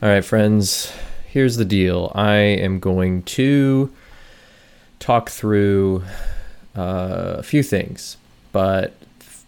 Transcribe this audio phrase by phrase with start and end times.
[0.00, 0.92] All right, friends,
[1.26, 2.12] here's the deal.
[2.14, 3.92] I am going to
[5.00, 6.04] talk through
[6.76, 8.16] uh, a few things,
[8.52, 8.94] but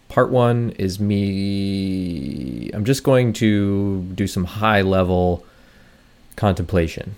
[0.09, 2.69] part one is me.
[2.73, 5.45] I'm just going to do some high level
[6.35, 7.15] contemplation,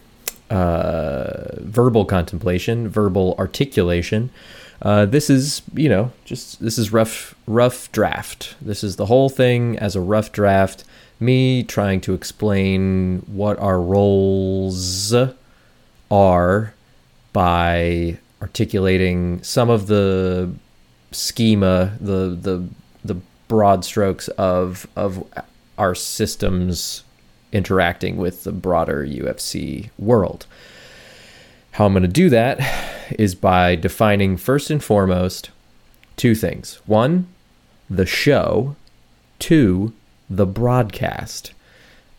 [0.52, 4.30] uh, verbal contemplation, verbal articulation.
[4.80, 8.56] Uh, this is, you know, just this is rough, rough draft.
[8.62, 10.84] This is the whole thing as a rough draft
[11.24, 15.13] me trying to explain what our roles
[16.12, 16.73] are
[17.32, 20.54] by articulating some of the
[21.12, 22.68] schema, the the
[23.04, 25.23] the broad strokes of of
[25.77, 27.04] our systems
[27.52, 30.46] interacting with the broader UFC world.
[31.71, 32.60] How I'm going to do that
[33.18, 35.49] is by defining first and foremost
[36.16, 36.80] two things.
[36.85, 37.27] One,
[37.90, 38.76] the show.
[39.40, 39.94] Two,
[40.30, 41.54] the broadcast.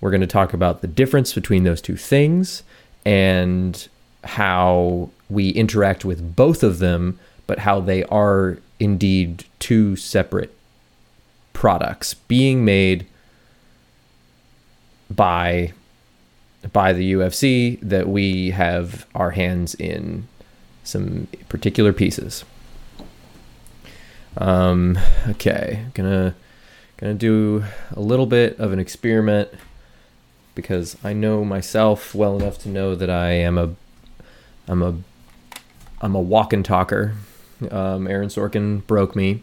[0.00, 2.62] We're going to talk about the difference between those two things
[3.04, 3.88] and
[4.24, 10.55] how we interact with both of them, but how they are indeed two separate
[11.52, 13.06] products being made
[15.10, 15.72] by
[16.72, 20.27] by the UFC that we have our hands in
[20.82, 22.44] some particular pieces.
[24.38, 26.34] Um, okay, gonna
[26.97, 27.64] Gonna do
[27.95, 29.48] a little bit of an experiment
[30.55, 33.75] because I know myself well enough to know that I am a
[34.69, 34.95] I'm a
[36.00, 37.15] I'm a walk and talker.
[37.70, 39.42] Um, Aaron Sorkin broke me,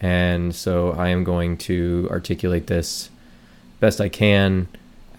[0.00, 3.10] and so I am going to articulate this
[3.80, 4.68] best I can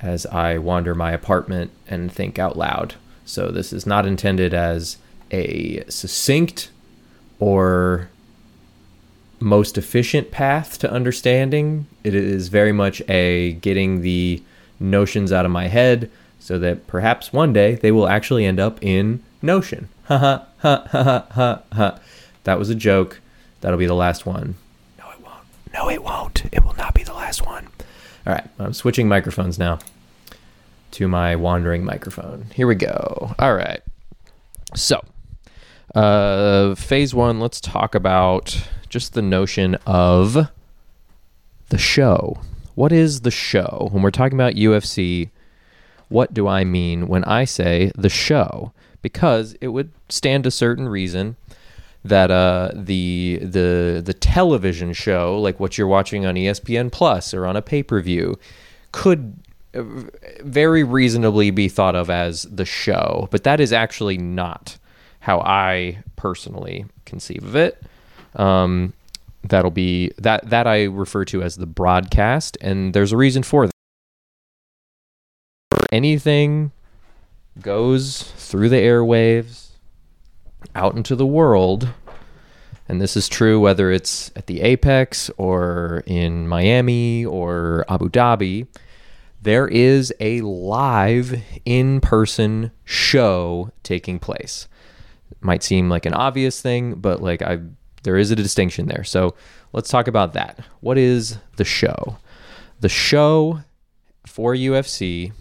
[0.02, 2.96] as I wander my apartment and think out loud.
[3.26, 4.98] So this is not intended as
[5.32, 6.70] a succinct
[7.40, 8.10] or
[9.44, 11.86] most efficient path to understanding.
[12.04, 14.42] It is very much a getting the
[14.80, 18.82] notions out of my head so that perhaps one day they will actually end up
[18.82, 19.90] in Notion.
[20.08, 22.00] Ha ha ha ha ha ha.
[22.44, 23.22] That was a joke.
[23.62, 24.56] That'll be the last one.
[25.00, 25.46] No, it won't.
[25.74, 26.44] No, it won't.
[26.52, 27.70] It will not be the last one.
[28.28, 29.80] All right, I'm switching microphones now
[30.92, 32.48] to my wandering microphone.
[32.54, 33.34] Here we go.
[33.40, 33.82] All right.
[34.76, 35.02] So,
[35.94, 40.50] uh, phase one, let's talk about just the notion of
[41.70, 42.40] the show.
[42.76, 43.90] What is the show?
[43.92, 45.30] When we're talking about UFC,
[46.10, 48.72] what do I mean when I say the show?
[49.02, 51.36] Because it would stand a certain reason
[52.04, 57.46] that uh, the the the television show, like what you're watching on ESPN Plus or
[57.46, 58.38] on a pay per view,
[58.92, 59.36] could
[59.74, 59.84] uh,
[60.42, 64.78] very reasonably be thought of as the show, but that is actually not
[65.24, 67.82] how I personally conceive of it.
[68.36, 68.92] Um,
[69.42, 73.68] that'll be that that I refer to as the broadcast, and there's a reason for
[73.68, 73.74] that.
[75.94, 76.74] Anything
[77.62, 79.70] goes through the airwaves
[80.76, 81.88] out into the world,
[82.90, 88.68] and this is true whether it's at the Apex or in Miami or Abu Dhabi.
[89.42, 94.68] There is a live in person show taking place.
[95.42, 97.70] Might seem like an obvious thing, but like I've
[98.04, 99.04] there is a distinction there.
[99.04, 99.34] So
[99.72, 100.60] let's talk about that.
[100.82, 102.18] What is the show?
[102.82, 103.62] The show
[104.28, 105.32] for UFC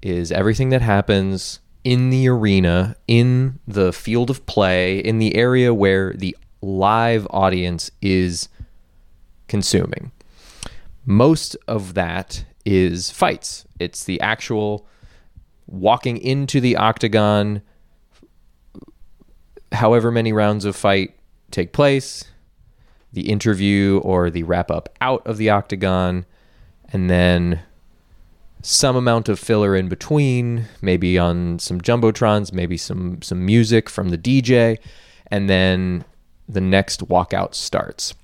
[0.00, 5.74] is everything that happens in the arena, in the field of play, in the area
[5.74, 8.48] where the live audience is
[9.48, 10.12] consuming.
[11.04, 13.66] Most of that is fights.
[13.78, 14.86] It's the actual
[15.66, 17.62] walking into the octagon,
[19.72, 21.14] however many rounds of fight
[21.50, 22.24] take place,
[23.12, 26.24] the interview or the wrap up out of the octagon,
[26.92, 27.60] and then
[28.62, 34.10] some amount of filler in between, maybe on some jumbotrons, maybe some some music from
[34.10, 34.78] the DJ,
[35.26, 36.04] and then
[36.48, 38.14] the next walkout starts.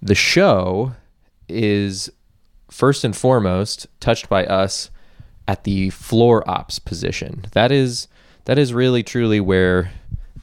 [0.00, 0.94] The show
[1.48, 2.10] is
[2.70, 4.90] first and foremost touched by us
[5.48, 7.46] at the floor ops position.
[7.52, 8.08] That is
[8.44, 9.92] that is really truly where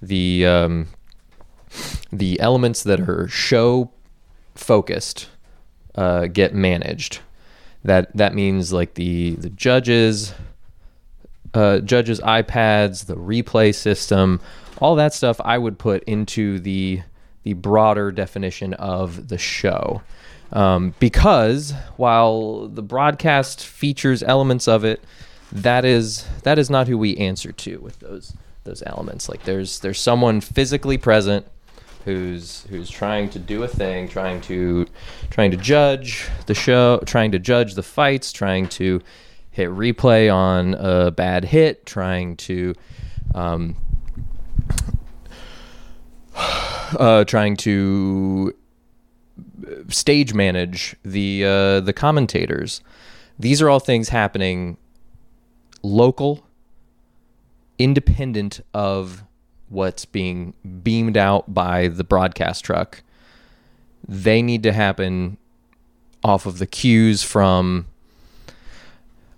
[0.08, 0.88] the um,
[2.12, 3.92] the elements that are show
[4.56, 5.30] focused
[5.96, 7.20] uh, get managed.
[7.84, 10.34] That that means like the the judges,
[11.54, 14.40] uh, judges iPads, the replay system,
[14.78, 15.40] all that stuff.
[15.44, 17.02] I would put into the
[17.44, 20.02] the broader definition of the show.
[20.54, 25.04] Um, because while the broadcast features elements of it,
[25.52, 28.34] that is that is not who we answer to with those
[28.64, 29.30] those elements.
[29.30, 31.46] Like there's there's someone physically present
[32.06, 34.88] who's who's trying to do a thing, trying to
[35.30, 39.02] trying to judge the show, trying to judge the fights, trying to
[39.52, 42.74] hit replay on a bad hit, trying to
[43.36, 43.76] um,
[46.36, 48.54] uh, trying to
[49.90, 52.82] stage manage the uh, the commentators.
[53.40, 54.78] These are all things happening
[55.82, 56.46] local,
[57.84, 59.24] independent of
[59.68, 60.54] what's being
[60.84, 63.04] beamed out by the broadcast truck.
[64.08, 65.38] They need to happen
[66.24, 67.88] off of the cues from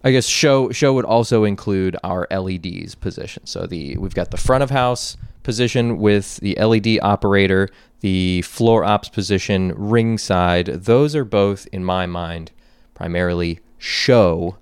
[0.03, 3.43] I guess show show would also include our LEDs position.
[3.47, 7.69] So the we've got the front of house position with the LED operator,
[8.01, 10.67] the floor ops position ringside.
[10.67, 12.51] Those are both in my mind
[12.93, 14.57] primarily show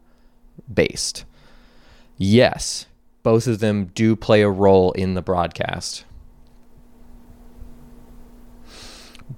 [0.73, 1.25] based.
[2.17, 2.85] Yes,
[3.23, 6.05] both of them do play a role in the broadcast.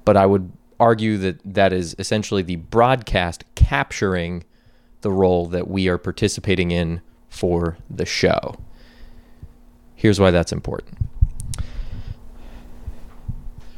[0.03, 4.43] But I would argue that that is essentially the broadcast capturing
[5.01, 8.55] the role that we are participating in for the show.
[9.93, 10.97] Here's why that's important.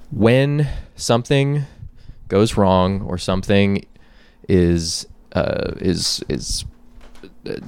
[0.09, 1.65] When something
[2.29, 3.85] goes wrong or something
[4.47, 6.65] is uh, is is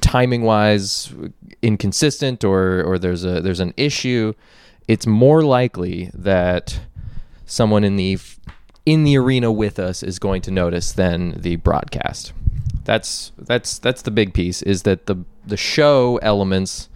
[0.01, 1.13] timing wise
[1.61, 4.33] inconsistent or or there's a there's an issue,
[4.87, 6.79] it's more likely that
[7.45, 8.17] someone in the
[8.85, 12.33] in the arena with us is going to notice than the broadcast.
[12.85, 16.89] That's that's that's the big piece is that the the show elements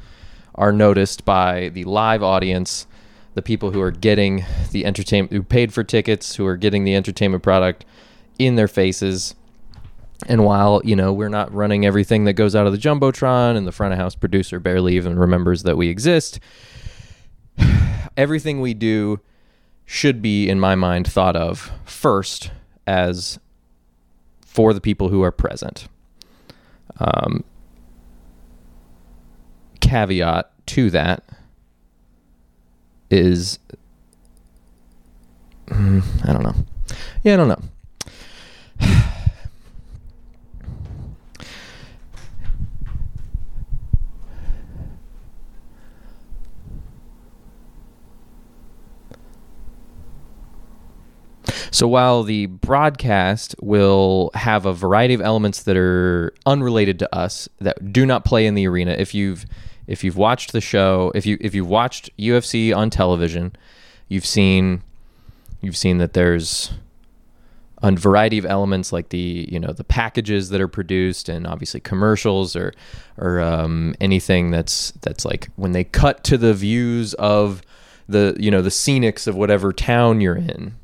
[0.55, 2.87] are noticed by the live audience,
[3.33, 6.95] the people who are getting the entertainment who paid for tickets, who are getting the
[6.95, 7.85] entertainment product
[8.39, 9.35] in their faces.
[10.27, 13.67] And while, you know, we're not running everything that goes out of the Jumbotron and
[13.67, 16.39] the front of house producer barely even remembers that we exist,
[18.17, 19.19] everything we do
[19.85, 22.51] should be, in my mind, thought of first
[22.87, 23.39] as
[24.45, 25.87] for the people who are present.
[26.99, 27.43] Um,
[29.81, 31.23] caveat to that
[33.09, 33.59] is,
[35.71, 36.55] I don't know.
[37.23, 37.61] Yeah, I don't know.
[51.73, 57.49] So while the broadcast will have a variety of elements that are unrelated to us
[57.61, 59.43] that do not play in the arena, if you've
[59.87, 63.55] if you've watched the show, if you if you've watched UFC on television,
[64.07, 64.83] you've seen
[65.61, 66.73] you've seen that there's
[67.81, 71.79] a variety of elements like the you know the packages that are produced and obviously
[71.79, 72.71] commercials or
[73.17, 77.63] or um, anything that's that's like when they cut to the views of
[78.07, 80.75] the you know the scenics of whatever town you're in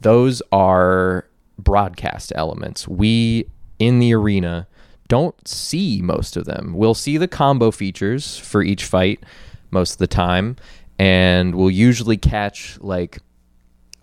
[0.00, 1.26] those are
[1.58, 2.88] broadcast elements.
[2.88, 3.46] We
[3.78, 4.66] in the arena
[5.08, 6.72] don't see most of them.
[6.74, 9.22] We'll see the combo features for each fight
[9.70, 10.56] most of the time,
[10.98, 13.18] and we'll usually catch like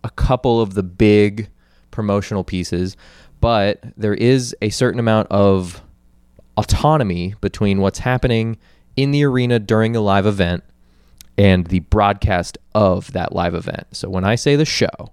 [0.04, 1.50] a couple of the big
[1.92, 2.96] promotional pieces,
[3.40, 5.82] but there is a certain amount of
[6.58, 8.58] autonomy between what's happening
[8.96, 10.64] in the arena during a live event
[11.38, 13.88] and the broadcast of that live event.
[13.92, 15.12] So when I say the show,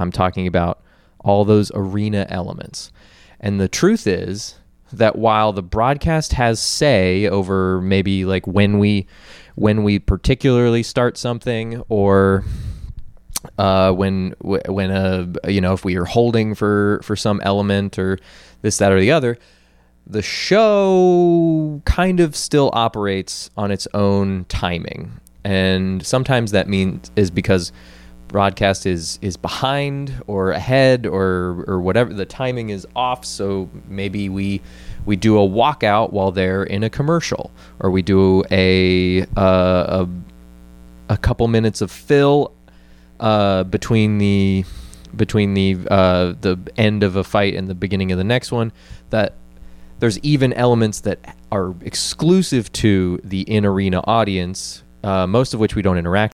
[0.00, 0.82] I'm talking about
[1.20, 2.90] all those arena elements.
[3.38, 4.56] And the truth is
[4.92, 9.06] that while the broadcast has say over maybe like when we
[9.54, 12.44] when we particularly start something or
[13.58, 18.18] uh, when when a you know if we are holding for for some element or
[18.62, 19.38] this that or the other
[20.06, 25.12] the show kind of still operates on its own timing
[25.44, 27.72] and sometimes that means is because
[28.30, 34.28] broadcast is is behind or ahead or or whatever the timing is off so maybe
[34.28, 34.60] we
[35.04, 40.08] we do a walkout while they're in a commercial or we do a a,
[41.08, 42.52] a couple minutes of fill
[43.18, 44.64] uh, between the
[45.16, 48.72] between the uh, the end of a fight and the beginning of the next one
[49.10, 49.34] that
[49.98, 55.74] there's even elements that are exclusive to the in arena audience uh, most of which
[55.74, 56.32] we don't interact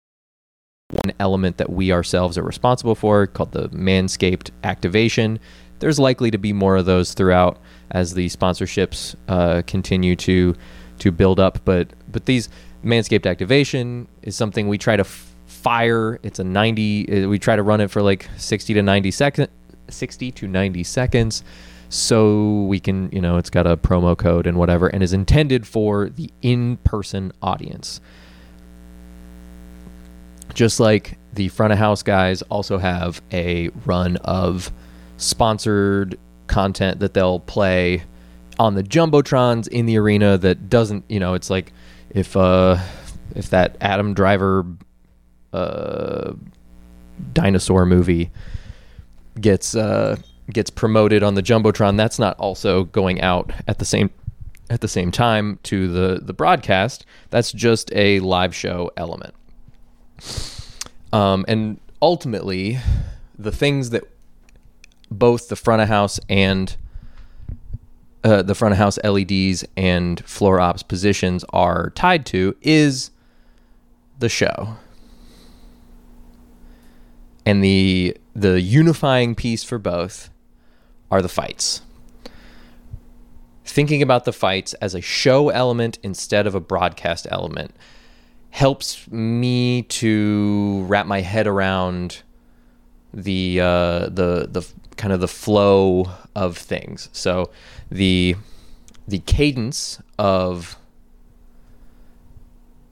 [0.90, 5.40] one element that we ourselves are responsible for called the Manscaped activation.
[5.80, 7.58] There's likely to be more of those throughout
[7.90, 10.54] as the sponsorships uh, continue to
[11.00, 11.58] to build up.
[11.64, 12.48] But but these
[12.84, 16.20] Manscaped activation is something we try to f- fire.
[16.22, 17.24] It's a 90.
[17.24, 19.48] Uh, we try to run it for like 60 to 90 seconds.
[19.90, 21.44] 60 to 90 seconds
[21.90, 25.66] so we can you know it's got a promo code and whatever and is intended
[25.66, 28.00] for the in-person audience
[30.54, 34.73] just like the front of house guys also have a run of
[35.16, 38.02] sponsored content that they'll play
[38.58, 41.73] on the jumbotrons in the arena that doesn't you know it's like
[42.11, 42.78] if uh
[43.34, 44.64] if that Adam Driver
[45.52, 46.32] uh
[47.32, 48.30] dinosaur movie
[49.40, 50.16] gets uh
[50.52, 54.11] gets promoted on the jumbotron that's not also going out at the same
[54.70, 57.06] at the same time to the the broadcast.
[57.30, 59.34] That's just a live show element
[61.12, 62.78] um and ultimately
[63.38, 64.04] the things that
[65.11, 66.76] both the front of house and
[68.25, 73.11] uh, the front of house LEDs and floor ops positions are tied to is
[74.18, 74.76] the show.
[77.44, 80.30] And the the unifying piece for both
[81.11, 81.83] are the fights.
[83.66, 87.75] Thinking about the fights as a show element instead of a broadcast element
[88.54, 92.23] helps me to wrap my head around
[93.12, 94.64] the uh, the the
[94.96, 97.08] kind of the flow of things.
[97.11, 97.50] So
[97.90, 98.37] the
[99.08, 100.78] the cadence of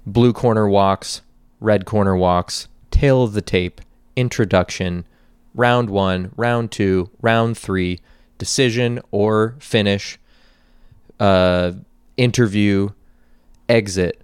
[0.04, 1.22] blue corner walks,
[1.60, 3.80] red corner walks, tale of the tape,
[4.16, 5.06] introduction,
[5.54, 8.00] round one, round two, round three,
[8.36, 10.18] decision or finish,
[11.20, 11.70] uh,
[12.16, 12.88] interview,
[13.68, 14.18] exit.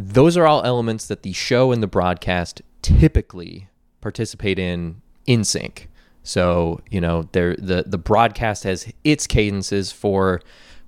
[0.00, 3.68] Those are all elements that the show and the broadcast typically
[4.00, 5.88] participate in in sync.
[6.22, 10.40] So you know, there the the broadcast has its cadences for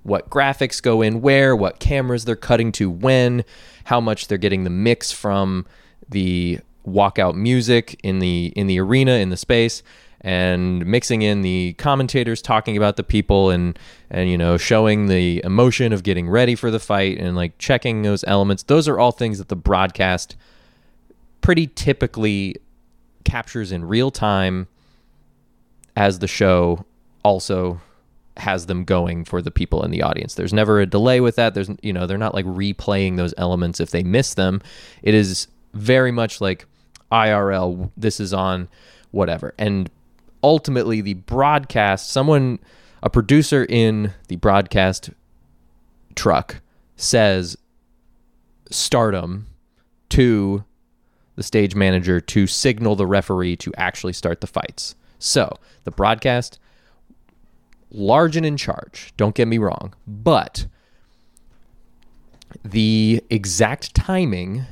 [0.03, 3.43] what graphics go in where, what cameras they're cutting to when,
[3.83, 5.65] how much they're getting the mix from
[6.07, 9.83] the walkout music in the in the arena in the space
[10.21, 13.77] and mixing in the commentators talking about the people and
[14.09, 18.03] and you know showing the emotion of getting ready for the fight and like checking
[18.03, 20.35] those elements those are all things that the broadcast
[21.41, 22.55] pretty typically
[23.23, 24.67] captures in real time
[25.95, 26.85] as the show
[27.23, 27.81] also
[28.37, 30.35] has them going for the people in the audience.
[30.35, 31.53] There's never a delay with that.
[31.53, 34.61] There's you know, they're not like replaying those elements if they miss them.
[35.03, 36.65] It is very much like
[37.11, 38.69] IRL this is on
[39.11, 39.53] whatever.
[39.57, 39.89] And
[40.43, 42.59] ultimately the broadcast someone
[43.03, 45.09] a producer in the broadcast
[46.15, 46.61] truck
[46.95, 47.57] says
[48.69, 49.47] stardom
[50.09, 50.63] to
[51.35, 54.95] the stage manager to signal the referee to actually start the fights.
[55.17, 56.59] So the broadcast,
[57.89, 60.67] large and in charge, don't get me wrong, but
[62.63, 64.65] the exact timing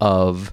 [0.00, 0.52] of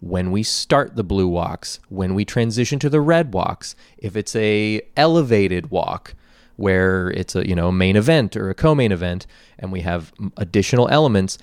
[0.00, 4.34] when we start the blue walks, when we transition to the red walks, if it's
[4.36, 6.14] a elevated walk
[6.56, 9.26] where it's a you know main event or a co-main event
[9.58, 11.38] and we have additional elements,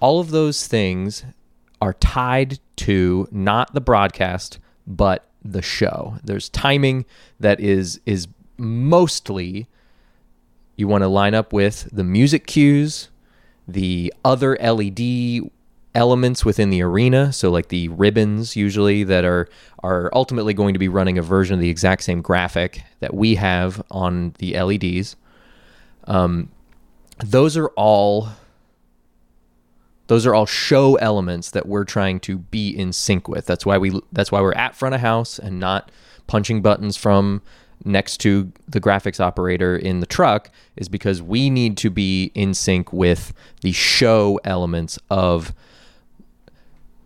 [0.00, 1.24] all of those things
[1.80, 6.18] are tied to not the broadcast but the show.
[6.24, 7.04] There's timing
[7.38, 9.68] that is is mostly
[10.76, 13.10] you want to line up with the music cues,
[13.68, 15.50] the other LED
[15.94, 19.48] elements within the arena, so like the ribbons usually that are
[19.82, 23.34] are ultimately going to be running a version of the exact same graphic that we
[23.36, 25.16] have on the LEDs.
[26.04, 26.50] Um,
[27.18, 28.28] those are all
[30.06, 33.46] those are all show elements that we're trying to be in sync with.
[33.46, 35.90] That's why we that's why we're at front of house and not
[36.26, 37.42] punching buttons from
[37.84, 42.52] next to the graphics operator in the truck is because we need to be in
[42.54, 43.32] sync with
[43.62, 45.54] the show elements of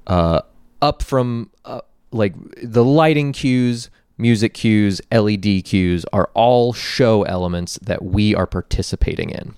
[0.07, 0.43] uh,
[0.83, 1.81] up from uh,
[2.11, 8.47] like the lighting cues, music cues, LED cues are all show elements that we are
[8.47, 9.55] participating in.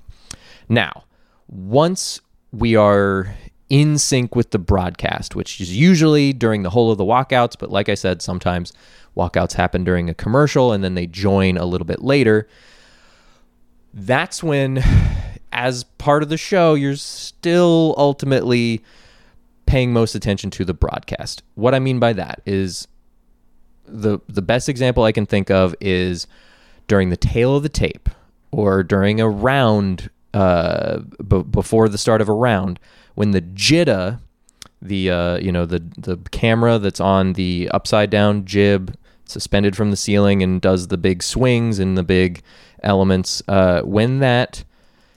[0.68, 1.04] Now,
[1.48, 2.20] once
[2.52, 3.34] we are
[3.68, 7.56] in sync with the broadcast, which is usually during the whole of the walkouts.
[7.58, 8.72] But like I said, sometimes
[9.16, 12.48] walkouts happen during a commercial and then they join a little bit later.
[13.92, 14.82] That's when,
[15.52, 18.84] as part of the show, you're still ultimately
[19.66, 21.42] paying most attention to the broadcast.
[21.54, 22.88] What I mean by that is
[23.84, 26.26] the the best example I can think of is
[26.88, 28.08] during the tale of the tape
[28.50, 32.78] or during a round uh, b- before the start of a round
[33.14, 34.20] when the jitta,
[34.80, 39.90] the uh, you know the the camera that's on the upside down jib suspended from
[39.90, 42.42] the ceiling and does the big swings and the big
[42.82, 44.64] elements, uh, when that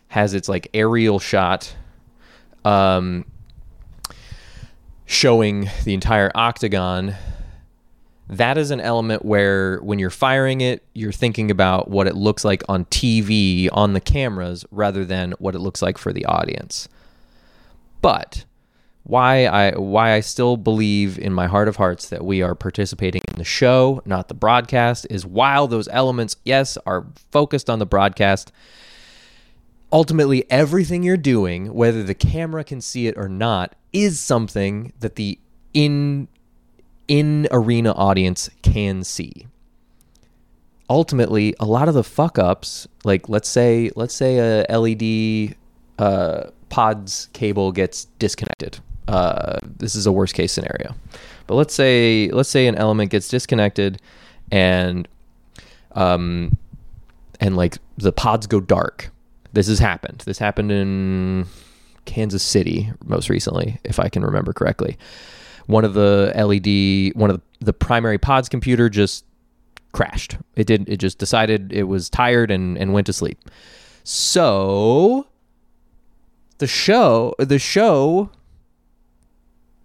[0.10, 1.76] has its like aerial shot,
[2.66, 3.24] um,
[5.10, 7.16] showing the entire octagon
[8.30, 12.46] that is an element where when you're firing it, you're thinking about what it looks
[12.46, 16.88] like on TV on the cameras rather than what it looks like for the audience.
[18.04, 18.46] But
[19.02, 23.24] why I why I still believe in my heart of hearts that we are participating
[23.30, 27.88] in the show, not the broadcast, is while those elements, yes, are focused on the
[27.88, 28.52] broadcast,
[29.92, 35.16] ultimately everything you're doing, whether the camera can see it or not, is something that
[35.16, 35.40] the
[35.74, 36.28] in
[37.08, 39.48] in arena audience can see.
[40.90, 45.56] Ultimately, a lot of the fuck ups, like let's say let's say a LED
[45.98, 48.80] uh, pods cable gets disconnected.
[49.08, 50.96] Uh, this is a worst case scenario,
[51.48, 54.02] but let's say let's say an element gets disconnected,
[54.52, 55.08] and
[55.94, 56.58] um,
[57.40, 59.12] and like the pods go dark.
[59.54, 60.24] This has happened.
[60.26, 61.46] This happened in
[62.06, 64.98] Kansas City most recently, if I can remember correctly.
[65.66, 69.26] One of the LED, one of the, primary pods computer just
[69.92, 70.38] crashed.
[70.56, 70.88] It did.
[70.90, 73.40] It just decided it was tired and and went to sleep.
[74.04, 75.28] So
[76.60, 78.30] the show, the show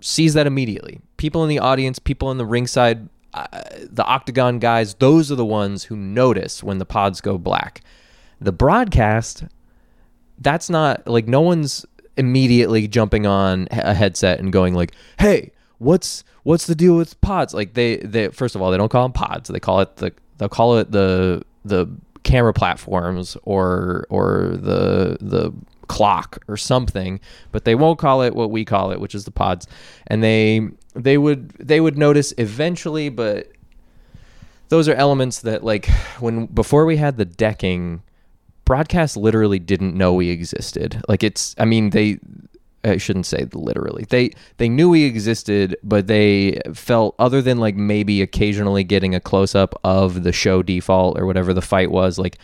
[0.00, 1.00] sees that immediately.
[1.16, 3.46] People in the audience, people in the ringside, uh,
[3.80, 7.82] the octagon guys, those are the ones who notice when the pods go black.
[8.40, 9.44] The broadcast,
[10.38, 11.86] that's not like no one's
[12.16, 17.54] immediately jumping on a headset and going like, "Hey, what's what's the deal with pods?"
[17.54, 19.48] Like they they first of all, they don't call them pods.
[19.48, 21.86] They call it the they'll call it the the
[22.22, 25.52] camera platforms or or the the
[25.86, 27.20] clock or something,
[27.52, 29.66] but they won't call it what we call it, which is the pods.
[30.06, 33.50] And they they would they would notice eventually, but
[34.68, 35.88] those are elements that like
[36.18, 38.02] when before we had the decking,
[38.64, 41.02] broadcast literally didn't know we existed.
[41.08, 42.18] Like it's I mean they
[42.84, 44.04] I shouldn't say literally.
[44.08, 49.20] They they knew we existed, but they felt other than like maybe occasionally getting a
[49.20, 52.38] close up of the show default or whatever the fight was, like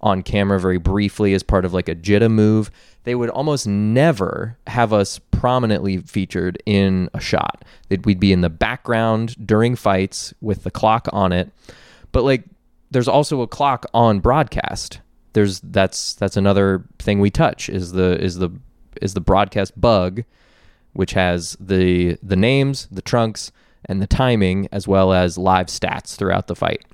[0.00, 2.70] on camera very briefly as part of like a jitta move.
[3.04, 7.64] They would almost never have us prominently featured in a shot.
[7.88, 11.50] They'd, we'd be in the background during fights with the clock on it.
[12.12, 12.44] But like
[12.90, 15.00] there's also a clock on broadcast.
[15.32, 18.50] There's that's that's another thing we touch is the is the
[19.00, 20.24] is the broadcast bug
[20.92, 23.52] which has the the names, the trunks,
[23.84, 26.84] and the timing, as well as live stats throughout the fight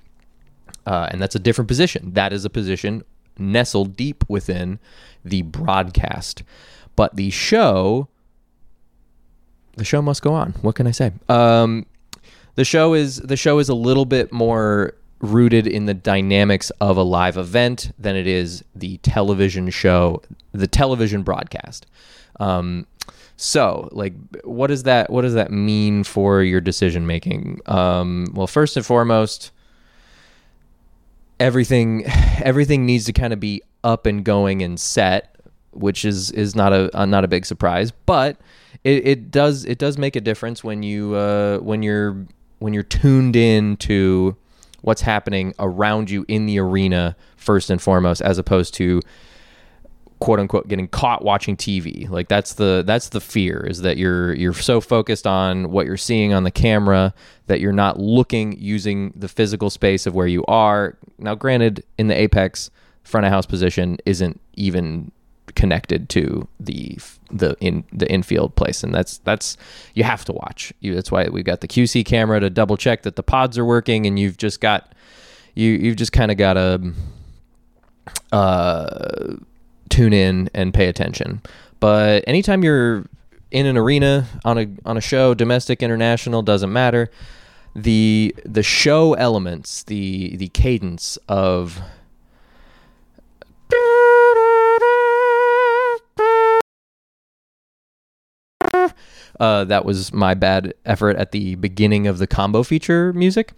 [0.87, 2.12] uh, and that's a different position.
[2.14, 3.02] That is a position
[3.38, 4.78] nestled deep within
[5.24, 6.42] the broadcast.
[6.94, 8.08] But the show,
[9.76, 10.52] the show must go on.
[10.62, 11.12] What can I say?
[11.28, 11.87] Um,
[12.54, 16.96] the show is the show is a little bit more rooted in the dynamics of
[16.96, 21.87] a live event than it is the television show, the television broadcast.
[22.38, 22.87] Um,
[23.37, 27.61] so, like, what does that what does that mean for your decision making?
[27.66, 29.52] Um, well, first and foremost,
[31.38, 32.05] everything
[32.42, 35.37] everything needs to kind of be up and going and set,
[35.72, 38.38] which is is not a uh, not a big surprise, but
[38.85, 42.26] it, it does it does make a difference when you uh, when you're
[42.59, 44.35] when you're tuned in to
[44.87, 49.03] what's happening around you in the arena first and foremost, as opposed to
[50.20, 52.09] quote unquote getting caught watching TV.
[52.09, 55.96] Like that's the that's the fear is that you're you're so focused on what you're
[55.96, 57.12] seeing on the camera
[57.49, 60.96] that you're not looking using the physical space of where you are.
[61.18, 62.70] Now granted in the apex
[63.03, 65.11] front of house position isn't even
[65.54, 66.98] connected to the
[67.30, 69.56] the in the infield place and that's that's
[69.94, 70.72] you have to watch.
[70.80, 73.64] You, that's why we've got the QC camera to double check that the pods are
[73.64, 74.92] working and you've just got
[75.54, 76.92] you you've just kind of got to
[78.32, 79.37] uh
[79.88, 81.40] tune in and pay attention.
[81.80, 83.06] But anytime you're
[83.50, 87.11] in an arena on a on a show, domestic, international, doesn't matter.
[87.74, 91.80] The the show elements, the the cadence of
[99.40, 103.53] uh, that was my bad effort at the beginning of the combo feature music,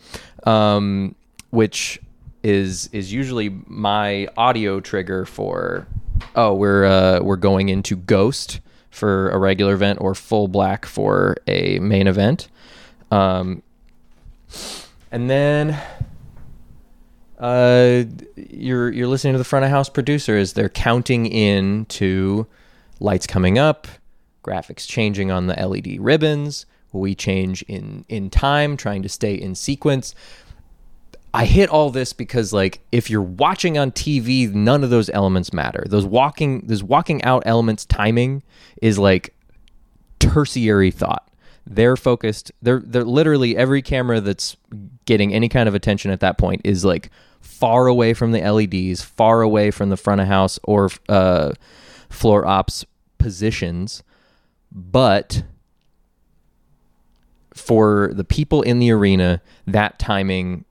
[0.44, 1.14] um,
[1.50, 2.00] which
[2.42, 5.86] is is usually my audio trigger for
[6.34, 8.60] oh, we're uh, we're going into Ghost
[8.90, 12.48] for a regular event or full black for a main event.
[13.10, 13.62] Um,
[15.10, 15.80] and then
[17.38, 18.04] uh,
[18.36, 22.46] you're you're listening to the front of house producer as they're counting in to
[23.00, 23.86] lights coming up,
[24.48, 26.66] graphics changing on the LED ribbons.
[26.92, 30.14] We change in in time, trying to stay in sequence.
[31.34, 35.52] I hit all this because like if you're watching on TV, none of those elements
[35.52, 35.84] matter.
[35.86, 38.42] Those walking those walking out elements timing
[38.80, 39.34] is like
[40.18, 41.28] tertiary thought.
[41.66, 42.50] They're focused.
[42.62, 44.56] They're they're literally every camera that's
[45.04, 49.02] getting any kind of attention at that point is like far away from the LEDs,
[49.02, 51.52] far away from the front of house or uh,
[52.08, 52.84] floor ops
[53.18, 54.02] positions,
[54.72, 55.42] but
[57.54, 60.64] for the people in the arena, that timing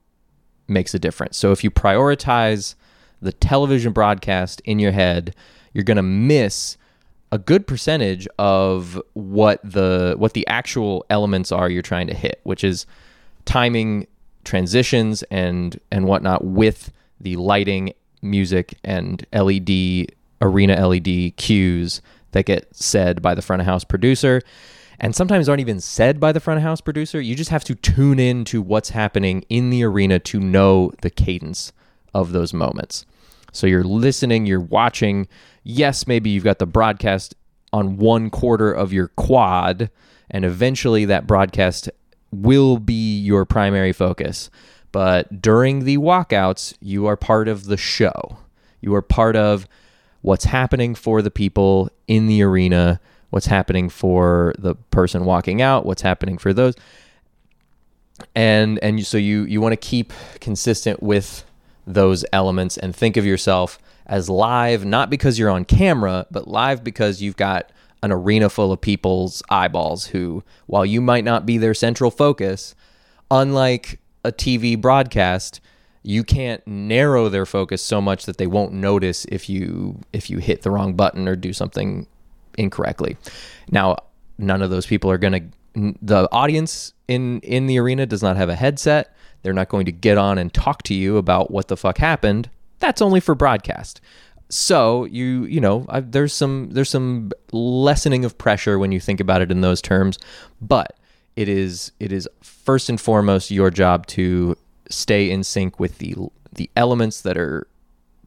[0.66, 1.36] makes a difference.
[1.36, 2.74] So if you prioritize
[3.20, 5.34] the television broadcast in your head,
[5.72, 6.76] you're going to miss
[7.30, 12.40] a good percentage of what the what the actual elements are you're trying to hit,
[12.44, 12.86] which is
[13.44, 14.06] timing
[14.44, 22.00] transitions and and whatnot with the lighting, music, and LED arena LED cues
[22.38, 24.40] that get said by the front of house producer
[25.00, 27.20] and sometimes aren't even said by the front of house producer.
[27.20, 31.10] You just have to tune in to what's happening in the arena to know the
[31.10, 31.72] cadence
[32.14, 33.04] of those moments.
[33.52, 35.28] So you're listening, you're watching.
[35.62, 37.34] Yes, maybe you've got the broadcast
[37.72, 39.90] on one quarter of your quad,
[40.30, 41.90] and eventually that broadcast
[42.30, 44.50] will be your primary focus.
[44.90, 48.38] But during the walkouts, you are part of the show.
[48.80, 49.68] You are part of
[50.28, 55.84] what's happening for the people in the arena what's happening for the person walking out,
[55.84, 56.74] what's happening for those.
[58.34, 61.44] And and so you you want to keep consistent with
[61.86, 66.82] those elements and think of yourself as live not because you're on camera, but live
[66.82, 67.70] because you've got
[68.02, 72.74] an arena full of people's eyeballs who while you might not be their central focus,
[73.30, 75.60] unlike a TV broadcast,
[76.02, 80.38] you can't narrow their focus so much that they won't notice if you if you
[80.38, 82.06] hit the wrong button or do something
[82.56, 83.16] incorrectly.
[83.70, 83.96] Now,
[84.38, 88.36] none of those people are going to the audience in in the arena does not
[88.36, 89.14] have a headset.
[89.42, 92.50] They're not going to get on and talk to you about what the fuck happened.
[92.80, 94.00] That's only for broadcast.
[94.48, 99.20] So you you know I, there's some there's some lessening of pressure when you think
[99.20, 100.18] about it in those terms,
[100.60, 100.98] but
[101.36, 104.56] it is it is first and foremost your job to
[104.88, 106.16] stay in sync with the
[106.52, 107.66] the elements that are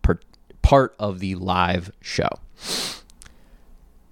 [0.01, 0.19] per,
[0.61, 2.29] part of the live show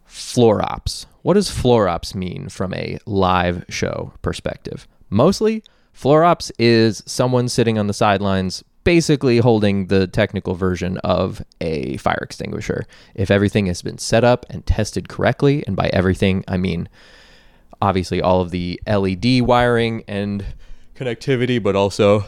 [0.06, 1.06] floor ops.
[1.22, 4.88] What does floor ops mean from a live show perspective?
[5.10, 11.44] Mostly, floor ops is someone sitting on the sidelines basically holding the technical version of
[11.62, 12.86] a fire extinguisher.
[13.14, 16.90] If everything has been set up and tested correctly, and by everything, I mean
[17.82, 20.46] obviously all of the LED wiring and
[20.96, 22.26] connectivity, but also,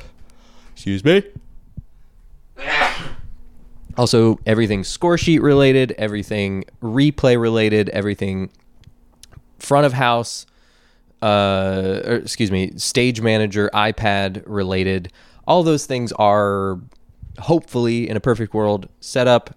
[0.82, 1.24] excuse me,
[3.98, 8.50] also, everything score sheet related, everything replay related, everything
[9.60, 10.48] front of house,
[11.22, 15.14] uh, or, excuse me, stage manager, iPad related.
[15.46, 16.80] All those things are
[17.38, 19.56] hopefully in a perfect world set up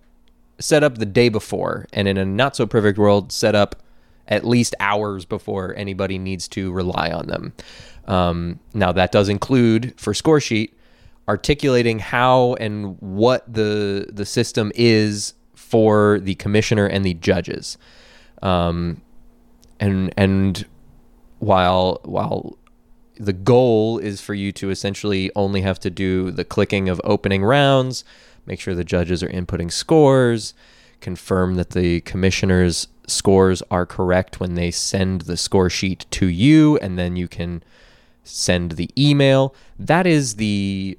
[0.60, 3.82] set up the day before, and in a not so perfect world, set up
[4.28, 7.54] at least hours before anybody needs to rely on them.
[8.06, 10.76] Um, now that does include for score sheet
[11.28, 17.78] articulating how and what the the system is for the commissioner and the judges.
[18.42, 19.00] Um,
[19.80, 20.66] and and
[21.38, 22.58] while while
[23.16, 27.44] the goal is for you to essentially only have to do the clicking of opening
[27.44, 28.04] rounds,
[28.46, 30.52] make sure the judges are inputting scores,
[31.00, 36.76] confirm that the commissioner's scores are correct when they send the score sheet to you,
[36.78, 37.62] and then you can
[38.24, 39.54] send the email.
[39.78, 40.98] That is the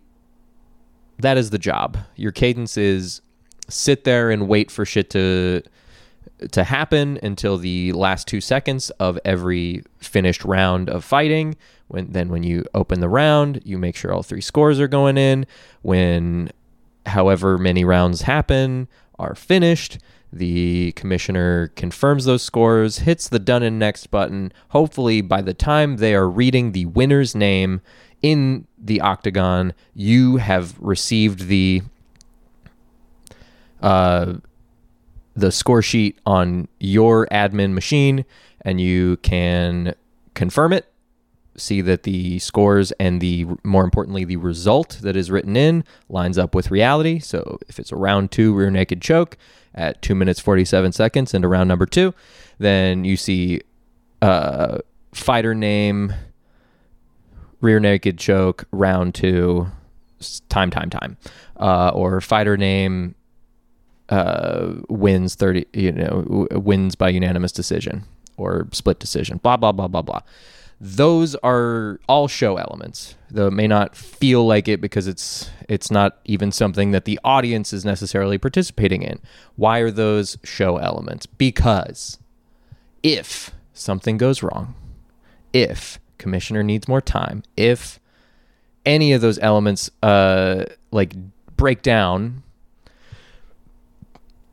[1.20, 1.98] that is the job.
[2.16, 3.22] Your cadence is
[3.68, 5.64] sit there and wait for shit to
[6.52, 11.56] to happen until the last two seconds of every finished round of fighting.
[11.88, 15.18] When then when you open the round, you make sure all three scores are going
[15.18, 15.46] in.
[15.82, 16.52] When
[17.06, 20.00] however many rounds happen are finished,
[20.34, 24.52] the commissioner confirms those scores, hits the done and next button.
[24.70, 27.80] Hopefully by the time they are reading the winner's name,
[28.26, 31.84] in the octagon, you have received the
[33.84, 34.34] uh,
[35.36, 38.26] the score sheet on your admin machine,
[38.62, 39.94] and you can
[40.34, 40.92] confirm it,
[41.56, 46.40] see that the scores and the more importantly the result that is written in lines
[46.40, 47.20] up with reality.
[47.20, 49.38] So if it's a round two rear naked choke
[49.76, 52.16] at two minutes forty seven seconds into round number two,
[52.58, 53.62] then you see
[54.24, 54.80] uh,
[55.14, 56.12] fighter name
[57.62, 59.68] rear naked choke, round two,
[60.50, 61.18] time, time, time,
[61.60, 63.16] uh, or fighter name
[64.10, 68.04] uh, wins thirty, you know, wins by unanimous decision
[68.38, 69.38] or split decision.
[69.38, 70.22] Blah blah blah blah blah.
[70.80, 73.16] Those are all show elements.
[73.32, 77.20] Though it may not feel like it because it's it's not even something that the
[77.24, 79.20] audience is necessarily participating in.
[79.56, 81.26] Why are those show elements?
[81.26, 82.20] Because
[83.04, 84.76] if something goes wrong,
[85.54, 87.44] if commissioner needs more time.
[87.56, 88.00] If
[88.86, 91.14] any of those elements uh, like
[91.58, 92.44] break down,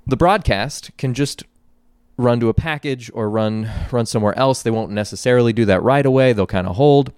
[0.07, 1.45] the broadcast can just
[2.17, 4.63] run to a package or run run somewhere else.
[4.63, 6.33] They won't necessarily do that right away.
[6.33, 7.13] They'll kind of hold.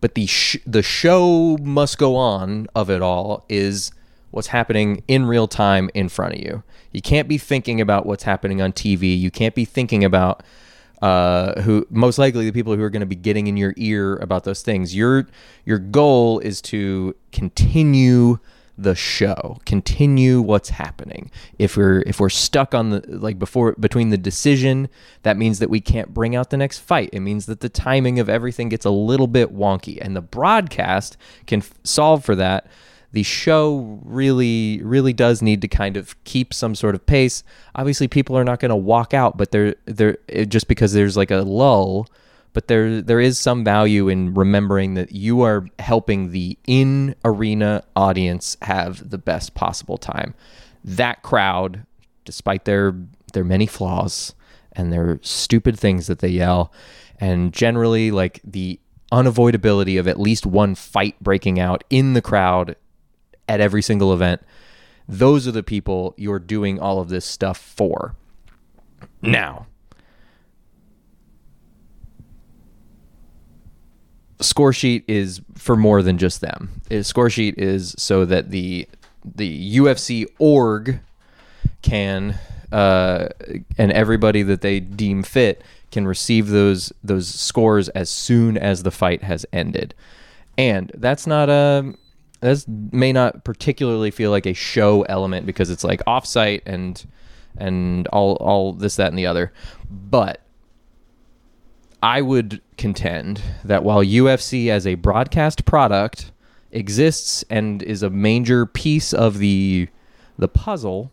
[0.00, 3.92] But the sh- the show must go on of it all is
[4.30, 6.62] what's happening in real time in front of you.
[6.92, 9.18] You can't be thinking about what's happening on TV.
[9.18, 10.42] You can't be thinking about
[11.02, 14.16] uh, who most likely the people who are going to be getting in your ear
[14.16, 14.94] about those things.
[14.94, 15.26] Your
[15.64, 18.38] your goal is to continue
[18.76, 21.30] the show, continue what's happening.
[21.58, 24.88] If we're if we're stuck on the like before between the decision,
[25.22, 27.10] that means that we can't bring out the next fight.
[27.12, 31.16] It means that the timing of everything gets a little bit wonky, and the broadcast
[31.46, 32.66] can f- solve for that
[33.12, 37.42] the show really really does need to kind of keep some sort of pace.
[37.74, 41.30] Obviously, people are not going to walk out, but they're they're just because there's like
[41.30, 42.06] a lull.
[42.52, 47.84] But there there is some value in remembering that you are helping the in arena
[47.96, 50.34] audience have the best possible time.
[50.84, 51.84] That crowd,
[52.24, 52.94] despite their
[53.32, 54.34] their many flaws
[54.72, 56.72] and their stupid things that they yell,
[57.18, 58.78] and generally like the
[59.12, 62.76] unavoidability of at least one fight breaking out in the crowd
[63.50, 64.40] at every single event.
[65.08, 68.14] Those are the people you're doing all of this stuff for.
[69.20, 69.66] Now,
[74.40, 76.80] score sheet is for more than just them.
[76.92, 78.88] A score sheet is so that the
[79.24, 81.00] the UFC org
[81.82, 82.38] can
[82.70, 83.28] uh,
[83.76, 85.60] and everybody that they deem fit
[85.90, 89.92] can receive those those scores as soon as the fight has ended.
[90.56, 91.94] And that's not a
[92.40, 97.06] this may not particularly feel like a show element because it's like offsite and
[97.56, 99.52] and all all this that and the other.
[99.90, 100.42] But
[102.02, 106.32] I would contend that while UFC as a broadcast product
[106.72, 109.88] exists and is a major piece of the
[110.38, 111.12] the puzzle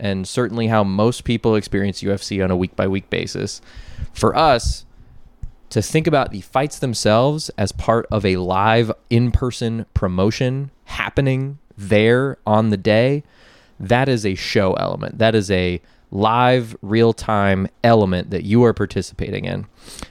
[0.00, 3.60] and certainly how most people experience UFC on a week by week basis
[4.12, 4.85] for us
[5.70, 11.58] to think about the fights themselves as part of a live in person promotion happening
[11.76, 13.22] there on the day,
[13.78, 15.18] that is a show element.
[15.18, 19.66] That is a live, real time element that you are participating in,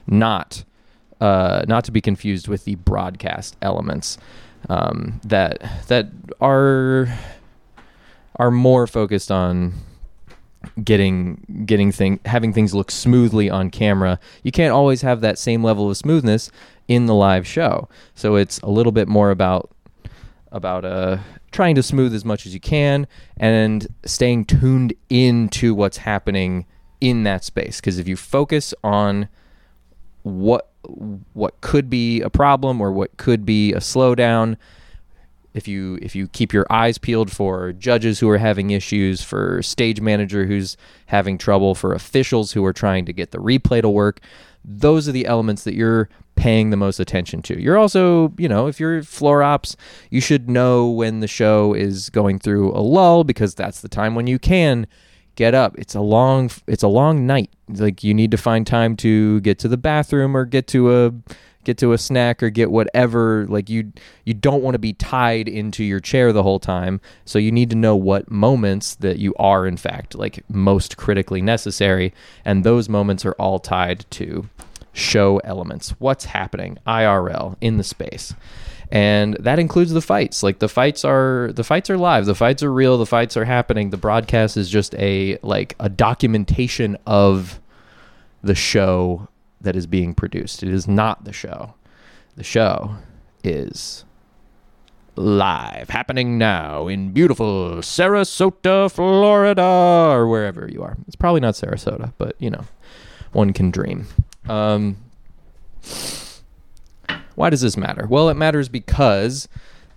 [0.08, 0.64] not.
[1.22, 4.18] Uh, not to be confused with the broadcast elements
[4.68, 6.10] um, that that
[6.42, 7.08] are
[8.36, 9.74] are more focused on
[10.84, 14.20] getting getting thing having things look smoothly on camera.
[14.44, 16.52] You can't always have that same level of smoothness
[16.88, 17.90] in the live show.
[18.14, 19.72] So it's a little bit more about
[20.52, 21.18] about uh
[21.52, 26.66] trying to smooth as much as you can and staying tuned into what's happening
[27.00, 29.30] in that space because if you focus on
[30.24, 30.70] what
[31.34, 34.58] what could be a problem or what could be a slowdown
[35.56, 39.64] if you if you keep your eyes peeled for judges who are having issues, for
[39.64, 40.76] stage manager who's
[41.08, 44.20] having trouble, for officials who are trying to get the replay to work,
[44.66, 47.60] those are the elements that you're paying the most attention to.
[47.60, 49.78] You're also, you know, if you're floor ops,
[50.10, 54.14] you should know when the show is going through a lull because that's the time
[54.14, 54.86] when you can
[55.36, 55.78] get up.
[55.78, 57.50] It's a long it's a long night.
[57.70, 61.14] Like you need to find time to get to the bathroom or get to a
[61.66, 63.92] get to a snack or get whatever like you
[64.24, 67.70] you don't want to be tied into your chair the whole time so you need
[67.70, 72.14] to know what moments that you are in fact like most critically necessary
[72.46, 74.48] and those moments are all tied to
[74.96, 75.90] show elements.
[76.00, 76.78] What's happening?
[76.88, 78.34] IRL in the space.
[78.92, 80.42] And that includes the fights.
[80.42, 83.46] Like the fights are the fights are live the fights are real the fights are
[83.46, 83.90] happening.
[83.90, 87.60] The broadcast is just a like a documentation of
[88.42, 89.28] the show
[89.66, 90.64] that is being produced.
[90.64, 91.76] It is not the show.
[92.36, 92.96] The show
[93.44, 94.06] is
[95.16, 100.98] live, happening now in beautiful Sarasota, Florida, or wherever you are.
[101.08, 102.66] It's probably not Sarasota, but you know,
[103.32, 104.08] one can dream.
[104.48, 104.98] Um,
[107.36, 108.08] why does this matter?
[108.10, 109.48] Well, it matters because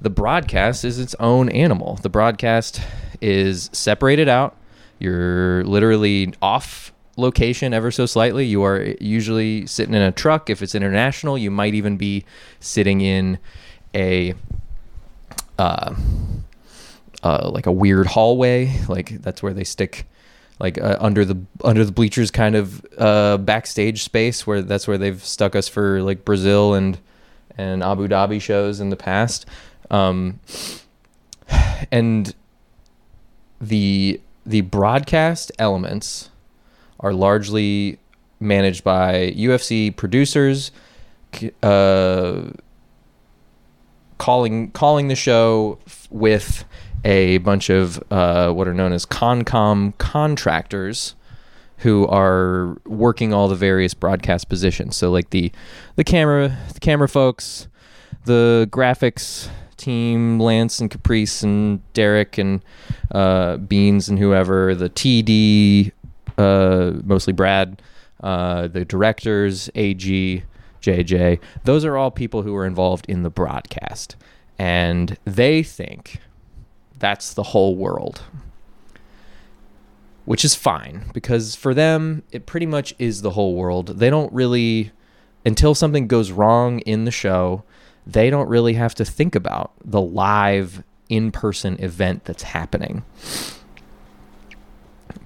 [0.01, 1.97] the broadcast is its own animal.
[2.03, 2.81] The broadcast
[3.21, 4.57] is separated out.
[4.99, 8.47] You're literally off location ever so slightly.
[8.47, 10.49] You are usually sitting in a truck.
[10.49, 12.25] If it's international, you might even be
[12.61, 13.39] sitting in
[13.95, 14.35] a
[15.59, 15.95] uh,
[17.23, 18.81] uh, like a weird hallway.
[18.89, 20.07] Like that's where they stick
[20.61, 24.99] like uh, under the under the bleachers kind of uh, backstage space where that's where
[24.99, 26.99] they've stuck us for like Brazil and
[27.57, 29.47] and Abu Dhabi shows in the past.
[29.91, 30.41] Um,
[31.91, 32.35] and
[33.61, 36.31] the the broadcast elements
[37.01, 37.99] are largely
[38.41, 40.71] managed by UFC producers,
[41.63, 42.43] uh,
[44.19, 45.79] calling calling the show
[46.11, 46.65] with
[47.05, 51.15] a bunch of uh, what are known as CONCOM contractors
[51.79, 54.97] who are working all the various broadcast positions.
[54.97, 55.53] So like the
[55.97, 57.69] the camera the camera folks,
[58.25, 62.63] the graphics team, Lance and Caprice and Derek and
[63.13, 65.93] uh, Beans and whoever, the TD,
[66.39, 67.83] uh, mostly Brad,
[68.23, 70.43] uh, the directors, AG,
[70.81, 74.17] JJ, those are all people who are involved in the broadcast.
[74.59, 76.21] And they think
[76.99, 78.23] that's the whole world.
[80.25, 83.99] Which is fine because for them, it pretty much is the whole world.
[83.99, 84.93] They don't really,
[85.45, 87.65] until something goes wrong in the show,
[88.07, 93.05] they don't really have to think about the live in person event that's happening.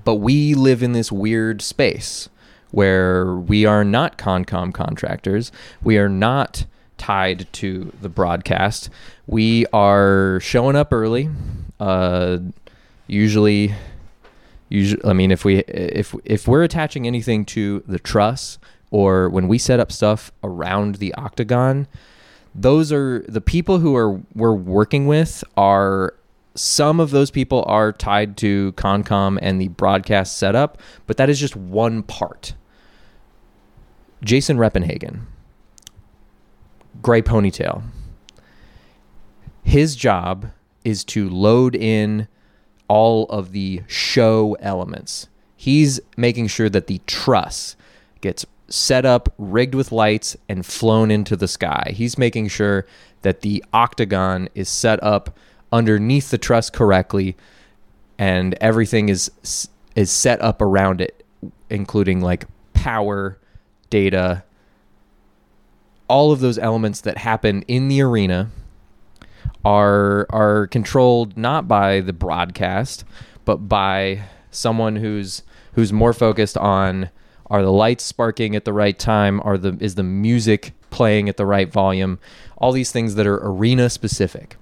[0.04, 2.28] But we live in this weird space
[2.70, 5.52] where we are not Concom contractors.
[5.82, 6.64] We are not
[6.98, 8.88] tied to the broadcast.
[9.26, 11.28] We are showing up early.
[11.78, 12.38] Uh,
[13.06, 13.74] usually,
[14.68, 18.58] usually, I mean, if we if if we're attaching anything to the truss
[18.90, 21.88] or when we set up stuff around the octagon,
[22.54, 26.14] those are the people who are we're working with are
[26.54, 31.40] some of those people are tied to Concom and the broadcast setup, but that is
[31.40, 32.54] just one part.
[34.22, 35.26] Jason Reppenhagen,
[37.00, 37.82] gray ponytail.
[39.62, 40.50] His job
[40.84, 42.28] is to load in
[42.88, 45.28] all of the show elements.
[45.56, 47.76] He's making sure that the truss
[48.20, 51.92] gets set up, rigged with lights, and flown into the sky.
[51.94, 52.86] He's making sure
[53.22, 55.36] that the octagon is set up
[55.72, 57.36] underneath the truss correctly,
[58.18, 59.30] and everything is
[59.96, 61.24] is set up around it,
[61.70, 63.38] including like power,
[63.90, 64.44] data,
[66.08, 68.50] all of those elements that happen in the arena
[69.64, 73.04] are are controlled not by the broadcast,
[73.44, 75.42] but by someone who's
[75.74, 77.08] who's more focused on
[77.46, 79.40] are the lights sparking at the right time?
[79.44, 82.18] Are the is the music playing at the right volume?
[82.56, 84.56] All these things that are arena specific.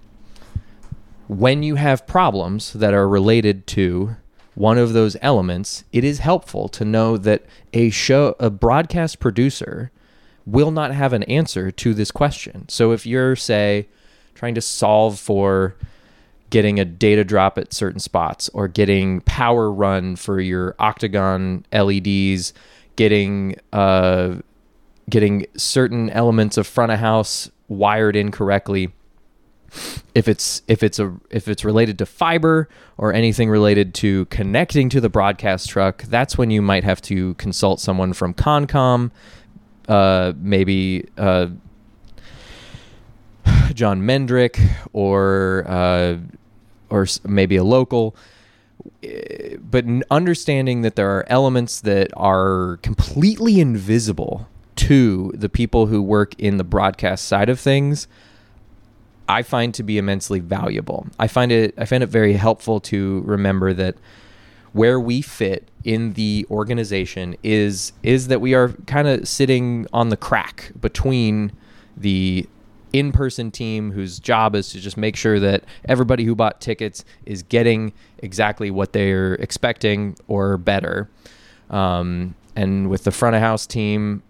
[1.30, 4.16] When you have problems that are related to
[4.56, 9.92] one of those elements, it is helpful to know that a show a broadcast producer
[10.44, 12.68] will not have an answer to this question.
[12.68, 13.86] So if you're say
[14.34, 15.76] trying to solve for
[16.50, 22.52] getting a data drop at certain spots or getting power run for your octagon LEDs
[22.96, 24.34] getting uh,
[25.08, 28.92] getting certain elements of front of house wired incorrectly.
[30.14, 34.88] If it's if it's a if it's related to fiber or anything related to connecting
[34.90, 39.11] to the broadcast truck, that's when you might have to consult someone from Concom,
[39.88, 41.48] uh, maybe uh,
[43.74, 44.61] John Mendrick
[44.92, 46.16] or uh,
[46.88, 48.16] or maybe a local.
[49.59, 56.35] But understanding that there are elements that are completely invisible to the people who work
[56.38, 58.09] in the broadcast side of things
[59.30, 61.06] I find to be immensely valuable.
[61.18, 63.94] I find it I find it very helpful to remember that
[64.72, 70.08] where we fit in the organization is is that we are kind of sitting on
[70.08, 71.52] the crack between
[71.96, 72.48] the
[72.92, 77.44] in-person team whose job is to just make sure that everybody who bought tickets is
[77.44, 81.08] getting exactly what they're expecting or better.
[81.70, 84.24] Um, and with the front of house team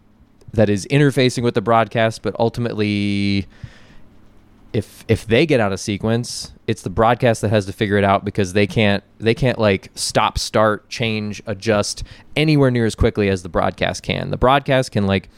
[0.52, 3.46] that is interfacing with the broadcast, but ultimately,
[4.72, 8.04] if if they get out of sequence, it's the broadcast that has to figure it
[8.04, 12.04] out because they can't they can't like stop, start, change, adjust
[12.36, 14.30] anywhere near as quickly as the broadcast can.
[14.30, 15.28] The broadcast can like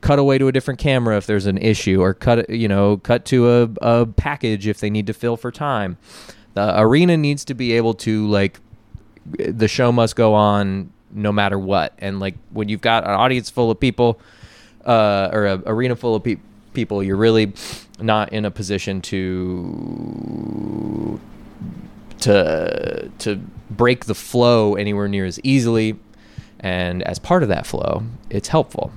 [0.00, 3.24] cut away to a different camera if there's an issue, or cut you know cut
[3.26, 5.98] to a, a package if they need to fill for time.
[6.54, 8.58] The arena needs to be able to like
[9.26, 11.94] the show must go on no matter what.
[11.98, 14.20] And like when you've got an audience full of people,
[14.84, 16.36] uh, or an arena full of pe-
[16.72, 17.52] people, you're really
[18.00, 20.38] not in a position to
[22.20, 23.36] to to
[23.70, 25.98] break the flow anywhere near as easily.
[26.60, 28.92] And as part of that flow, it's helpful.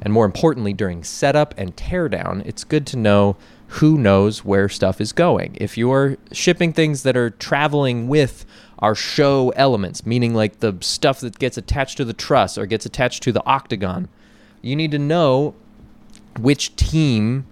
[0.00, 3.36] And more importantly, during setup and teardown, it's good to know
[3.68, 5.56] who knows where stuff is going.
[5.60, 8.46] If you're shipping things that are traveling with
[8.78, 12.86] our show elements, meaning like the stuff that gets attached to the truss or gets
[12.86, 14.08] attached to the octagon,
[14.62, 15.54] you need to know
[16.38, 17.46] which team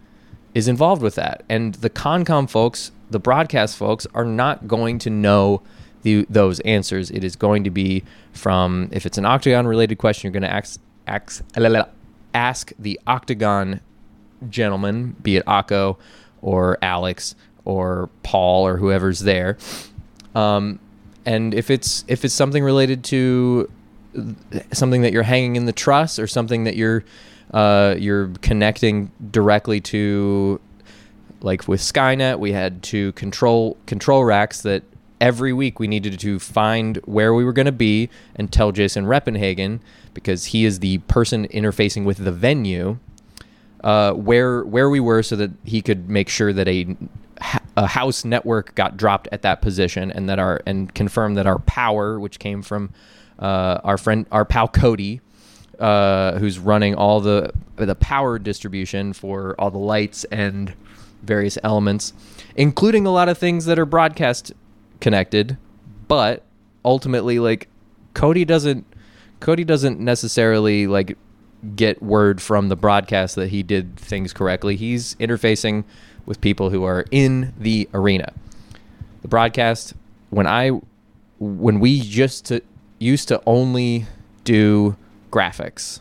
[0.56, 1.44] is involved with that.
[1.50, 5.60] And the Concom folks, the broadcast folks, are not going to know
[6.00, 7.10] the, those answers.
[7.10, 10.56] It is going to be from, if it's an octagon related question, you're going to
[10.56, 11.44] ask, ask,
[12.32, 13.82] ask the Octagon
[14.48, 15.98] gentleman, be it Akko
[16.40, 17.34] or Alex
[17.66, 19.58] or Paul or whoever's there.
[20.34, 20.78] Um,
[21.26, 23.70] and if it's if it's something related to
[24.72, 27.04] something that you're hanging in the truss or something that you're
[27.56, 30.60] uh, you're connecting directly to
[31.40, 34.82] like with Skynet, we had two control control racks that
[35.22, 39.06] every week we needed to find where we were going to be and tell Jason
[39.06, 39.80] Reppenhagen
[40.12, 42.98] because he is the person interfacing with the venue
[43.82, 46.94] uh, where where we were so that he could make sure that a
[47.78, 51.60] a house network got dropped at that position and that our and confirm that our
[51.60, 52.92] power which came from
[53.38, 55.22] uh, our friend our pal Cody
[55.78, 60.74] uh, who's running all the the power distribution for all the lights and
[61.22, 62.12] various elements
[62.54, 64.52] including a lot of things that are broadcast
[65.00, 65.58] connected
[66.08, 66.42] but
[66.84, 67.68] ultimately like
[68.14, 68.86] Cody doesn't
[69.40, 71.18] Cody doesn't necessarily like
[71.74, 74.76] get word from the broadcast that he did things correctly.
[74.76, 75.84] He's interfacing
[76.24, 78.32] with people who are in the arena.
[79.22, 79.94] The broadcast
[80.30, 80.70] when I
[81.38, 82.62] when we just to,
[82.98, 84.06] used to only
[84.44, 84.96] do
[85.30, 86.00] graphics,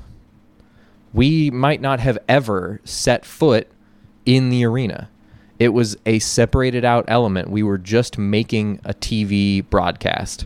[1.14, 3.68] we might not have ever set foot
[4.26, 5.10] in the arena.
[5.60, 7.50] It was a separated out element.
[7.50, 10.46] We were just making a TV broadcast.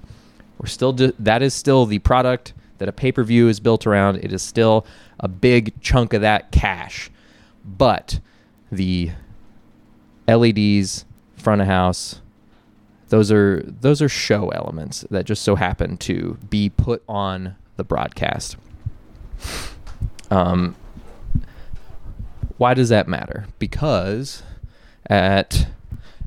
[0.60, 4.18] We're still that is still the product that a pay per view is built around.
[4.18, 4.86] It is still
[5.20, 7.10] a big chunk of that cash.
[7.66, 8.20] But
[8.72, 9.12] the
[10.28, 11.06] LEDs,
[11.36, 12.22] front of house,
[13.10, 17.84] those are those are show elements that just so happen to be put on the
[17.84, 18.58] broadcast.
[20.32, 20.76] Um,
[22.58, 23.48] why does that matter?
[23.58, 24.44] Because
[25.10, 25.68] at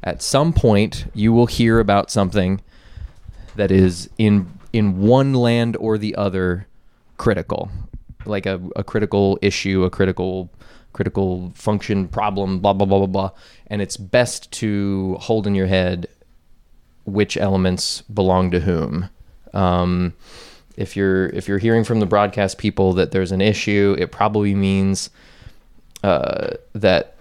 [0.02, 2.60] at some point you will hear about something
[3.54, 6.66] that is in in one land or the other
[7.18, 7.70] critical.
[8.24, 10.50] Like a, a critical issue a critical
[10.92, 13.30] critical function problem blah blah blah blah blah.
[13.66, 16.06] And it's best to hold in your head
[17.04, 19.08] which elements belong to whom.
[19.52, 20.14] Um,
[20.82, 24.54] if you're if you're hearing from the broadcast people that there's an issue it probably
[24.54, 25.10] means
[26.02, 27.14] uh, that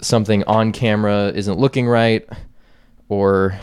[0.00, 2.28] something on camera isn't looking right
[3.08, 3.58] or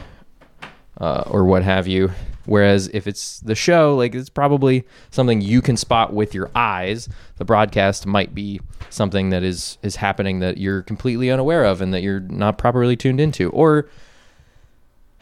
[1.00, 2.12] uh, or what have you
[2.46, 7.08] Whereas if it's the show, like it's probably something you can spot with your eyes.
[7.38, 11.94] The broadcast might be something that is is happening that you're completely unaware of and
[11.94, 13.50] that you're not properly tuned into.
[13.52, 13.88] Or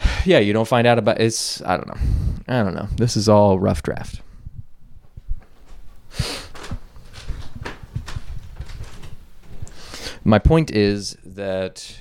[0.26, 1.98] yeah, you don't find out about it's I don't know.
[2.48, 2.88] I don't know.
[2.96, 4.22] This is all rough draft.
[10.24, 12.00] My point is that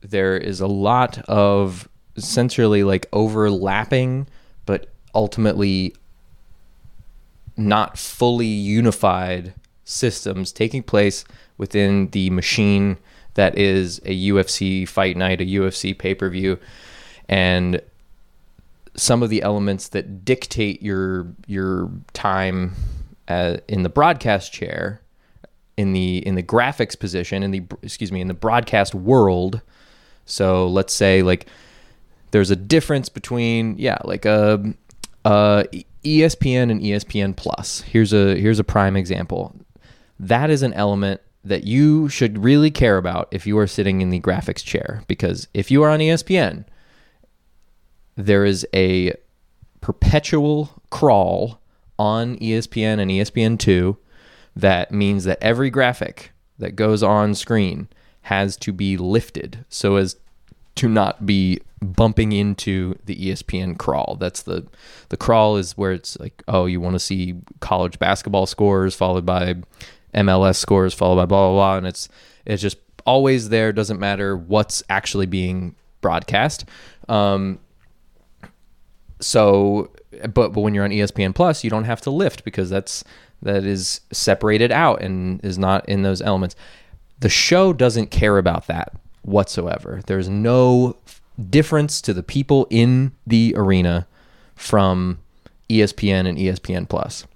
[0.00, 4.28] there is a lot of essentially like overlapping
[4.64, 5.94] but ultimately
[7.56, 11.24] not fully unified systems taking place
[11.56, 12.96] within the machine
[13.34, 16.58] that is a UFC fight night, a UFC pay per view,
[17.28, 17.80] and
[18.96, 22.74] some of the elements that dictate your your time
[23.28, 25.00] uh, in the broadcast chair,
[25.76, 29.60] in the in the graphics position, in the excuse me, in the broadcast world.
[30.26, 31.46] So let's say like
[32.30, 34.74] there's a difference between yeah, like a,
[35.24, 35.66] a
[36.04, 37.82] ESPN and ESPN Plus.
[37.82, 39.54] Here's a here's a prime example.
[40.18, 44.10] That is an element that you should really care about if you are sitting in
[44.10, 46.64] the graphics chair because if you are on ESPN,
[48.18, 49.14] there is a
[49.80, 51.60] perpetual crawl
[51.98, 53.96] on ESPN and ESPN2
[54.56, 57.88] that means that every graphic that goes on screen
[58.22, 60.16] has to be lifted so as
[60.74, 64.16] to not be bumping into the ESPN crawl.
[64.18, 64.66] That's the
[65.10, 69.24] the crawl is where it's like, oh, you want to see college basketball scores followed
[69.24, 69.54] by
[70.12, 72.08] MLS scores followed by blah blah blah, and it's
[72.44, 73.72] it's just always there.
[73.72, 76.64] Doesn't matter what's actually being broadcast.
[77.08, 77.60] Um,
[79.20, 79.90] so,
[80.22, 83.04] but but when you're on ESPN Plus, you don't have to lift because that's
[83.42, 86.56] that is separated out and is not in those elements.
[87.20, 88.92] The show doesn't care about that
[89.22, 90.00] whatsoever.
[90.06, 90.96] There's no
[91.50, 94.06] difference to the people in the arena
[94.54, 95.18] from
[95.68, 97.26] ESPN and ESPN Plus.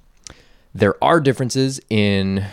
[0.75, 2.47] There are differences in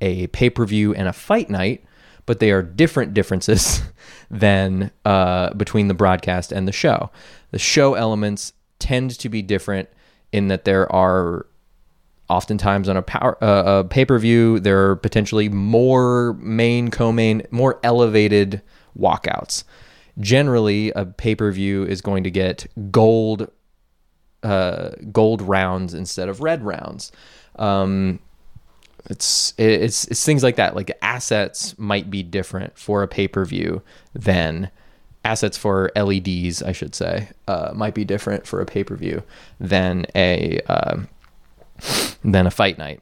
[0.00, 1.82] a pay per view and a fight night,
[2.26, 3.82] but they are different differences
[4.30, 7.10] than uh, between the broadcast and the show.
[7.50, 8.52] The show elements
[8.86, 9.88] tend to be different
[10.32, 11.46] in that there are
[12.28, 17.42] oftentimes on a power uh, a pay per view there are potentially more main co-main
[17.50, 18.62] more elevated
[18.98, 19.64] walkouts.
[20.18, 23.50] Generally, a pay per view is going to get gold
[24.42, 27.12] uh, gold rounds instead of red rounds.
[27.56, 28.20] Um,
[29.10, 30.74] it's it's it's things like that.
[30.74, 33.82] Like assets might be different for a pay per view
[34.14, 34.70] than
[35.26, 39.22] assets for LEDs, I should say, uh, might be different for a pay per view
[39.60, 40.96] than a uh,
[42.24, 43.00] than a fight night.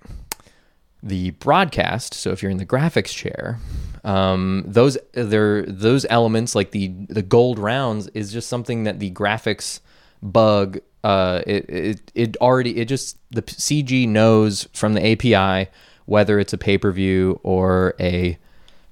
[1.02, 2.14] The broadcast.
[2.14, 3.58] So if you're in the graphics chair,
[4.04, 9.10] Um, those there those elements like the the gold rounds is just something that the
[9.12, 9.80] graphics
[10.22, 15.70] bug uh, it, it it already it just the CG knows from the API
[16.06, 18.36] whether it's a pay per view or a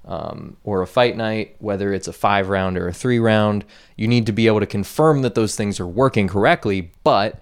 [0.05, 3.65] um, or a fight night, whether it's a five round or a three round.
[3.95, 7.39] You need to be able to confirm that those things are working correctly, but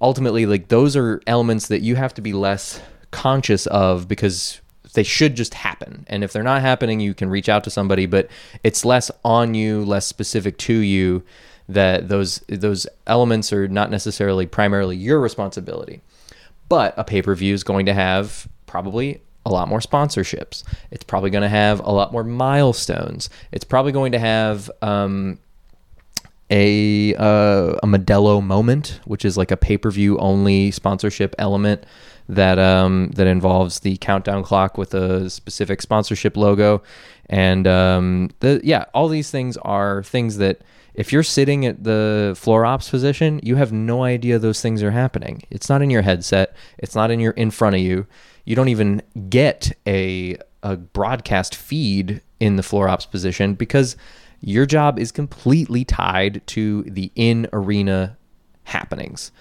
[0.00, 2.80] ultimately, like those are elements that you have to be less
[3.10, 4.60] conscious of because
[4.94, 6.04] they should just happen.
[6.08, 8.28] And if they're not happening, you can reach out to somebody, but
[8.62, 11.22] it's less on you, less specific to you
[11.68, 16.00] that those those elements are not necessarily primarily your responsibility.
[16.68, 20.62] But a pay-per-view is going to have probably a lot more sponsorships.
[20.90, 23.30] It's probably going to have a lot more milestones.
[23.52, 25.38] It's probably going to have um,
[26.50, 31.84] a uh, a Modelo moment, which is like a pay per view only sponsorship element
[32.28, 36.82] that um, that involves the countdown clock with a specific sponsorship logo,
[37.28, 40.60] and um, the yeah, all these things are things that
[40.94, 44.90] if you're sitting at the floor ops position, you have no idea those things are
[44.90, 45.42] happening.
[45.50, 46.56] It's not in your headset.
[46.78, 48.06] It's not in your in front of you
[48.48, 53.94] you don't even get a a broadcast feed in the floor ops position because
[54.40, 58.16] your job is completely tied to the in arena
[58.64, 59.32] happenings.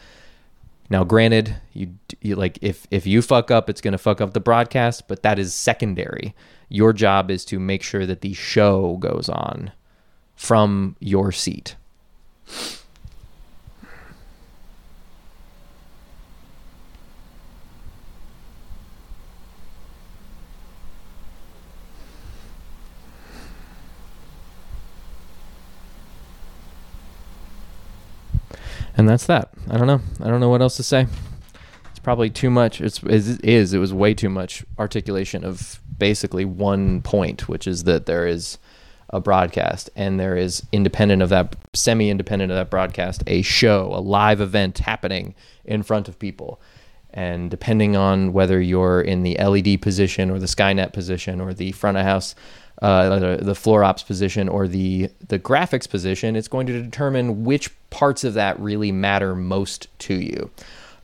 [0.89, 4.41] Now, granted, you, you, like if if you fuck up, it's to fuck up the
[4.41, 6.35] broadcast, but that is secondary.
[6.67, 9.71] Your job is to make sure that the show goes on
[10.35, 11.77] from your seat.
[28.97, 29.49] And that's that.
[29.69, 30.01] I don't know.
[30.21, 31.07] I don't know what else to say.
[31.89, 32.81] It's probably too much.
[32.81, 33.73] It's it is.
[33.73, 38.57] It was way too much articulation of basically one point, which is that there is
[39.09, 44.01] a broadcast and there is independent of that semi-independent of that broadcast a show a
[44.01, 45.33] live event happening
[45.63, 46.59] in front of people
[47.11, 51.71] and depending on whether you're in the led position or the skynet position or the
[51.71, 52.35] front of house
[52.81, 57.71] uh, the, floor ops position or the the graphics position, it's going to determine which
[57.89, 60.51] parts of that really matter most to you.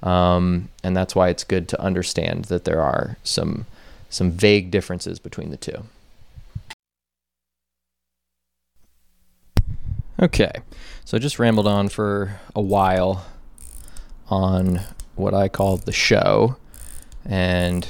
[0.04, 3.66] Um, and that's why it's good to understand that there are some
[4.10, 5.86] some vague differences between the two.
[10.22, 10.52] Okay,
[11.06, 13.26] so I just rambled on for a while
[14.30, 14.82] on
[15.16, 16.56] what I call the show,
[17.26, 17.88] and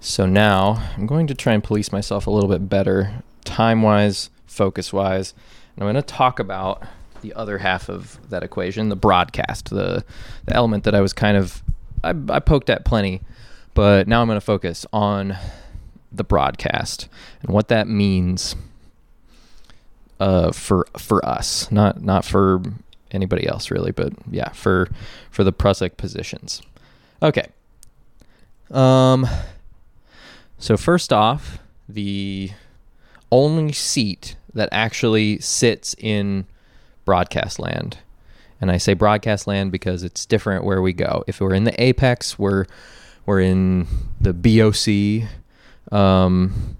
[0.00, 4.30] so now I'm going to try and police myself a little bit better, time wise,
[4.46, 5.34] focus wise.
[5.76, 6.82] And I'm going to talk about
[7.20, 10.04] the other half of that equation, the broadcast, the,
[10.46, 11.62] the element that I was kind of,
[12.02, 13.20] I, I poked at plenty,
[13.74, 15.36] but now I'm going to focus on
[16.12, 17.08] the broadcast
[17.42, 18.56] and what that means
[20.18, 22.62] uh, for for us, not not for
[23.10, 24.88] anybody else really, but yeah, for
[25.30, 26.62] for the Prusik positions.
[27.22, 27.48] Okay.
[28.70, 29.26] Um,
[30.60, 31.58] so, first off,
[31.88, 32.50] the
[33.32, 36.46] only seat that actually sits in
[37.04, 37.98] broadcast land.
[38.60, 41.24] And I say broadcast land because it's different where we go.
[41.26, 42.66] If we're in the apex, we're
[43.26, 43.86] we're in
[44.20, 45.28] the BOC
[45.96, 46.76] um,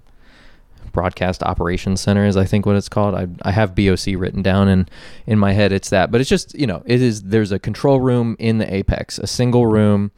[0.91, 3.15] broadcast operations center is I think what it's called.
[3.15, 4.91] I, I have BOC written down and
[5.25, 6.11] in my head it's that.
[6.11, 9.27] But it's just, you know, it is there's a control room in the apex, a
[9.27, 10.11] single room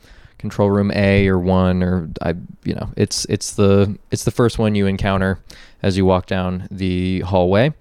[0.44, 2.36] control room A or one or I
[2.66, 5.40] you know it's it's the it's the first one you encounter
[5.82, 7.74] as you walk down the hallway,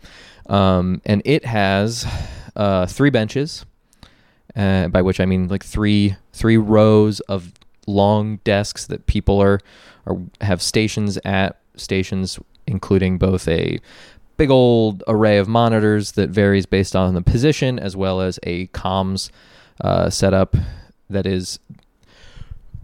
[0.49, 2.07] um, and it has
[2.55, 3.67] uh, three benches,
[4.55, 7.53] uh, by which I mean like three three rows of
[7.89, 9.59] long desks that people are
[10.07, 12.39] are have stations at stations
[12.69, 13.81] including both a
[14.37, 18.69] big old array of monitors that varies based on the position as well as a
[18.69, 19.31] comms
[19.81, 20.55] uh, setup
[21.11, 21.59] that is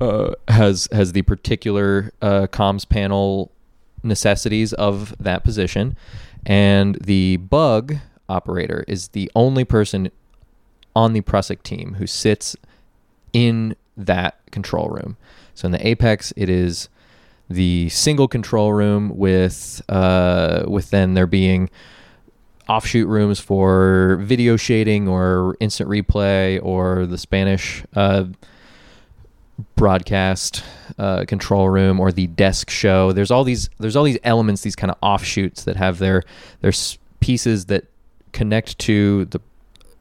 [0.00, 3.50] uh, has has the particular uh, comms panel
[4.02, 5.96] necessities of that position,
[6.46, 7.96] and the bug
[8.28, 10.10] operator is the only person
[10.94, 12.56] on the Prusik team who sits
[13.32, 15.16] in that control room.
[15.54, 16.88] So in the Apex, it is
[17.48, 21.70] the single control room with uh, with then there being
[22.68, 28.24] offshoot rooms for video shading or instant replay or the Spanish uh,
[29.76, 30.64] broadcast
[30.98, 33.12] uh, control room or the desk show.
[33.12, 36.22] There's all these there's all these elements, these kind of offshoots that have their
[36.60, 36.72] their
[37.20, 37.84] pieces that
[38.32, 39.40] connect to the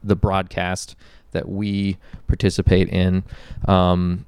[0.02, 0.94] the broadcast
[1.32, 3.24] that we participate in.
[3.66, 4.24] Um,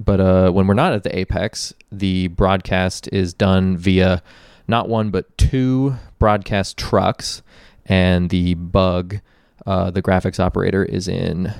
[0.00, 4.22] but uh, when we're not at the apex, the broadcast is done via
[4.68, 7.42] not one but two broadcast trucks,
[7.86, 9.20] and the bug,
[9.66, 11.52] uh, the graphics operator, is in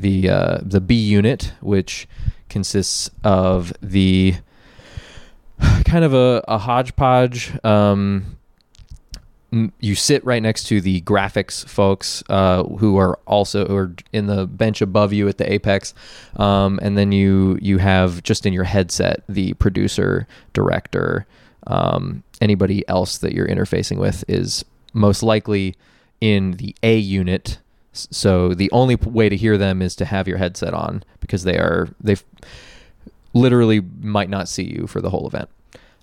[0.00, 2.08] the uh, the B unit, which
[2.48, 4.34] consists of the
[5.84, 7.52] kind of a, a hodgepodge.
[7.64, 8.36] Um,
[9.80, 14.46] you sit right next to the graphics folks uh, who are also or in the
[14.46, 15.94] bench above you at the apex,
[16.36, 21.26] um, and then you you have just in your headset the producer, director,
[21.66, 25.76] um, anybody else that you're interfacing with is most likely
[26.20, 27.58] in the A unit.
[28.10, 31.58] So the only way to hear them is to have your headset on because they
[31.58, 32.16] are they
[33.32, 35.48] literally might not see you for the whole event.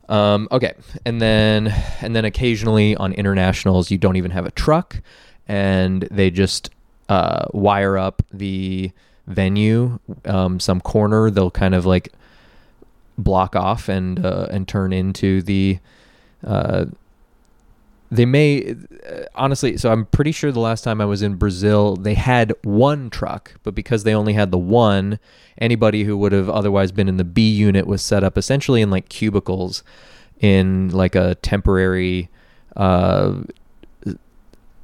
[0.10, 0.74] Um, okay,
[1.06, 1.68] and then
[2.02, 5.02] and then occasionally on internationals you don't even have a truck,
[5.48, 6.70] and they just
[7.10, 8.92] uh, wire up the
[9.28, 11.30] venue, um, some corner.
[11.30, 12.12] They'll kind of like
[13.18, 15.80] block off and uh, and turn into the.
[16.46, 16.86] Uh,
[18.14, 18.76] they may
[19.10, 22.54] uh, honestly so i'm pretty sure the last time i was in brazil they had
[22.64, 25.20] one truck but because they only had the one
[25.58, 28.90] anybody who would have otherwise been in the b unit was set up essentially in
[28.90, 29.84] like cubicles
[30.40, 32.30] in like a temporary
[32.76, 33.36] uh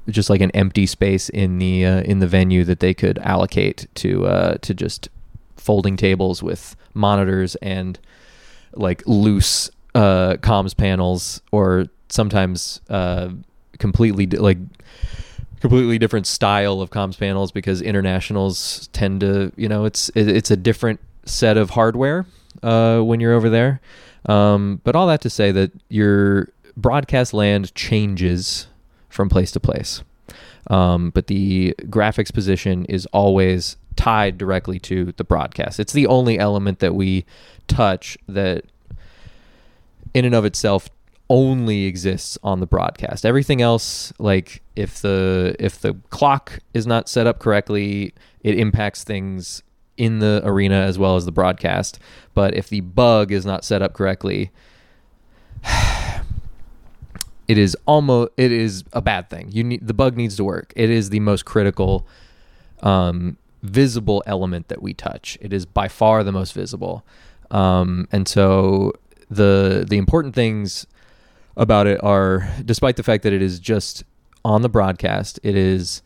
[0.10, 3.88] just like an empty space in the uh, in the venue that they could allocate
[3.94, 5.08] to uh to just
[5.56, 8.00] folding tables with monitors and
[8.74, 13.30] like loose uh comms panels or sometimes uh
[13.78, 14.58] completely di- like
[15.62, 20.52] completely different style of comms panels because internationals tend to you know it's it, it's
[20.52, 22.26] a different set of hardware
[22.64, 23.80] uh when you're over there
[24.28, 28.68] um but all that to say that your broadcast land changes
[29.10, 30.02] from place to place
[30.68, 35.80] um, but the graphics position is always tied directly to the broadcast.
[35.80, 37.26] It's the only element that we
[37.68, 38.66] touch that,
[40.14, 40.90] in and of itself,
[41.30, 43.26] only exists on the broadcast.
[43.26, 49.04] Everything else, like if the if the clock is not set up correctly, it impacts
[49.04, 49.64] things
[49.98, 52.00] in the arena as well as the broadcast.
[52.34, 54.52] But if the bug is not set up correctly,
[57.48, 59.50] it is almost it is a bad thing.
[59.52, 60.74] You need the bug needs to work.
[60.76, 62.08] It is the most critical
[62.82, 65.38] um, visible element that we touch.
[65.42, 67.06] It is by far the most visible.
[67.52, 68.94] Um, and so
[69.30, 70.88] the the important things
[71.60, 74.04] about it are despite the fact that it is just
[74.44, 76.02] on the broadcast, it is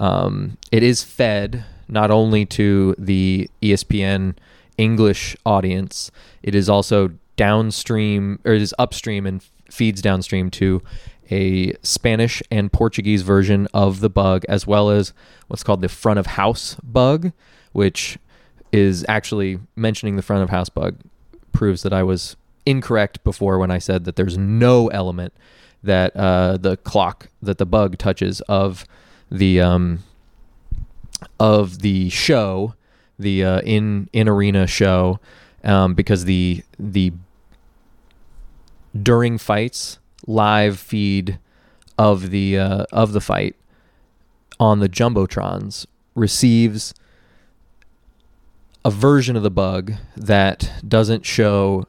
[0.00, 4.34] um, it is fed not only to the ESPN
[4.78, 6.10] English audience,
[6.42, 10.82] it is also downstream or it is upstream and feeds downstream to
[11.30, 15.12] a Spanish and Portuguese version of the bug, as well as
[15.48, 17.32] what's called the front of house bug,
[17.72, 18.18] which
[18.72, 20.96] is actually mentioning the front of house bug
[21.52, 22.36] proves that I was
[22.66, 25.32] incorrect before when I said that there's no element
[25.82, 28.86] that uh, the clock that the bug touches of
[29.30, 30.02] the um,
[31.38, 32.74] of the show,
[33.18, 35.20] the uh, in in arena show,
[35.62, 37.12] um, because the the
[39.00, 41.38] during fights live feed
[41.98, 43.56] of the uh, of the fight
[44.58, 46.94] on the jumbotrons receives
[48.84, 51.86] a version of the bug that doesn't show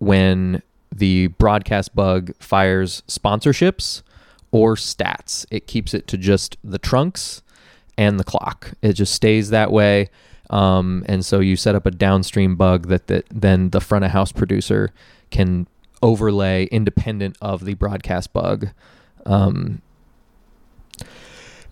[0.00, 4.02] when the broadcast bug fires sponsorships
[4.50, 5.46] or stats.
[5.50, 7.42] It keeps it to just the trunks
[7.96, 8.72] and the clock.
[8.82, 10.10] It just stays that way.
[10.48, 14.10] Um, and so you set up a downstream bug that, that then the front of
[14.10, 14.90] house producer
[15.30, 15.68] can
[16.02, 18.70] overlay independent of the broadcast bug.
[19.26, 19.80] Um,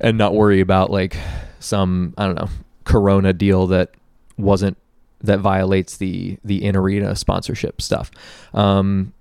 [0.01, 1.17] and not worry about like
[1.59, 2.49] some, I don't know,
[2.85, 3.91] Corona deal that
[4.37, 4.77] wasn't
[5.21, 8.11] that violates the the in arena sponsorship stuff.
[8.55, 9.13] Um,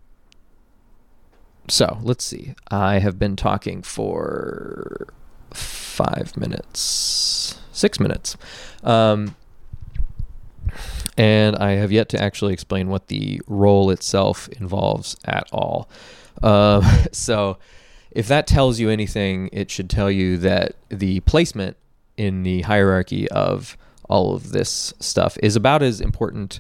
[1.68, 2.56] so let's see.
[2.70, 5.08] I have been talking for
[5.52, 8.38] five minutes, six minutes,
[8.84, 9.36] um,
[11.18, 15.90] and I have yet to actually explain what the role itself involves at all.
[16.44, 17.58] Um, so,
[18.12, 21.76] if that tells you anything, it should tell you that the placement
[22.16, 23.78] in the hierarchy of
[24.08, 26.60] all of this stuff is about as important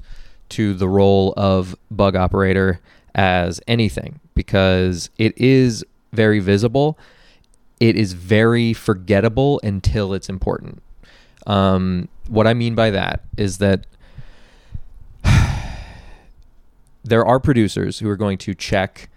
[0.49, 2.79] to the role of bug operator
[3.15, 5.83] as anything because it is
[6.13, 6.97] very visible.
[7.79, 10.81] It is very forgettable until it's important.
[11.45, 13.85] Um, what I mean by that is that
[17.03, 19.09] there are producers who are going to check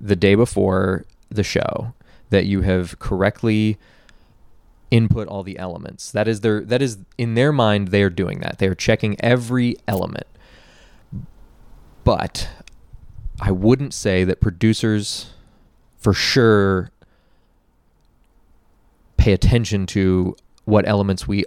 [0.00, 1.94] the day before the show
[2.30, 3.78] that you have correctly
[4.92, 6.12] input all the elements.
[6.12, 8.58] That is their that is in their mind they are doing that.
[8.58, 10.26] They are checking every element.
[12.04, 12.48] But
[13.40, 15.30] I wouldn't say that producers
[15.98, 16.90] for sure
[19.16, 21.44] pay attention to what elements we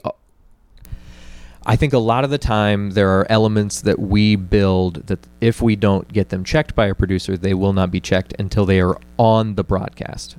[1.67, 5.61] I think a lot of the time there are elements that we build that if
[5.61, 8.79] we don't get them checked by a producer, they will not be checked until they
[8.79, 10.37] are on the broadcast.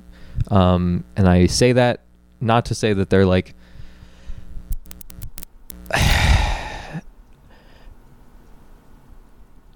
[0.49, 2.01] Um, and I say that
[2.39, 3.53] not to say that they're like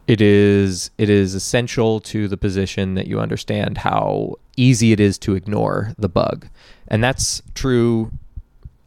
[0.07, 5.17] it is it is essential to the position that you understand how easy it is
[5.19, 6.47] to ignore the bug.
[6.87, 8.11] And that's true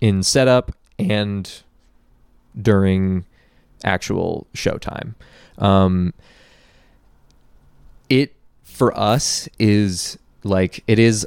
[0.01, 1.51] in setup and
[2.61, 3.25] during
[3.85, 5.15] actual showtime.
[5.59, 6.13] Um,
[8.09, 11.27] it for us is like it is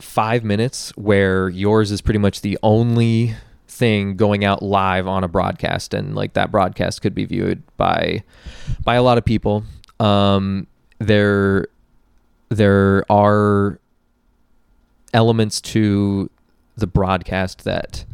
[0.00, 3.34] five minutes where yours is pretty much the only
[3.68, 8.22] thing going out live on a broadcast and like that broadcast could be viewed by
[8.84, 9.64] by a lot of people.
[9.98, 10.66] Um
[10.98, 11.68] there
[12.48, 13.78] there are
[15.14, 16.30] elements to
[16.76, 18.04] the broadcast that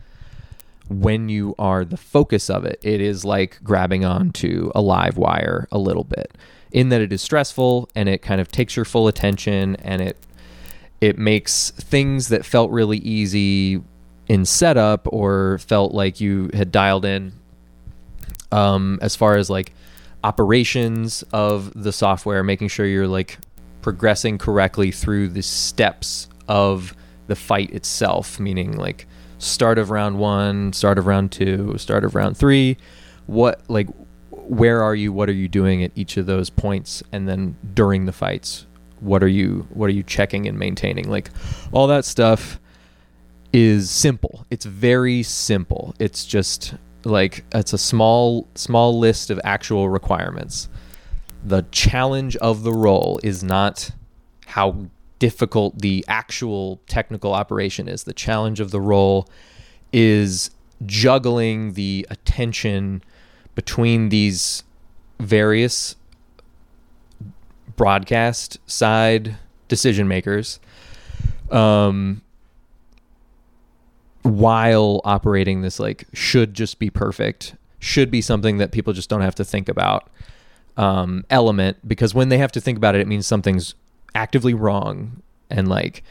[0.88, 5.66] when you are the focus of it it is like grabbing onto a live wire
[5.72, 6.36] a little bit.
[6.70, 10.16] In that it is stressful and it kind of takes your full attention and it
[11.00, 13.82] it makes things that felt really easy
[14.28, 17.32] in setup or felt like you had dialed in
[18.52, 19.72] um, as far as like
[20.24, 23.38] operations of the software, making sure you're like
[23.82, 26.94] progressing correctly through the steps of
[27.26, 29.06] the fight itself, meaning like
[29.38, 32.76] start of round one, start of round two, start of round three.
[33.26, 33.88] What like
[34.30, 35.12] where are you?
[35.12, 37.02] What are you doing at each of those points?
[37.12, 38.66] And then during the fights,
[39.00, 41.08] what are you what are you checking and maintaining?
[41.08, 41.30] Like
[41.72, 42.60] all that stuff
[43.52, 44.46] is simple.
[44.50, 45.94] It's very simple.
[45.98, 46.74] It's just
[47.04, 50.68] like it's a small small list of actual requirements.
[51.44, 53.90] The challenge of the role is not
[54.46, 54.88] how
[55.18, 58.04] difficult the actual technical operation is.
[58.04, 59.28] The challenge of the role
[59.92, 60.50] is
[60.84, 63.02] juggling the attention
[63.54, 64.62] between these
[65.18, 65.96] various
[67.76, 69.36] broadcast side
[69.68, 70.60] decision makers
[71.50, 72.22] um,
[74.22, 79.20] while operating this like should just be perfect, should be something that people just don't
[79.20, 80.08] have to think about
[80.76, 83.74] um, element because when they have to think about it, it means something's
[84.14, 86.02] actively wrong and like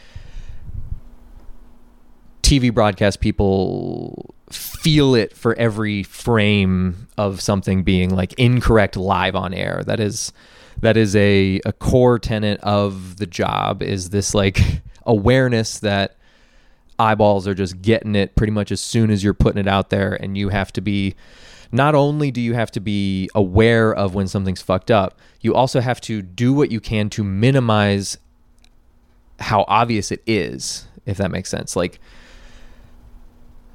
[2.41, 9.53] TV broadcast people feel it for every frame of something being like incorrect live on
[9.53, 9.83] air.
[9.85, 10.31] That is
[10.81, 14.59] that is a, a core tenet of the job is this like
[15.05, 16.17] awareness that
[16.97, 20.13] eyeballs are just getting it pretty much as soon as you're putting it out there.
[20.13, 21.15] And you have to be
[21.71, 25.79] not only do you have to be aware of when something's fucked up you also
[25.79, 28.17] have to do what you can to minimize
[29.39, 31.75] how obvious it is if that makes sense.
[31.75, 31.99] Like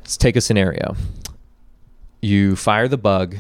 [0.01, 0.97] let's take a scenario.
[2.21, 3.37] You fire the bug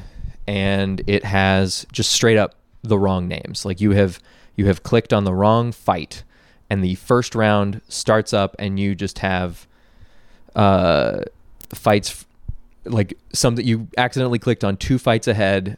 [0.46, 3.64] and it has just straight up the wrong names.
[3.64, 4.20] Like you have
[4.57, 6.22] you have clicked on the wrong fight
[6.68, 9.66] and the first round starts up and you just have
[10.55, 11.22] uh,
[11.74, 12.26] fights
[12.85, 15.76] like some that you accidentally clicked on two fights ahead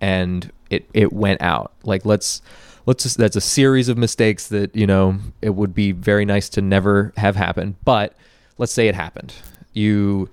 [0.00, 1.72] and it it went out.
[1.82, 2.42] Like let's
[2.86, 6.48] let's just that's a series of mistakes that you know it would be very nice
[6.50, 8.14] to never have happened, but
[8.58, 9.34] let's say it happened.
[9.72, 10.28] You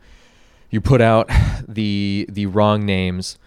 [0.70, 1.30] you put out
[1.68, 3.38] the the wrong names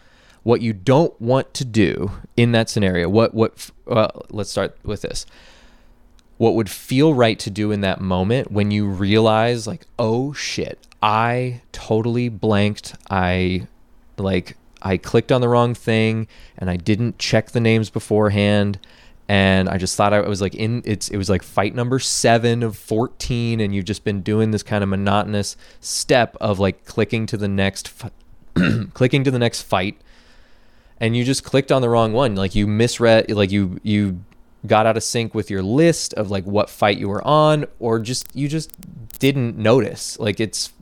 [0.49, 3.71] what you don't want to do in that scenario what what
[4.31, 5.27] let's start with this.
[6.39, 10.79] What would feel right to do in that moment when you realize like oh shit
[11.03, 13.67] i totally blanked i
[14.17, 16.27] like i clicked on the wrong thing
[16.57, 18.79] and i didn't check the names beforehand
[19.29, 22.63] and i just thought i was like in it's it was like fight number 7
[22.63, 27.27] of 14 and you've just been doing this kind of monotonous step of like clicking
[27.27, 28.11] to the next fi-
[28.95, 30.01] clicking to the next fight
[31.01, 32.35] and you just clicked on the wrong one.
[32.35, 34.23] Like you misread like you you
[34.67, 38.01] got out of sync with your list of like what fight you were on or
[38.01, 38.71] just you just
[39.19, 40.19] didn't notice.
[40.19, 40.73] Like it's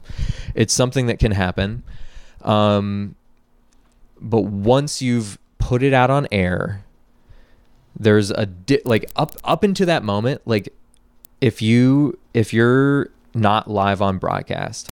[0.54, 1.82] it's something that can happen.
[2.42, 3.14] Um
[4.20, 6.84] but once you've put it out on air
[7.98, 10.72] there's a di- like up up into that moment like
[11.40, 14.88] if you if you're not live on broadcast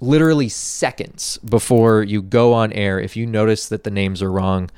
[0.00, 4.70] literally seconds before you go on air if you notice that the names are wrong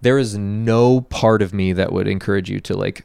[0.00, 3.04] there is no part of me that would encourage you to like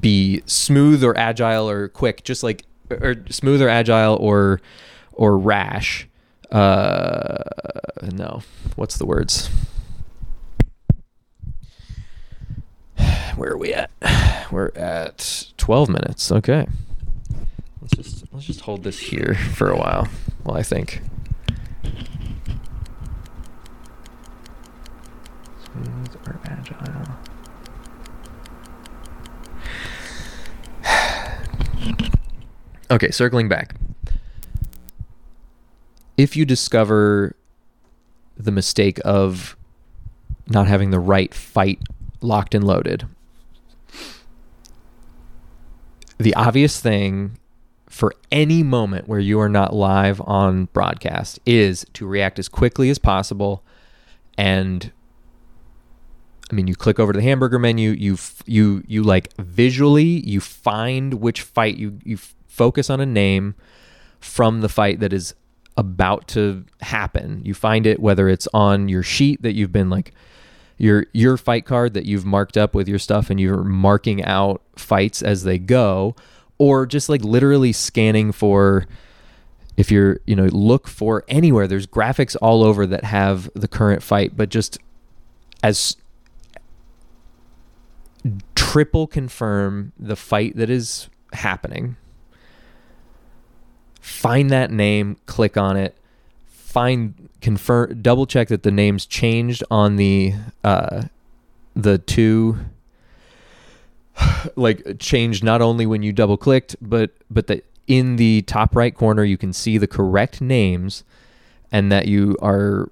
[0.00, 4.60] be smooth or agile or quick just like or smooth or agile or
[5.12, 6.08] or rash
[6.50, 7.38] uh
[8.12, 8.42] no
[8.76, 9.50] what's the words
[13.36, 13.90] where are we at?
[14.50, 16.30] We're at 12 minutes.
[16.30, 16.66] Okay.
[17.84, 20.08] Let's just let's just hold this here for a while
[20.42, 21.02] while I think.
[25.66, 26.78] Smooth or agile?
[32.90, 33.74] okay, circling back.
[36.16, 37.36] If you discover
[38.38, 39.58] the mistake of
[40.48, 41.80] not having the right fight
[42.22, 43.06] locked and loaded,
[46.16, 47.36] the obvious thing
[47.94, 52.90] for any moment where you are not live on broadcast is to react as quickly
[52.90, 53.62] as possible.
[54.36, 54.90] And
[56.50, 60.40] I mean you click over to the hamburger menu you you you like visually you
[60.40, 62.18] find which fight you you
[62.48, 63.54] focus on a name
[64.18, 65.32] from the fight that is
[65.76, 67.42] about to happen.
[67.44, 70.12] You find it whether it's on your sheet that you've been like
[70.78, 74.62] your your fight card that you've marked up with your stuff and you're marking out
[74.74, 76.16] fights as they go
[76.58, 78.86] or just like literally scanning for
[79.76, 84.02] if you're you know look for anywhere there's graphics all over that have the current
[84.02, 84.78] fight but just
[85.62, 85.96] as
[88.54, 91.96] triple confirm the fight that is happening
[94.00, 95.96] find that name click on it
[96.46, 100.32] find confirm double check that the name's changed on the
[100.62, 101.02] uh
[101.74, 102.58] the two
[104.56, 108.94] like changed not only when you double clicked, but but that in the top right
[108.94, 111.04] corner you can see the correct names,
[111.72, 112.90] and that you are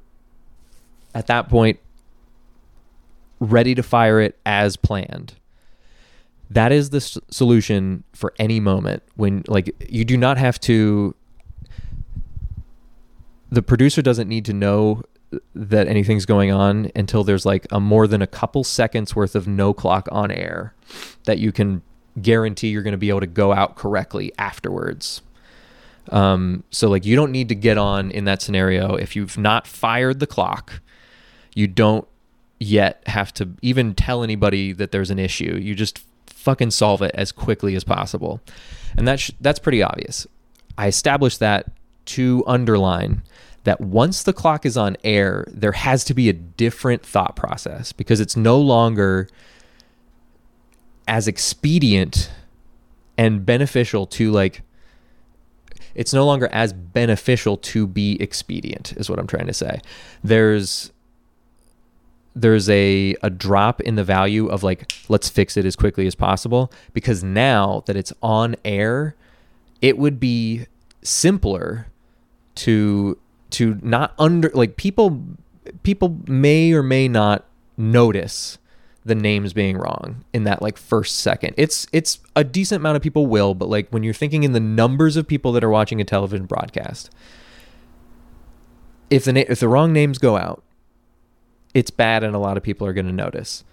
[1.15, 1.79] at that point
[3.41, 5.35] ready to fire it as planned.
[6.51, 11.15] That is the s- solution for any moment when like you do not have to
[13.51, 15.03] the producer doesn't need to know
[15.55, 19.49] that anything's going on until there's like a more than a couple seconds worth of
[19.49, 20.75] no clock on air
[21.25, 21.83] that you can
[22.21, 25.23] guarantee you're going to be able to go out correctly afterwards.
[26.11, 29.67] Um, so like you don't need to get on in that scenario if you've not
[29.67, 30.81] fired the clock.
[31.55, 32.07] You don't
[32.59, 35.59] yet have to even tell anybody that there's an issue.
[35.61, 38.41] You just fucking solve it as quickly as possible,
[38.97, 40.27] and that's that's pretty obvious.
[40.77, 41.67] I established that
[42.05, 43.23] to underline
[43.65, 47.93] that once the clock is on air, there has to be a different thought process
[47.93, 49.29] because it's no longer
[51.07, 52.31] as expedient
[53.19, 54.63] and beneficial to like
[55.95, 59.81] it's no longer as beneficial to be expedient is what I'm trying to say.
[60.25, 60.91] There's
[62.35, 66.15] there's a a drop in the value of like let's fix it as quickly as
[66.15, 69.15] possible because now that it's on air,
[69.81, 70.67] it would be
[71.03, 71.89] simpler
[72.55, 73.19] to
[73.53, 75.23] to not under like people
[75.83, 77.45] people may or may not
[77.77, 78.59] notice
[79.05, 81.55] the names being wrong in that like first second.
[81.57, 84.61] It's it's a decent amount of people will, but like when you're thinking in the
[84.61, 87.11] numbers of people that are watching a television broadcast,
[89.11, 90.63] if the na- if the wrong names go out,
[91.75, 93.65] it's bad and a lot of people are going to notice.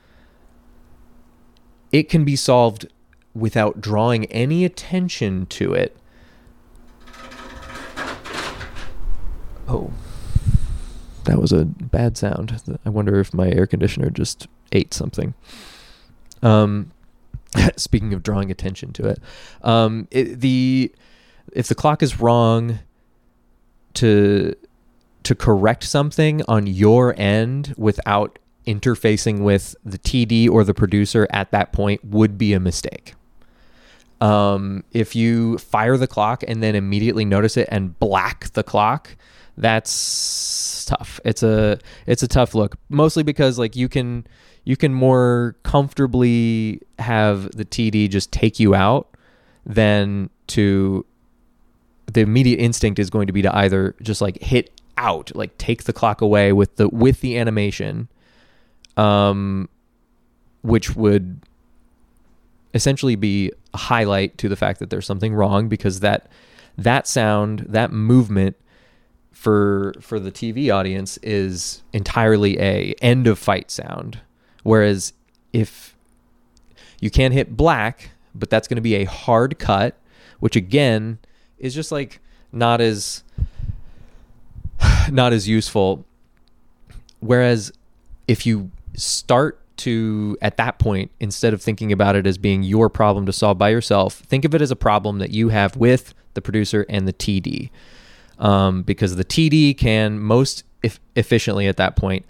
[1.91, 2.87] It can be solved
[3.33, 5.95] without drawing any attention to it
[9.69, 9.91] Oh,
[11.25, 12.59] that was a bad sound.
[12.85, 15.35] I wonder if my air conditioner just ate something.
[16.41, 16.91] Um,
[17.75, 19.19] speaking of drawing attention to it,
[19.61, 20.91] um, it, the
[21.53, 22.79] if the clock is wrong,
[23.95, 24.55] to
[25.23, 31.51] to correct something on your end without interfacing with the TD or the producer at
[31.51, 33.13] that point would be a mistake.
[34.21, 39.15] Um, if you fire the clock and then immediately notice it and black the clock,
[39.59, 41.19] that's tough.
[41.25, 44.25] It's a it's a tough look, mostly because like you can
[44.63, 49.15] you can more comfortably have the TD just take you out
[49.65, 51.05] than to
[52.07, 55.83] the immediate instinct is going to be to either just like hit out, like take
[55.83, 58.07] the clock away with the with the animation,
[58.95, 59.67] um,
[60.61, 61.41] which would
[62.73, 66.27] essentially be a highlight to the fact that there's something wrong because that
[66.77, 68.55] that sound, that movement
[69.39, 74.19] for for the TV audience is entirely a end of fight sound.
[74.63, 75.13] Whereas
[75.53, 75.95] if
[76.99, 79.95] you can't hit black, but that's going to be a hard cut,
[80.41, 81.19] which again
[81.57, 82.19] is just like
[82.51, 83.23] not as
[85.09, 86.03] not as useful.
[87.21, 87.71] Whereas
[88.27, 92.89] if you start to at that point instead of thinking about it as being your
[92.89, 96.13] problem to solve by yourself, think of it as a problem that you have with
[96.33, 97.69] the producer and the TD
[98.39, 100.63] um, because the TD can most
[101.15, 102.25] efficiently at that point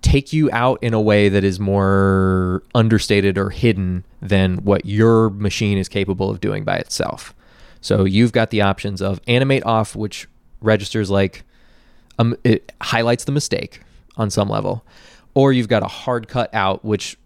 [0.00, 5.28] take you out in a way that is more understated or hidden than what your
[5.30, 7.34] machine is capable of doing by itself.
[7.80, 10.26] So you've got the options of animate off, which
[10.60, 11.44] registers like
[12.18, 13.82] um, it highlights the mistake
[14.16, 14.84] on some level,
[15.34, 17.16] or you've got a hard cut out, which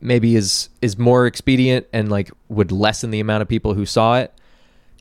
[0.00, 4.18] maybe is is more expedient and like would lessen the amount of people who saw
[4.18, 4.32] it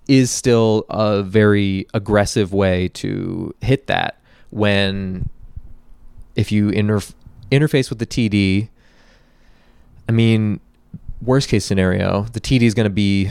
[0.07, 4.19] is still a very aggressive way to hit that
[4.49, 5.29] when
[6.35, 7.13] if you interf-
[7.51, 8.69] interface with the TD,
[10.07, 10.59] I mean,
[11.21, 13.29] worst case scenario, the TD is going to be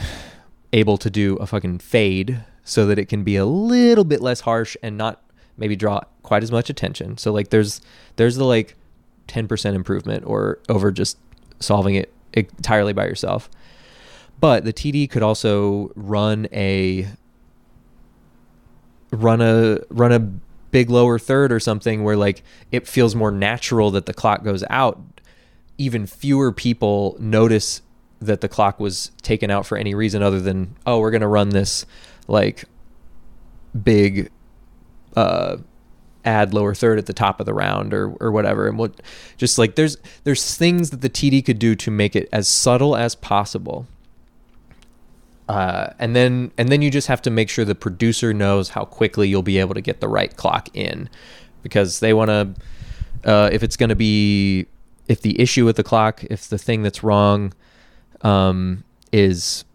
[0.71, 4.41] able to do a fucking fade so that it can be a little bit less
[4.41, 5.23] harsh and not
[5.57, 7.17] maybe draw quite as much attention.
[7.17, 7.81] So like there's
[8.15, 8.75] there's the like
[9.27, 11.17] 10% improvement or over just
[11.59, 13.49] solving it entirely by yourself.
[14.39, 17.07] But the TD could also run a
[19.11, 20.19] run a run a
[20.71, 24.63] big lower third or something where like it feels more natural that the clock goes
[24.69, 25.01] out.
[25.77, 27.81] Even fewer people notice
[28.21, 31.27] that the clock was taken out for any reason other than oh we're going to
[31.27, 31.85] run this
[32.27, 32.65] like
[33.81, 34.29] big
[35.15, 35.57] uh
[36.25, 38.67] ad lower third at the top of the round or or whatever.
[38.67, 39.01] And what
[39.37, 42.95] just like there's there's things that the TD could do to make it as subtle
[42.95, 43.87] as possible
[45.49, 48.85] uh, and then and then you just have to make sure the producer knows how
[48.85, 51.09] quickly you'll be able to get the right clock in.
[51.63, 54.67] Because they want to uh, if it's going to be
[55.07, 57.51] if the issue with the clock if the thing that's wrong
[58.21, 59.65] um, is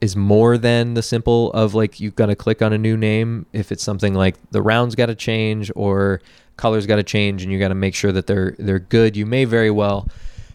[0.00, 3.44] is more than the simple of like you've got to click on a new name
[3.52, 6.22] if it's something like the rounds got to change or
[6.56, 9.26] colors got to change and you got to make sure that they're they're good you
[9.26, 10.08] may very well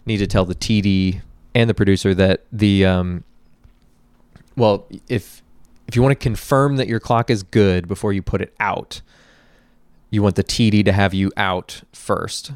[0.08, 1.22] need to tell the TD
[1.54, 3.24] and the producer that the um,
[4.56, 5.42] well, if
[5.88, 9.02] if you want to confirm that your clock is good before you put it out,
[10.10, 12.52] you want the TD to have you out first.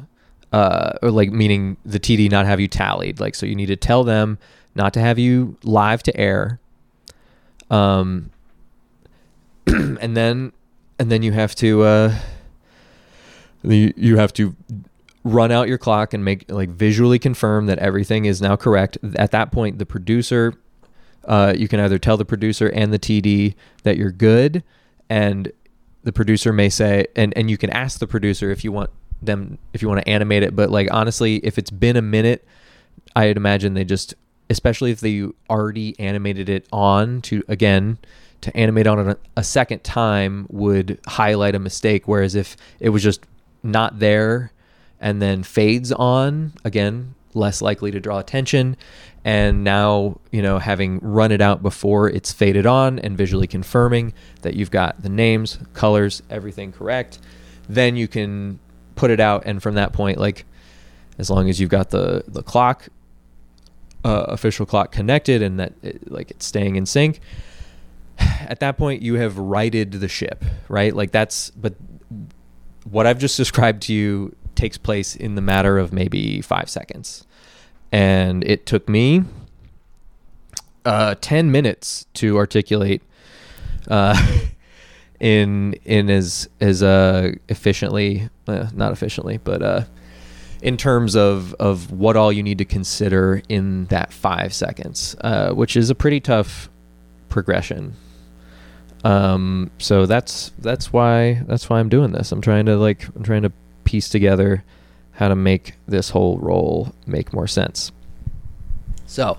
[0.52, 3.20] Uh, or like meaning the TD not have you tallied.
[3.20, 4.38] Like so you need to tell them
[4.74, 6.58] not to have you live to air.
[7.70, 8.30] Um
[9.66, 10.52] and then
[10.98, 12.14] and then you have to uh
[13.62, 14.56] you, you have to
[15.22, 18.98] run out your clock and make like visually confirm that everything is now correct.
[19.14, 20.54] At that point the producer
[21.24, 24.62] uh, you can either tell the producer and the TD that you're good,
[25.08, 25.52] and
[26.02, 28.90] the producer may say, and and you can ask the producer if you want
[29.22, 30.56] them if you want to animate it.
[30.56, 32.46] But like honestly, if it's been a minute,
[33.14, 34.14] I'd imagine they just,
[34.48, 37.98] especially if they already animated it on to again
[38.40, 42.08] to animate on it a second time would highlight a mistake.
[42.08, 43.26] Whereas if it was just
[43.62, 44.52] not there
[45.00, 48.76] and then fades on again less likely to draw attention
[49.24, 54.12] and now you know having run it out before it's faded on and visually confirming
[54.42, 57.18] that you've got the names colors everything correct
[57.68, 58.58] then you can
[58.96, 59.44] put it out.
[59.46, 60.44] And from that point like
[61.18, 62.88] as long as you've got the the clock
[64.04, 67.20] uh, official clock connected and that it, like it's staying in sync
[68.18, 70.94] at that point you have righted the ship right?
[70.94, 71.74] Like that's but
[72.84, 77.26] what i've just described to you takes place in the matter of maybe five seconds
[77.92, 79.24] and it took me
[80.84, 83.02] uh, 10 minutes to articulate
[83.88, 84.40] uh,
[85.20, 89.84] in in as as uh, efficiently uh, not efficiently but uh,
[90.62, 95.52] in terms of of what all you need to consider in that five seconds uh,
[95.52, 96.70] which is a pretty tough
[97.30, 97.94] progression.
[99.02, 102.32] Um, so that's that's why that's why I'm doing this.
[102.32, 103.52] I'm trying to like I'm trying to
[103.84, 104.62] piece together
[105.20, 107.92] how to make this whole role make more sense.
[109.06, 109.38] So,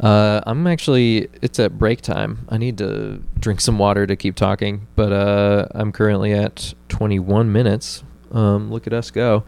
[0.00, 2.44] uh, I'm actually it's at break time.
[2.48, 7.52] I need to drink some water to keep talking, but uh, I'm currently at 21
[7.52, 8.02] minutes.
[8.32, 9.44] Um, look at us go!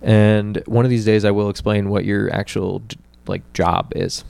[0.00, 2.82] And one of these days, I will explain what your actual
[3.26, 4.24] like job is.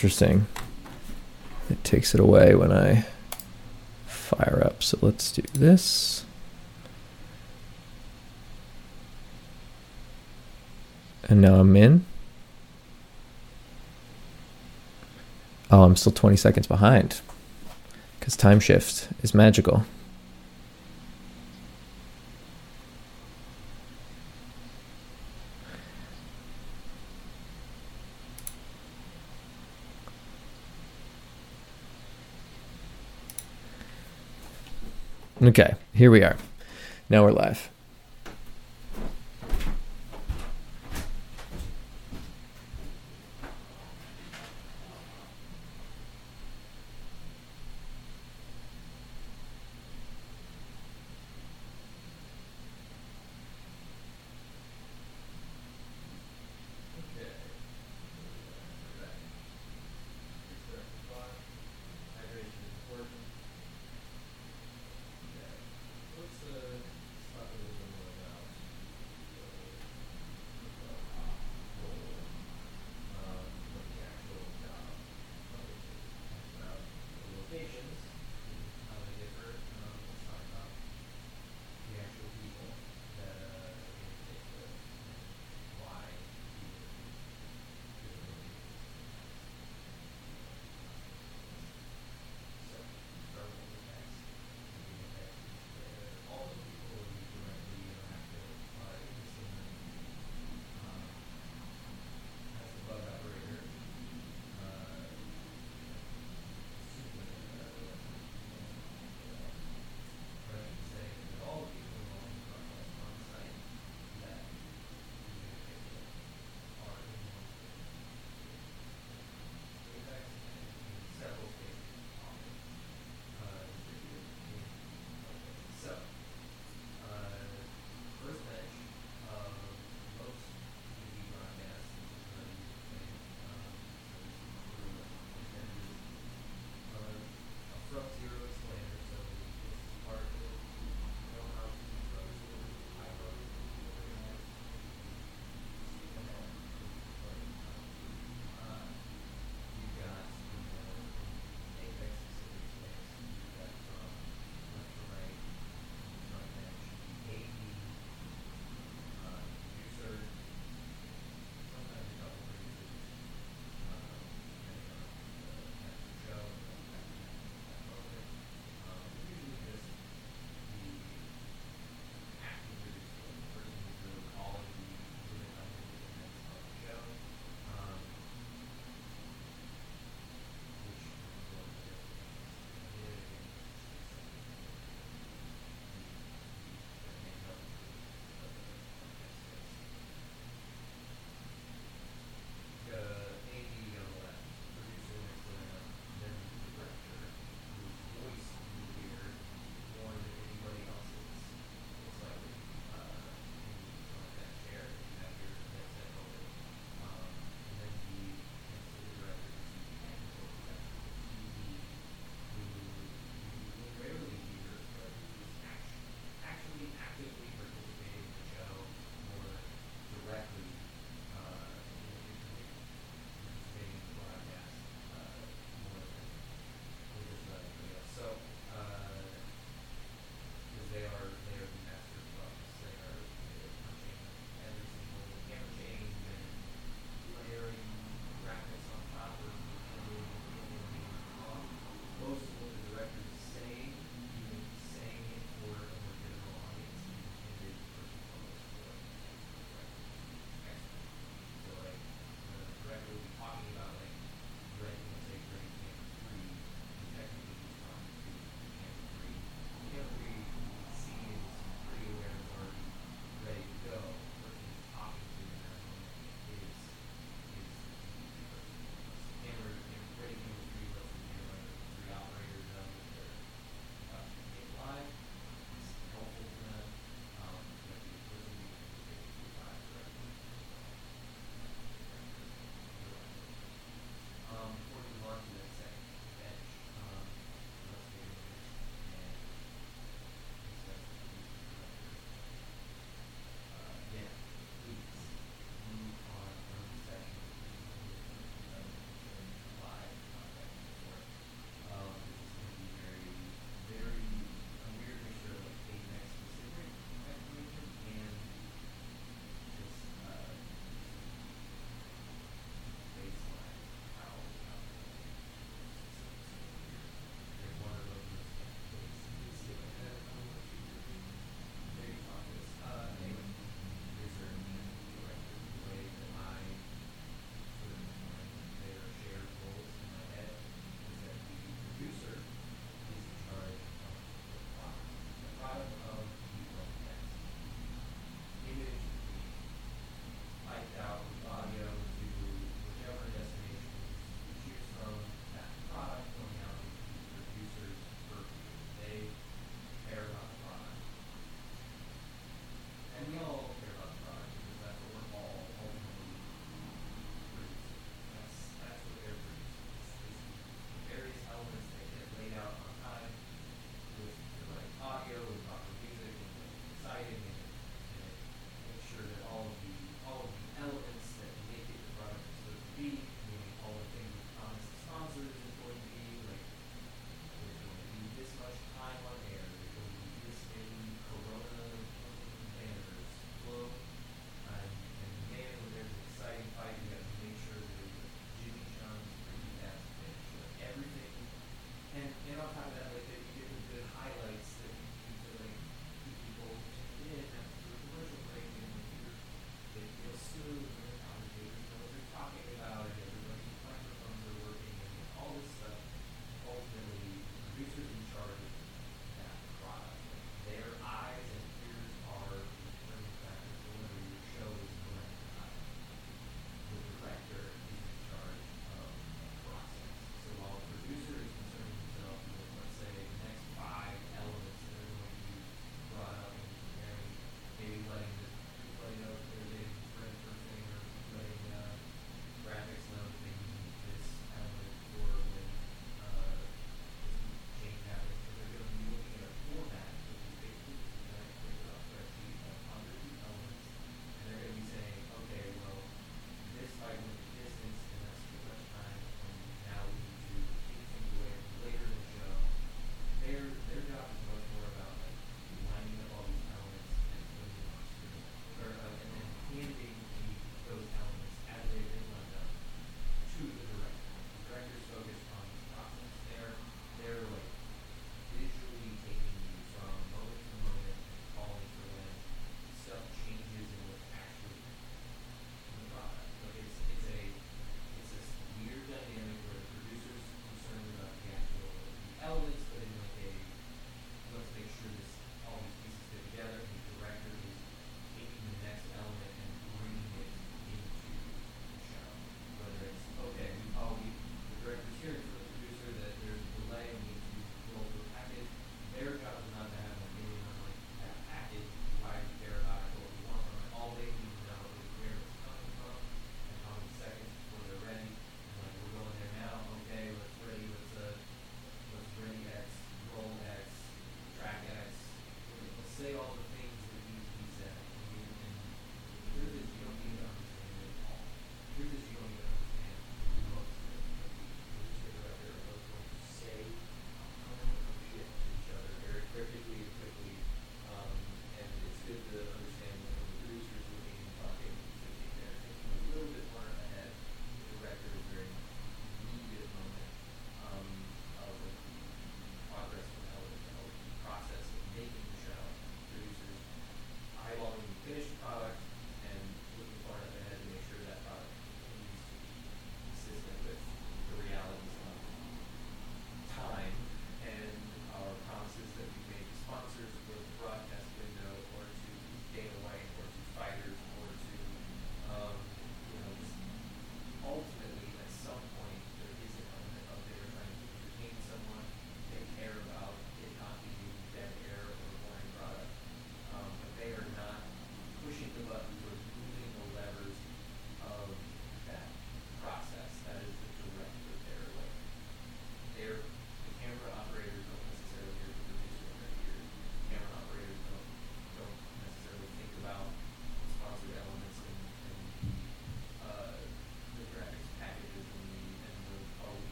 [0.00, 0.46] Interesting.
[1.68, 3.04] It takes it away when I
[4.06, 4.82] fire up.
[4.82, 6.24] So let's do this.
[11.24, 12.06] And now I'm in.
[15.70, 17.20] Oh, I'm still 20 seconds behind
[18.18, 19.84] because time shift is magical.
[35.50, 36.36] Okay, here we are.
[37.08, 37.70] Now we're live.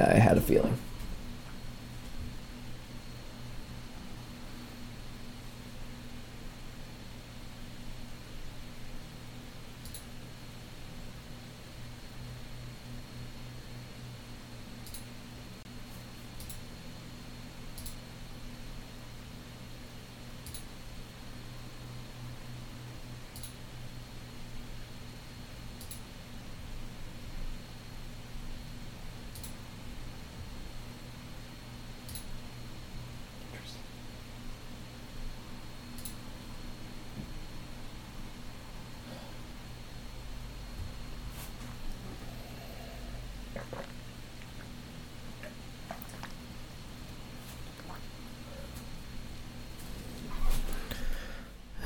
[0.00, 0.76] I had a feeling.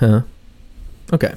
[0.04, 0.20] Huh?
[1.14, 1.34] Okay.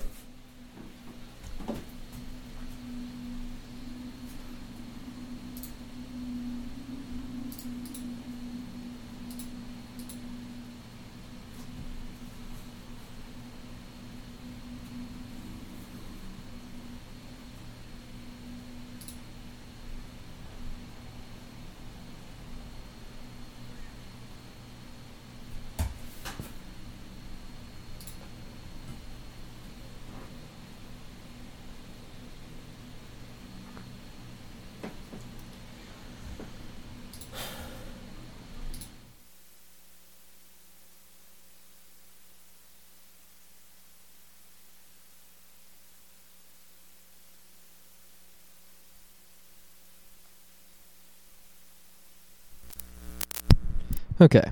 [54.20, 54.52] Okay.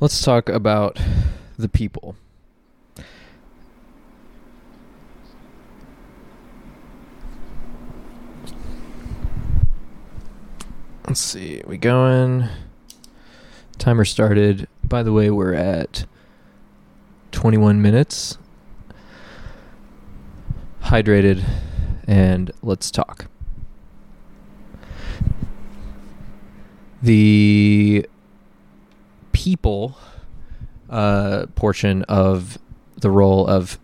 [0.00, 1.00] Let's talk about
[1.58, 2.14] the people.
[11.08, 11.60] Let's see.
[11.66, 12.48] We going?
[13.78, 14.68] Timer started.
[14.84, 16.06] By the way, we're at
[17.32, 18.38] 21 minutes.
[20.82, 21.44] Hydrated
[22.06, 23.26] and let's talk.
[27.02, 28.06] The
[29.32, 29.96] people
[30.88, 32.58] uh, portion of
[32.96, 33.78] the role of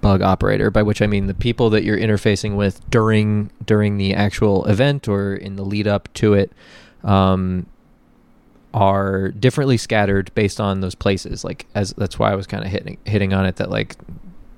[0.00, 4.14] bug operator by which i mean the people that you're interfacing with during during the
[4.14, 6.50] actual event or in the lead up to it
[7.04, 7.66] um,
[8.74, 11.44] are differently scattered based on those places.
[11.44, 13.96] Like as that's why i was kind of hitting hitting on it that like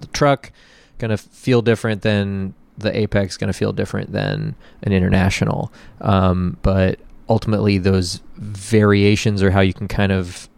[0.00, 0.52] the truck
[0.98, 5.72] gonna feel different than the apex going to feel different than an international.
[6.00, 6.98] Um, but
[7.28, 10.48] ultimately those variations are how you can kind of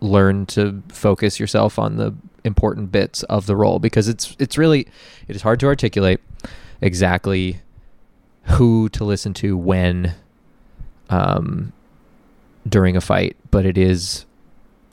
[0.00, 2.14] learn to focus yourself on the
[2.44, 4.86] important bits of the role because it's it's really
[5.26, 6.20] it is hard to articulate
[6.80, 7.58] exactly
[8.42, 10.14] who to listen to when
[11.10, 11.72] um,
[12.68, 14.26] during a fight but it is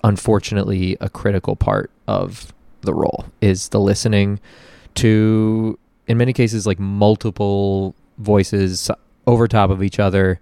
[0.04, 2.52] unfortunately a critical part of
[2.82, 4.40] the role is the listening
[4.96, 5.78] to
[6.08, 8.90] in many cases like multiple voices
[9.26, 10.40] over top of each other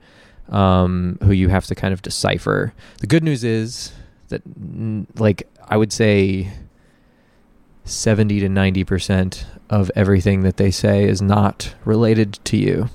[0.50, 2.74] um, who you have to kind of decipher.
[3.00, 3.92] The good news is
[4.30, 4.42] that
[5.18, 6.52] like I would say
[7.86, 12.90] 70 to 90% of everything that they say is not related to you.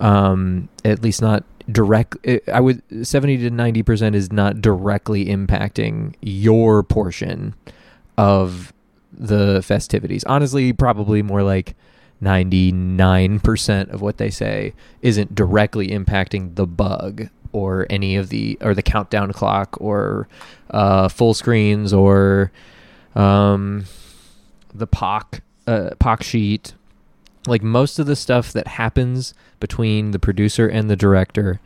[0.00, 2.16] Um, at least not direct
[2.52, 7.54] I would 70 to 90% is not directly impacting your portion
[8.18, 8.72] of
[9.12, 10.24] the festivities.
[10.24, 11.74] Honestly, probably more like
[12.22, 14.72] 99% of what they say
[15.02, 20.28] isn't directly impacting the bug or any of the or the countdown clock or
[20.70, 22.50] uh, full screens or
[23.14, 23.84] um,
[24.74, 26.74] the POC uh, POC sheet.
[27.46, 31.60] Like most of the stuff that happens between the producer and the director,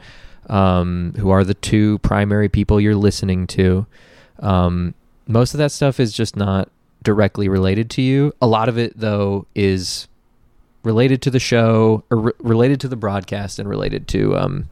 [0.48, 3.86] um, who are the two primary people you're listening to,
[4.40, 4.94] um,
[5.28, 6.68] most of that stuff is just not
[7.02, 8.34] directly related to you.
[8.42, 10.08] A lot of it, though, is
[10.82, 14.68] related to the show or re- related to the broadcast and related to um,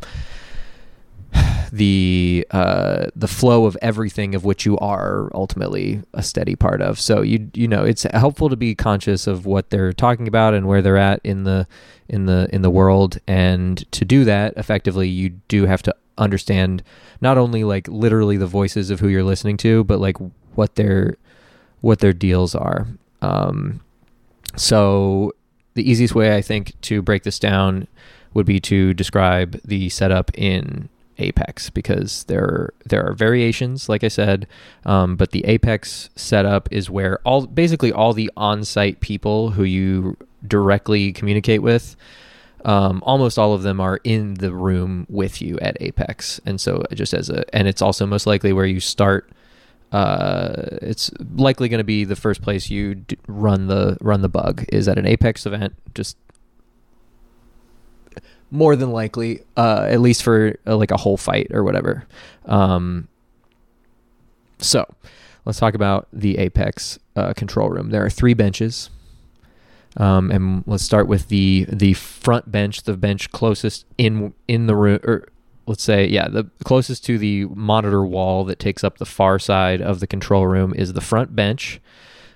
[1.73, 7.01] the uh, the flow of everything of which you are ultimately a steady part of.
[7.01, 10.67] So you you know it's helpful to be conscious of what they're talking about and
[10.67, 11.67] where they're at in the
[12.09, 16.83] in the in the world, and to do that effectively, you do have to understand
[17.21, 20.17] not only like literally the voices of who you're listening to, but like
[20.55, 21.17] what their
[21.81, 22.87] what their deals are.
[23.23, 23.81] Um,
[24.57, 25.33] so
[25.77, 27.87] the easiest way I think to break this down
[28.35, 30.89] would be to describe the setup in
[31.19, 34.47] Apex because there there are variations, like I said,
[34.85, 40.17] um, but the Apex setup is where all basically all the on-site people who you
[40.47, 41.97] directly communicate with
[42.67, 46.83] um, almost all of them are in the room with you at Apex, and so
[46.93, 49.31] just as a, and it's also most likely where you start.
[49.93, 54.29] Uh, it's likely going to be the first place you d- run the run the
[54.29, 55.75] bug is at an Apex event.
[55.95, 56.17] Just
[58.51, 62.07] more than likely, uh, at least for uh, like a whole fight or whatever.
[62.47, 63.09] Um,
[64.59, 64.85] so,
[65.45, 67.91] let's talk about the Apex uh, control room.
[67.91, 68.91] There are three benches.
[69.99, 74.77] Um, and let's start with the the front bench, the bench closest in in the
[74.77, 75.29] room, or
[75.67, 79.83] let's say, yeah, the closest to the monitor wall that takes up the far side
[79.83, 81.81] of the control room is the front bench.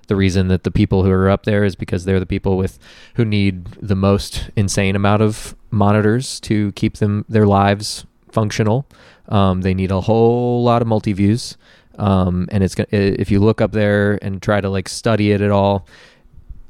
[0.09, 2.79] The reason that the people who are up there is because they're the people with
[3.15, 8.87] who need the most insane amount of monitors to keep them their lives functional.
[9.29, 11.57] Um, they need a whole lot of multi views.
[11.99, 15.51] Um, and it's if you look up there and try to like study it at
[15.51, 15.87] all,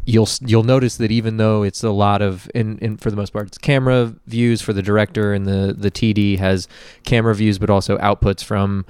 [0.05, 3.47] you'll you'll notice that even though it's a lot of in for the most part
[3.47, 6.69] it's camera views for the director and the the TD has
[7.05, 8.85] camera views but also outputs from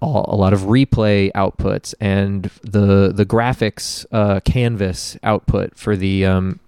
[0.00, 1.94] all, a lot of replay outputs.
[2.00, 6.60] And the the graphics uh, canvas output for the um,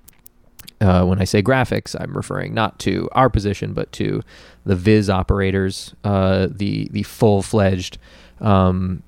[0.81, 4.23] uh, when I say graphics, I'm referring not to our position, but to
[4.65, 7.99] the Viz operators, uh, the the full fledged
[8.41, 9.03] um,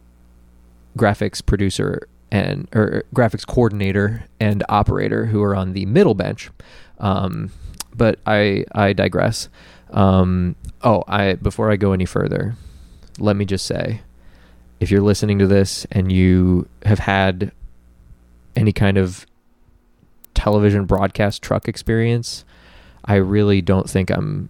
[0.96, 6.50] graphics producer and or graphics coordinator and operator who are on the middle bench.
[6.98, 7.50] Um,
[7.94, 9.48] but I I digress.
[9.90, 12.54] Um, oh, I before I go any further,
[13.18, 14.02] let me just say,
[14.78, 17.52] if you're listening to this and you have had
[18.56, 19.26] any kind of
[20.34, 22.44] television broadcast truck experience,
[23.04, 24.48] I really don't think I'm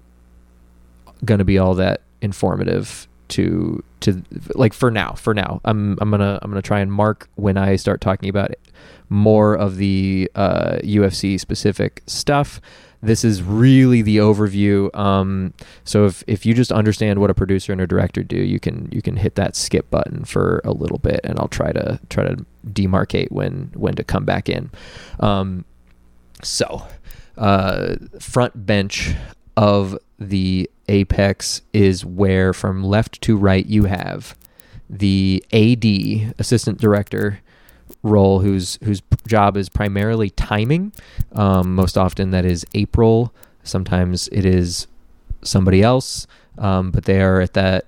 [1.24, 4.22] gonna be all that informative to to
[4.54, 5.60] like for now for now.
[5.64, 8.50] I'm i'm gonna i'm gonna try and mark when i start talking about
[9.08, 12.60] more of the uh, ufc specific stuff.
[13.02, 14.94] This is really the overview.
[14.94, 15.54] Um,
[15.84, 18.88] so if, if you just understand what a producer and a director do you can
[18.92, 22.24] you can hit that skip button for a little bit and i'll try to try
[22.24, 24.70] to demarcate when when to come back in.
[25.18, 25.64] Um,
[26.42, 26.86] so
[27.36, 29.14] uh, front bench
[29.56, 34.36] of the apex is where from left to right you have
[34.88, 37.40] the AD, assistant director
[38.02, 40.92] role, whose whose job is primarily timing.
[41.32, 43.32] Um, most often that is April.
[43.62, 44.86] Sometimes it is
[45.42, 46.26] somebody else,
[46.58, 47.86] um, but they are at that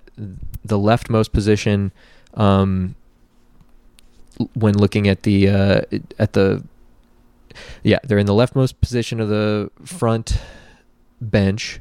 [0.64, 1.92] the leftmost position
[2.34, 2.94] um,
[4.54, 5.80] when looking at the uh,
[6.18, 6.62] at the
[7.82, 10.40] yeah they're in the leftmost position of the front
[11.20, 11.80] bench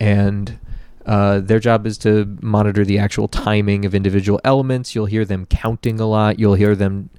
[0.00, 0.58] and
[1.06, 4.94] uh, their job is to monitor the actual timing of individual elements.
[4.94, 6.38] You'll hear them counting a lot.
[6.38, 7.10] You'll hear them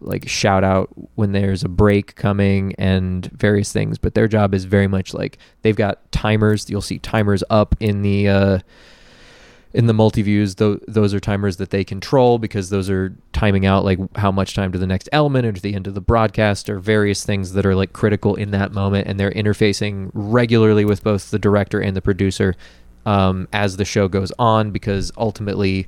[0.00, 3.98] like shout out when there's a break coming and various things.
[3.98, 6.68] But their job is very much like they've got timers.
[6.70, 8.58] You'll see timers up in the uh,
[9.76, 10.54] in the multi views.
[10.54, 14.54] Th- those are timers that they control because those are timing out like how much
[14.54, 17.52] time to the next element or to the end of the broadcast or various things
[17.52, 19.06] that are like critical in that moment.
[19.06, 22.54] And they're interfacing regularly with both the director and the producer
[23.04, 25.86] um, as the show goes on because ultimately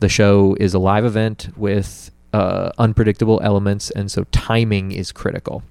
[0.00, 5.62] the show is a live event with uh, unpredictable elements, and so timing is critical.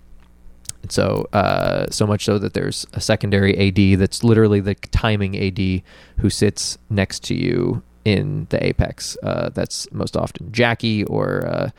[0.90, 5.84] So, uh, so much so that there's a secondary AD that's literally the timing AD
[6.18, 9.18] who sits next to you in the apex.
[9.22, 11.70] Uh, that's most often Jackie or uh,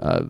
[0.00, 0.24] uh.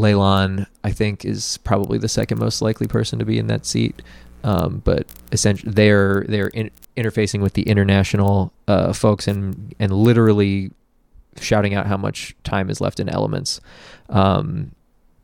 [0.00, 4.00] I think is probably the second most likely person to be in that seat.
[4.44, 10.70] Um, but essentially, they're they're in, interfacing with the international uh, folks and and literally
[11.40, 13.60] shouting out how much time is left in elements,
[14.08, 14.72] um,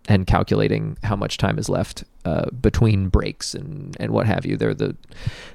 [0.06, 4.56] and calculating how much time is left uh, between breaks and and what have you.
[4.56, 4.96] They're the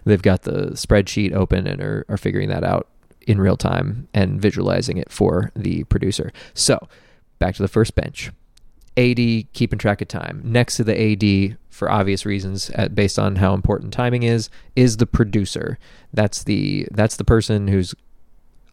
[0.05, 2.87] they've got the spreadsheet open and are are figuring that out
[3.27, 6.31] in real time and visualizing it for the producer.
[6.53, 6.87] So
[7.37, 8.31] back to the first bench.
[8.97, 10.41] AD keeping track of time.
[10.43, 14.97] Next to the AD, for obvious reasons, at, based on how important timing is, is
[14.97, 15.77] the producer.
[16.11, 17.95] That's the that's the person who's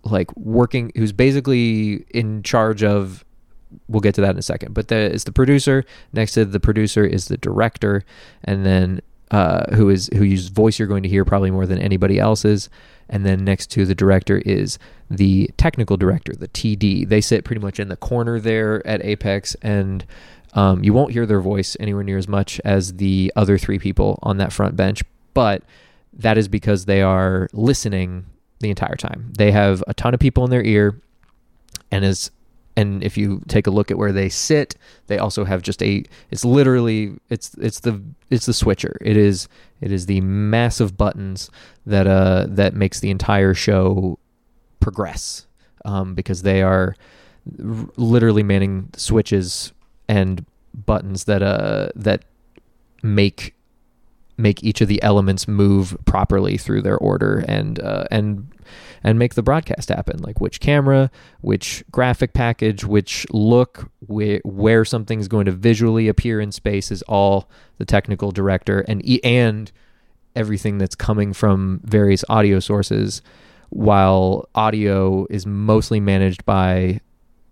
[0.05, 3.25] like working, who's basically in charge of.
[3.89, 5.85] We'll get to that in a second, but the, it's the producer.
[6.13, 8.05] Next to the producer is the director,
[8.45, 9.01] and then
[9.31, 12.69] uh, who is whose voice you're going to hear probably more than anybody else's.
[13.09, 14.79] And then next to the director is
[15.11, 17.09] the technical director, the TD.
[17.09, 20.05] They sit pretty much in the corner there at Apex, and
[20.55, 24.19] um, you won't hear their voice anywhere near as much as the other three people
[24.23, 25.03] on that front bench.
[25.35, 25.63] But
[26.15, 28.27] that is because they are listening
[28.61, 29.33] the entire time.
[29.37, 31.01] They have a ton of people in their ear,
[31.91, 32.31] and as
[32.77, 34.77] and if you take a look at where they sit,
[35.07, 36.05] they also have just a.
[36.31, 38.99] It's literally it's it's the it's the switcher.
[39.01, 39.49] It is
[39.81, 41.51] it is the massive buttons
[41.87, 44.19] that uh that makes the entire show
[44.81, 45.47] progress
[45.85, 46.95] um, because they are
[47.59, 49.73] r- literally manning switches
[50.09, 50.45] and
[50.75, 52.25] buttons that uh that
[53.03, 53.55] make
[54.37, 58.47] make each of the elements move properly through their order and uh, and
[59.03, 61.11] and make the broadcast happen like which camera
[61.41, 67.03] which graphic package which look where, where something's going to visually appear in space is
[67.03, 67.49] all
[67.79, 69.73] the technical director and and
[70.35, 73.23] everything that's coming from various audio sources
[73.71, 77.01] while audio is mostly managed by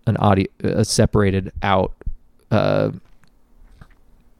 [0.07, 1.93] an audio a separated out
[2.51, 2.91] uh,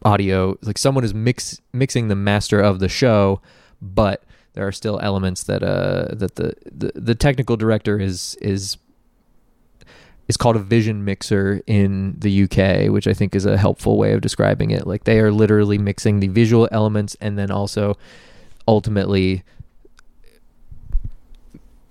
[0.03, 0.57] audio.
[0.61, 3.41] Like someone is mix mixing the master of the show
[3.81, 4.23] but
[4.55, 8.77] there are still elements that uh that the the, the technical director is is
[10.27, 14.13] is called a vision mixer in the UK, which I think is a helpful way
[14.13, 14.87] of describing it.
[14.87, 17.95] Like they are literally mixing the visual elements and then also
[18.67, 19.43] ultimately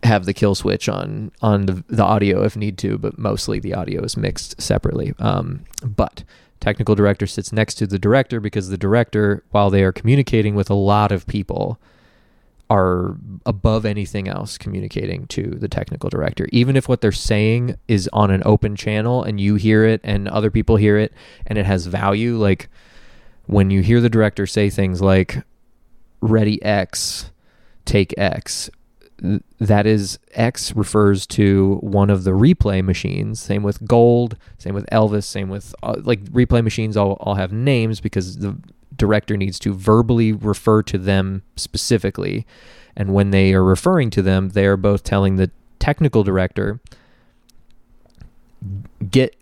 [0.03, 3.74] have the kill switch on on the, the audio if need to, but mostly the
[3.74, 5.15] audio is mixed separately.
[5.19, 6.24] Um, but
[6.61, 10.70] technical director sits next to the director because the director, while they are communicating with
[10.70, 11.78] a lot of people,
[12.70, 16.47] are above anything else communicating to the technical director.
[16.51, 20.28] Even if what they're saying is on an open channel and you hear it and
[20.28, 21.12] other people hear it
[21.47, 22.69] and it has value, like
[23.47, 25.43] when you hear the director say things like
[26.20, 27.31] ready X,
[27.85, 28.70] take X,
[29.61, 33.41] that is X refers to one of the replay machines.
[33.41, 37.53] Same with Gold, same with Elvis, same with uh, like replay machines all, all have
[37.53, 38.57] names because the
[38.97, 42.47] director needs to verbally refer to them specifically.
[42.97, 46.81] And when they are referring to them, they are both telling the technical director
[49.11, 49.37] get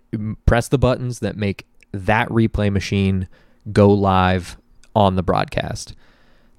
[0.45, 3.27] press the buttons that make that replay machine
[3.71, 4.57] go live
[4.95, 5.95] on the broadcast.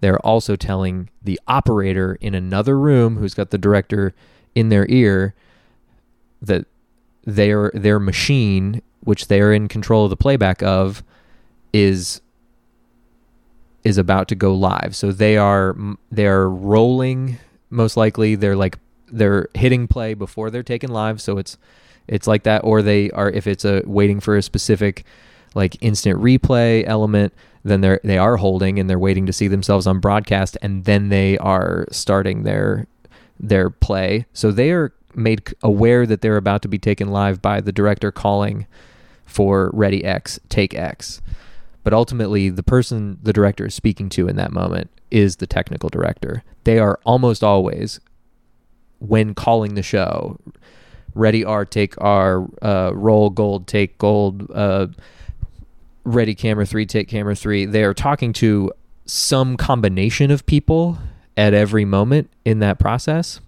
[0.00, 4.14] They're also telling the operator in another room who's got the director
[4.54, 5.34] in their ear
[6.42, 6.66] that
[7.24, 11.02] their their machine, which they are in control of the playback of,
[11.72, 12.20] is
[13.84, 14.96] is about to go live.
[14.96, 15.76] So they are
[16.10, 17.38] they're rolling
[17.70, 18.34] most likely.
[18.34, 18.78] They're like
[19.08, 21.20] they're hitting play before they're taken live.
[21.20, 21.58] So it's
[22.08, 22.64] it's like that.
[22.64, 25.04] Or they are if it's a waiting for a specific
[25.54, 27.32] like instant replay element
[27.64, 31.08] then they're they are holding and they're waiting to see themselves on broadcast and then
[31.08, 32.86] they are starting their
[33.40, 34.26] their play.
[34.32, 38.12] So they are made aware that they're about to be taken live by the director
[38.12, 38.66] calling
[39.24, 41.22] for ready x take x
[41.84, 45.88] but ultimately the person the director is speaking to in that moment is the technical
[45.88, 46.42] director.
[46.64, 48.00] They are almost always
[48.98, 50.38] when calling the show
[51.14, 54.88] ready R take R uh, roll gold take gold uh,
[56.04, 58.72] ready camera 3 take camera 3 they are talking to
[59.06, 60.98] some combination of people
[61.36, 63.40] at every moment in that process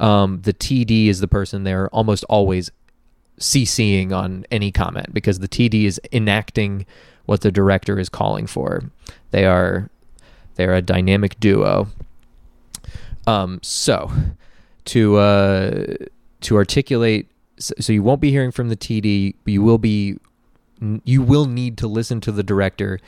[0.00, 2.70] um, the TD is the person they're almost always
[3.38, 6.86] CCing on any comment because the TD is enacting
[7.26, 8.84] what the director is calling for.
[9.30, 9.88] They are
[10.56, 11.88] they're a dynamic duo.
[13.26, 14.10] Um, so
[14.86, 15.84] to uh,
[16.42, 17.28] to articulate,
[17.58, 19.34] so you won't be hearing from the TD.
[19.44, 20.18] you will be
[21.04, 23.00] you will need to listen to the director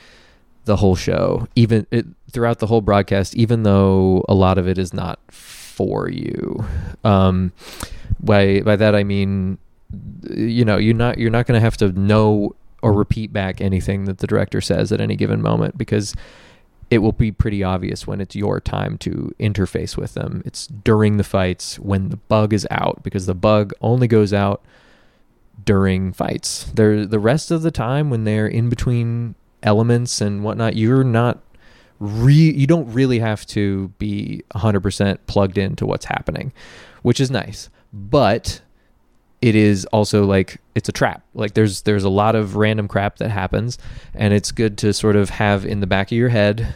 [0.65, 4.77] the whole show, even it, throughout the whole broadcast, even though a lot of it
[4.77, 6.63] is not for you.
[7.03, 7.51] Um,
[8.19, 9.57] by by that I mean,
[10.29, 14.05] you know, you're not you're not going to have to know or repeat back anything
[14.05, 16.13] that the director says at any given moment because
[16.89, 20.41] it will be pretty obvious when it's your time to interface with them.
[20.45, 24.63] It's during the fights when the bug is out because the bug only goes out
[25.65, 26.71] during fights.
[26.75, 31.39] There the rest of the time when they're in between elements and whatnot, you're not
[31.99, 36.53] re you don't really have to be 100% plugged into what's happening,
[37.01, 37.69] which is nice.
[37.91, 38.61] But
[39.41, 41.23] it is also like it's a trap.
[41.33, 43.77] Like there's there's a lot of random crap that happens,
[44.13, 46.73] and it's good to sort of have in the back of your head,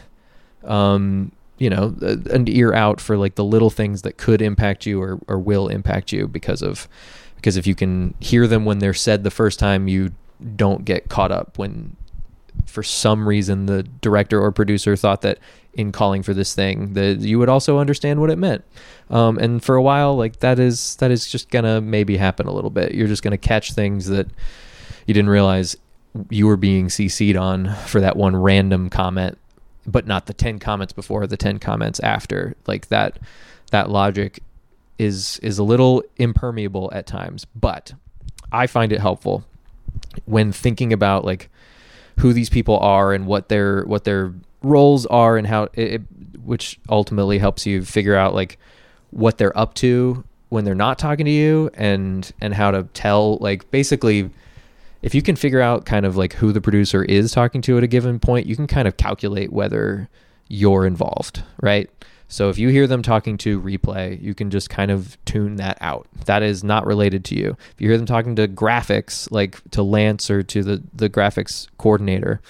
[0.64, 5.02] um, you know, an ear out for like the little things that could impact you
[5.02, 6.88] or or will impact you because of
[7.36, 10.12] because if you can hear them when they're said the first time, you
[10.56, 11.96] don't get caught up when
[12.66, 15.38] for some reason the director or producer thought that
[15.74, 18.64] in calling for this thing that you would also understand what it meant.
[19.10, 22.52] Um, and for a while like that is that is just gonna maybe happen a
[22.52, 22.94] little bit.
[22.94, 24.28] You're just gonna catch things that
[25.06, 25.76] you didn't realize
[26.28, 29.38] you were being cc'd on for that one random comment
[29.86, 32.54] but not the 10 comments before the 10 comments after.
[32.66, 33.18] Like that
[33.70, 34.42] that logic
[34.98, 37.94] is is a little impermeable at times but
[38.52, 39.44] I find it helpful
[40.26, 41.48] when thinking about like
[42.18, 44.32] who these people are and what their what their
[44.62, 46.02] roles are and how it, it
[46.44, 48.58] which ultimately helps you figure out like
[49.10, 53.36] what they're up to when they're not talking to you and and how to tell
[53.38, 54.30] like basically
[55.02, 57.84] if you can figure out kind of like who the producer is talking to at
[57.84, 60.08] a given point, you can kind of calculate whether
[60.48, 61.90] you're involved, right?
[62.32, 65.76] So if you hear them talking to replay, you can just kind of tune that
[65.82, 66.06] out.
[66.24, 67.58] That is not related to you.
[67.74, 71.68] If you hear them talking to graphics, like to Lance or to the the graphics
[71.76, 72.40] coordinator,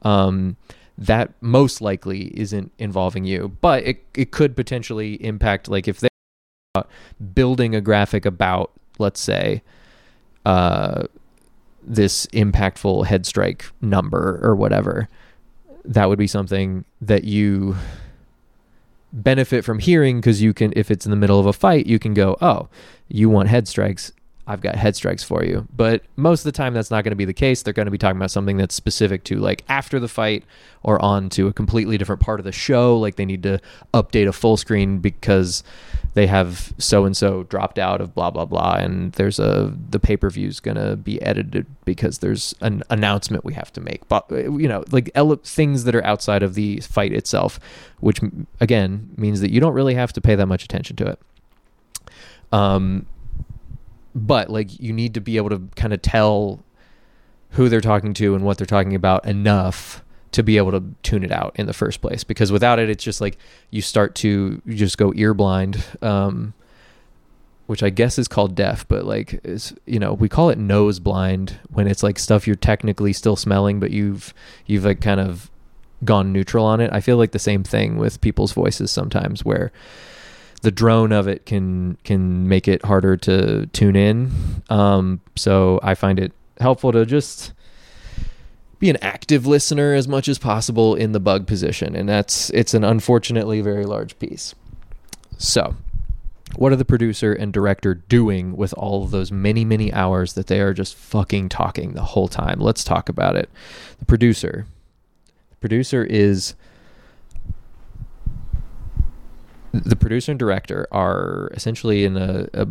[0.00, 0.56] um,
[0.96, 5.68] that most likely isn't involving you, but it it could potentially impact.
[5.68, 6.84] Like if they're
[7.34, 9.62] building a graphic about, let's say,
[10.46, 11.02] uh,
[11.82, 15.10] this impactful head strike number or whatever,
[15.84, 17.76] that would be something that you
[19.22, 21.98] benefit from hearing because you can if it's in the middle of a fight you
[21.98, 22.68] can go oh
[23.08, 24.12] you want head strikes
[24.48, 25.66] I've got head strikes for you.
[25.74, 27.62] But most of the time, that's not going to be the case.
[27.62, 30.44] They're going to be talking about something that's specific to like after the fight
[30.84, 32.96] or on to a completely different part of the show.
[32.96, 33.60] Like they need to
[33.92, 35.64] update a full screen because
[36.16, 40.00] they have so and so dropped out of blah blah blah, and there's a the
[40.00, 43.82] pay per view is going to be edited because there's an announcement we have to
[43.82, 44.08] make.
[44.08, 47.60] But you know, like ele- things that are outside of the fight itself,
[48.00, 48.18] which
[48.60, 51.20] again means that you don't really have to pay that much attention to it.
[52.50, 53.04] Um,
[54.14, 56.64] but like you need to be able to kind of tell
[57.50, 60.02] who they're talking to and what they're talking about enough
[60.36, 63.02] to be able to tune it out in the first place because without it it's
[63.02, 63.38] just like
[63.70, 66.52] you start to just go ear blind um,
[67.66, 71.00] which I guess is called deaf, but like is you know we call it nose
[71.00, 74.32] blind when it's like stuff you're technically still smelling, but you've
[74.66, 75.50] you've like kind of
[76.04, 76.90] gone neutral on it.
[76.92, 79.72] I feel like the same thing with people's voices sometimes, where
[80.62, 84.30] the drone of it can can make it harder to tune in.
[84.70, 87.52] Um, so I find it helpful to just
[88.78, 92.74] be an active listener as much as possible in the bug position, and that's it's
[92.74, 94.54] an unfortunately very large piece.
[95.38, 95.76] So,
[96.56, 100.46] what are the producer and director doing with all of those many many hours that
[100.46, 102.60] they are just fucking talking the whole time?
[102.60, 103.48] Let's talk about it.
[103.98, 104.66] The producer,
[105.50, 106.54] the producer is
[109.72, 112.66] the producer and director are essentially in a, a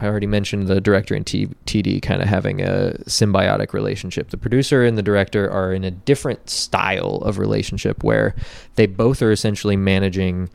[0.00, 4.30] I already mentioned the director and T- TD kind of having a symbiotic relationship.
[4.30, 8.34] The producer and the director are in a different style of relationship where
[8.76, 10.48] they both are essentially managing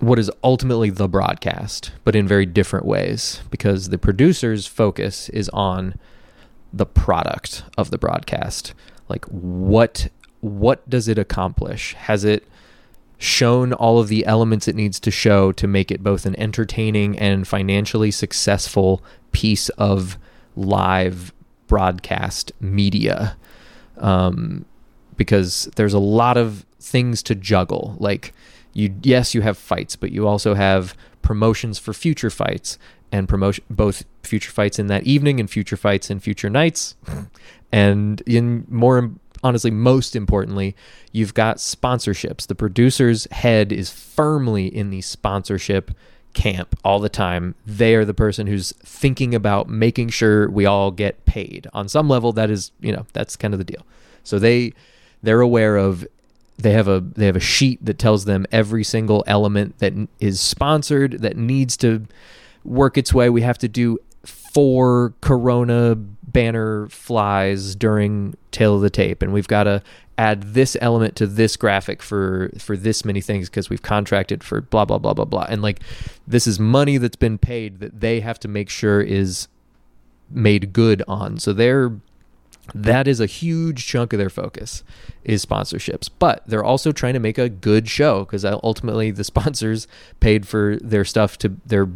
[0.00, 5.50] what is ultimately the broadcast, but in very different ways because the producer's focus is
[5.50, 5.94] on
[6.72, 8.72] the product of the broadcast.
[9.08, 10.08] Like what
[10.40, 11.92] what does it accomplish?
[11.94, 12.48] Has it
[13.20, 17.18] shown all of the elements it needs to show to make it both an entertaining
[17.18, 20.18] and financially successful piece of
[20.56, 21.32] live
[21.68, 23.36] broadcast media?
[23.98, 24.64] Um,
[25.16, 27.94] because there's a lot of things to juggle.
[27.98, 28.32] Like,
[28.72, 32.78] you, yes, you have fights, but you also have promotions for future fights
[33.12, 36.96] and promotion both future fights in that evening and future fights in future nights
[37.72, 40.76] and in more honestly, most importantly,
[41.12, 42.46] you've got sponsorships.
[42.46, 45.92] The producer's head is firmly in the sponsorship
[46.32, 47.54] camp all the time.
[47.66, 51.66] They are the person who's thinking about making sure we all get paid.
[51.72, 53.84] On some level that is, you know, that's kind of the deal.
[54.24, 54.72] So they
[55.22, 56.06] they're aware of
[56.58, 60.40] they have a they have a sheet that tells them every single element that is
[60.40, 62.06] sponsored that needs to
[62.64, 63.30] work its way.
[63.30, 65.96] We have to do four corona
[66.32, 69.82] banner flies during tale of the tape and we've got to
[70.20, 74.60] add this element to this graphic for for this many things because we've contracted for
[74.60, 75.46] blah blah blah blah blah.
[75.48, 75.80] And like
[76.26, 79.48] this is money that's been paid that they have to make sure is
[80.28, 81.38] made good on.
[81.38, 81.92] So they're
[82.74, 84.84] that is a huge chunk of their focus
[85.24, 86.10] is sponsorships.
[86.18, 89.88] But they're also trying to make a good show because uh, ultimately the sponsors
[90.20, 91.88] paid for their stuff to their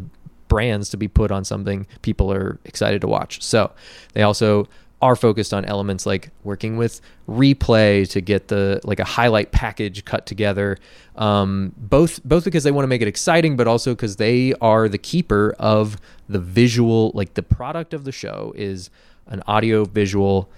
[0.47, 3.41] brands to be put on something people are excited to watch.
[3.41, 3.71] So
[4.13, 4.67] they also
[5.01, 10.05] are focused on elements like working with replay to get the like a highlight package
[10.05, 10.77] cut together
[11.17, 14.87] um, both both because they want to make it exciting but also because they are
[14.87, 15.97] the keeper of
[16.29, 18.89] the visual like the product of the show is
[19.27, 20.49] an audio visual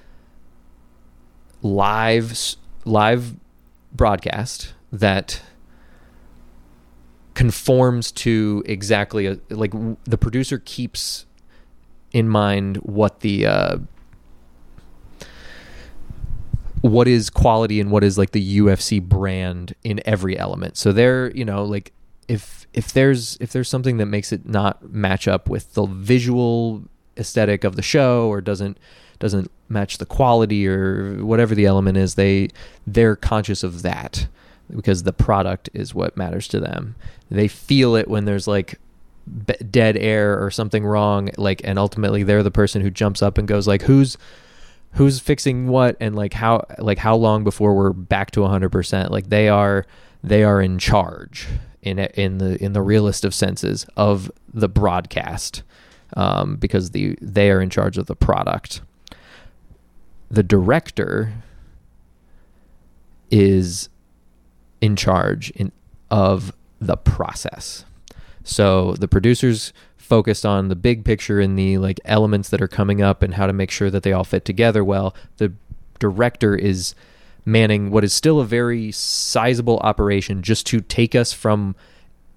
[1.62, 2.56] live
[2.86, 3.36] live
[3.92, 5.42] broadcast that
[7.38, 9.72] conforms to exactly a, like
[10.06, 11.28] the producer keeps
[12.12, 13.78] in mind what the uh,
[16.82, 20.78] what is quality and what is like the UFC brand in every element.
[20.78, 21.94] So they're, you know, like
[22.28, 26.86] if if there's if there's something that makes it not match up with the visual
[27.18, 28.80] aesthetic of the show or doesn't
[29.20, 32.50] doesn't match the quality or whatever the element is they
[32.88, 34.28] they're conscious of that
[34.76, 36.96] because the product is what matters to them.
[37.30, 38.80] They feel it when there's like
[39.46, 43.38] b- dead air or something wrong like and ultimately they're the person who jumps up
[43.38, 44.18] and goes like who's
[44.94, 45.96] who's fixing what?
[46.00, 49.86] And like how like how long before we're back to 100% like they are
[50.24, 51.48] they are in charge
[51.82, 55.64] in in the in the realest of senses of the broadcast
[56.16, 58.82] um, because the they are in charge of the product.
[60.30, 61.34] The director
[63.30, 63.90] is
[64.82, 65.72] in charge in
[66.10, 67.86] of the process.
[68.44, 73.02] So the producers focused on the big picture and the like elements that are coming
[73.02, 75.14] up and how to make sure that they all fit together well.
[75.38, 75.52] The
[76.00, 76.96] director is
[77.44, 81.76] manning what is still a very sizable operation just to take us from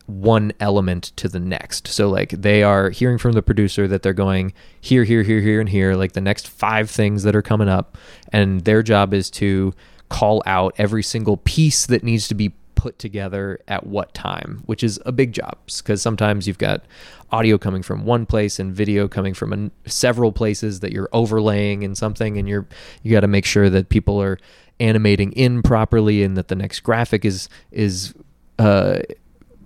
[0.06, 1.86] one element to the next.
[1.86, 5.60] So like they are hearing from the producer that they're going here, here, here, here,
[5.60, 7.96] and here, like the next five things that are coming up,
[8.32, 9.72] and their job is to
[10.10, 14.82] call out every single piece that needs to be put together at what time, which
[14.82, 16.82] is a big job because sometimes you've got
[17.30, 21.82] audio coming from one place and video coming from an, several places that you're overlaying
[21.82, 22.66] in something, and you're
[23.02, 24.38] you got to make sure that people are
[24.80, 28.14] animating in properly and that the next graphic is is
[28.58, 28.98] uh,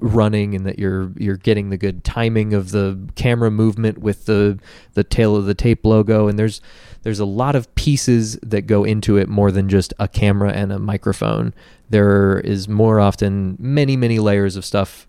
[0.01, 4.59] running and that you're you're getting the good timing of the camera movement with the
[4.95, 6.29] the tale of the tape logo.
[6.29, 6.61] And there's
[7.03, 10.73] there's a lot of pieces that go into it more than just a camera and
[10.73, 11.55] a microphone.
[11.91, 15.07] There is more often many many layers of stuff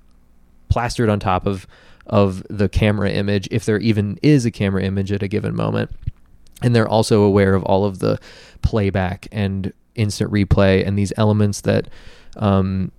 [0.69, 1.67] plastered on top of
[2.07, 5.91] of the camera image if there even is a camera image at a given moment.
[6.61, 8.19] And they're also aware of all of the
[8.61, 11.89] playback and instant replay and these elements that
[12.37, 12.91] um,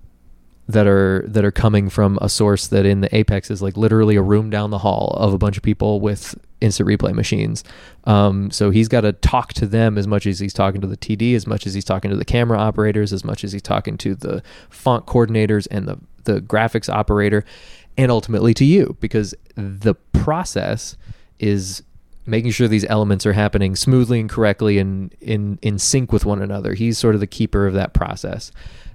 [0.68, 4.16] that are that are coming from a source that in the apex is like literally
[4.16, 7.62] a room down the hall of a bunch of people with instant replay machines.
[8.04, 10.96] Um, so he's got to talk to them as much as he's talking to the
[10.96, 13.96] td as much as he's talking to the camera operators as much as he's talking
[13.98, 17.44] to the font coordinators and the the graphics operator
[17.96, 20.96] and ultimately to you because the process
[21.38, 21.82] is
[22.26, 26.42] making sure these elements are happening smoothly and correctly and in in sync with one
[26.42, 26.74] another.
[26.74, 28.50] He's sort of the keeper of that process.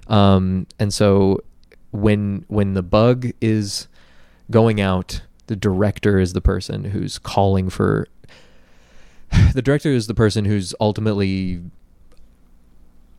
[0.08, 1.42] Um, and so
[1.92, 3.86] when when the bug is
[4.50, 8.08] going out, the director is the person who's calling for
[9.54, 11.62] the director is the person who's ultimately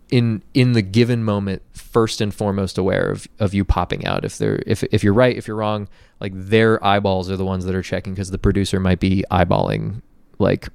[0.10, 4.26] in in the given moment first and foremost aware of, of you popping out.
[4.26, 5.88] If they're if if you're right if you're wrong
[6.20, 10.02] like their eyeballs are the ones that are checking because the producer might be eyeballing
[10.40, 10.70] like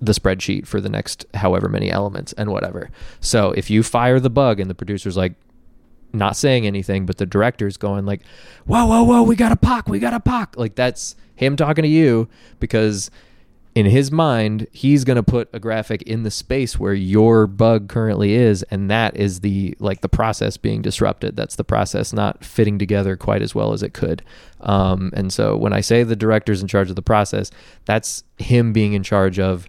[0.00, 2.90] the spreadsheet for the next however many elements and whatever.
[3.20, 5.34] So if you fire the bug and the producer's like
[6.12, 8.22] not saying anything, but the director's going like,
[8.64, 11.82] "Whoa, whoa, whoa, we got a pock, we got a pock." Like that's him talking
[11.82, 12.28] to you
[12.60, 13.10] because
[13.76, 17.90] in his mind, he's going to put a graphic in the space where your bug
[17.90, 21.36] currently is and that is the like the process being disrupted.
[21.36, 24.22] That's the process not fitting together quite as well as it could.
[24.60, 27.50] Um, and so when I say the director's in charge of the process,
[27.84, 29.68] that's him being in charge of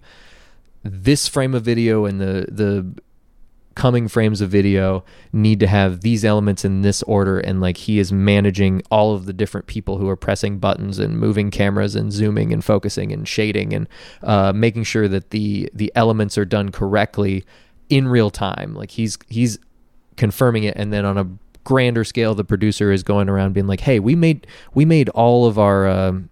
[0.83, 3.01] this frame of video and the the
[3.77, 7.99] coming frames of video need to have these elements in this order and like he
[7.99, 12.11] is managing all of the different people who are pressing buttons and moving cameras and
[12.11, 13.87] zooming and focusing and shading and
[14.23, 17.45] uh, making sure that the the elements are done correctly
[17.87, 18.73] in real time.
[18.73, 19.59] Like he's he's
[20.15, 21.29] confirming it and then on a
[21.63, 25.45] grander scale the producer is going around being like hey we made we made all
[25.45, 26.29] of our um,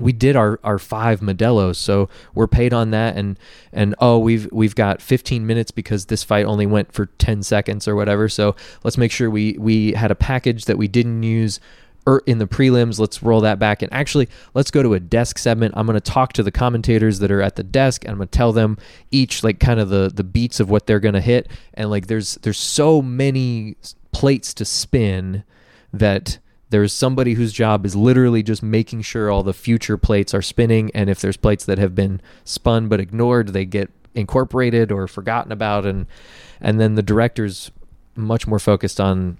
[0.00, 3.38] we did our, our five Modelos, so we're paid on that, and
[3.72, 7.86] and oh we've we've got 15 minutes because this fight only went for 10 seconds
[7.86, 8.28] or whatever.
[8.28, 11.60] So let's make sure we we had a package that we didn't use
[12.08, 12.98] er, in the prelims.
[12.98, 15.74] Let's roll that back, and actually let's go to a desk segment.
[15.76, 18.28] I'm going to talk to the commentators that are at the desk, and I'm going
[18.28, 18.78] to tell them
[19.10, 22.06] each like kind of the the beats of what they're going to hit, and like
[22.06, 23.76] there's there's so many
[24.12, 25.44] plates to spin
[25.92, 26.38] that
[26.70, 30.90] there's somebody whose job is literally just making sure all the future plates are spinning
[30.94, 35.52] and if there's plates that have been spun but ignored they get incorporated or forgotten
[35.52, 36.06] about and
[36.60, 37.70] and then the director's
[38.16, 39.36] much more focused on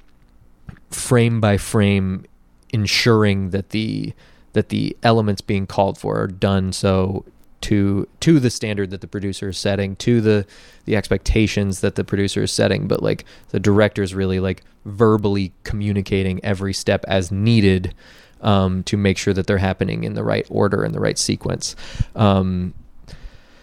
[0.90, 2.24] frame by frame
[2.72, 4.12] ensuring that the
[4.52, 6.72] that the elements being called for are done.
[6.72, 7.24] So
[7.60, 10.46] to to the standard that the producer is setting to the
[10.86, 15.52] the expectations that the producer is setting but like the director is really like verbally
[15.64, 17.94] communicating every step as needed
[18.40, 21.76] um, to make sure that they're happening in the right order and the right sequence.
[22.14, 22.74] Um,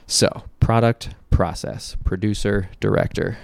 [0.05, 3.37] so product process producer director.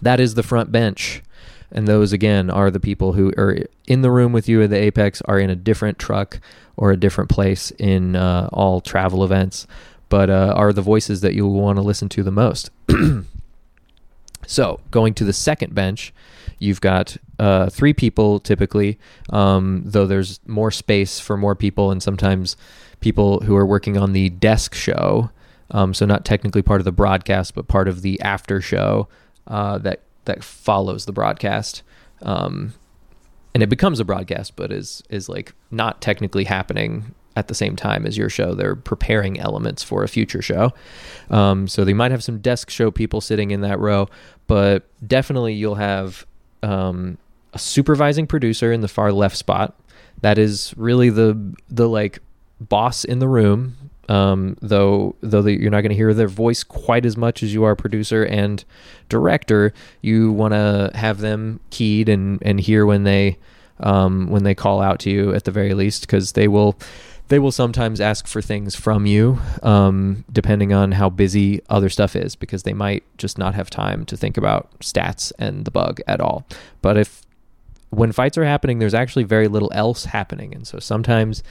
[0.00, 1.22] That is the front bench
[1.72, 4.76] and those again are the people who are in the room with you at the
[4.76, 6.38] Apex, are in a different truck
[6.76, 9.66] or a different place in uh, all travel events,
[10.08, 12.70] but uh, are the voices that you'll want to listen to the most.
[14.46, 16.12] so, going to the second bench,
[16.58, 18.98] you've got uh, three people typically,
[19.30, 22.56] um, though there's more space for more people, and sometimes
[23.00, 25.30] people who are working on the desk show.
[25.70, 29.08] Um, so not technically part of the broadcast, but part of the after show
[29.46, 31.82] uh, that that follows the broadcast.
[32.22, 32.74] Um,
[33.54, 37.76] and it becomes a broadcast, but is is like not technically happening at the same
[37.76, 38.54] time as your show.
[38.54, 40.72] They're preparing elements for a future show.
[41.30, 44.08] Um, so they might have some desk show people sitting in that row,
[44.46, 46.26] but definitely you'll have
[46.62, 47.18] um,
[47.52, 49.78] a supervising producer in the far left spot.
[50.20, 52.20] That is really the the like
[52.60, 53.76] boss in the room.
[54.12, 57.54] Um, though though the, you're not going to hear their voice quite as much as
[57.54, 58.62] you are producer and
[59.08, 59.72] director,
[60.02, 63.38] you want to have them keyed and and hear when they
[63.80, 66.78] um, when they call out to you at the very least because they will
[67.28, 72.14] they will sometimes ask for things from you um, depending on how busy other stuff
[72.14, 76.02] is because they might just not have time to think about stats and the bug
[76.06, 76.44] at all.
[76.82, 77.22] But if
[77.92, 81.42] when fights are happening, there's actually very little else happening, and so sometimes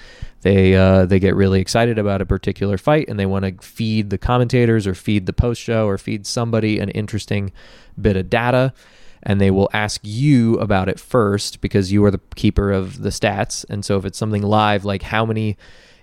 [0.41, 4.09] they uh, they get really excited about a particular fight and they want to feed
[4.09, 7.51] the commentators or feed the post show or feed somebody an interesting
[7.99, 8.73] bit of data,
[9.21, 13.09] and they will ask you about it first because you are the keeper of the
[13.09, 15.57] stats, and so if it's something live, like how many.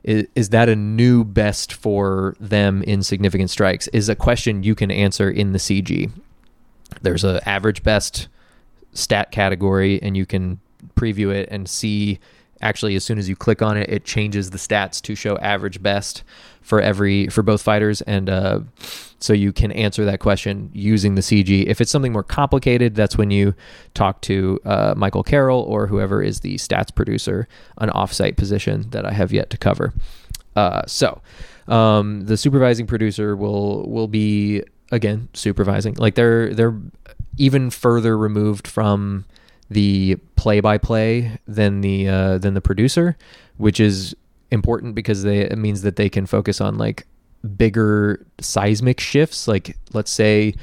[0.05, 3.89] Is, is that a new best for them in significant strikes?
[3.89, 6.13] Is a question you can answer in the CG.
[7.03, 8.29] There's an average best
[8.93, 10.61] stat category and you can
[10.95, 12.19] preview it and see
[12.61, 15.81] actually as soon as you click on it it changes the stats to show average
[15.81, 16.25] best
[16.61, 18.01] for every for both fighters.
[18.03, 18.61] And uh,
[19.21, 23.19] so you can answer that question using the cg if it's something more complicated that's
[23.19, 23.55] when you
[23.95, 27.49] talk to uh, michael carroll or whoever is the stats producer
[27.79, 29.93] an offsite position that i have yet to cover.
[30.59, 31.21] Uh, so
[31.69, 35.95] um, the supervising producer will will be again supervising.
[35.95, 36.77] Like they're they're
[37.39, 39.25] even further removed from
[39.71, 43.17] the play-by-play than the uh, than the producer,
[43.57, 44.15] which is
[44.51, 47.07] important because they it means that they can focus on like
[47.57, 49.47] bigger seismic shifts.
[49.47, 50.55] Like let's say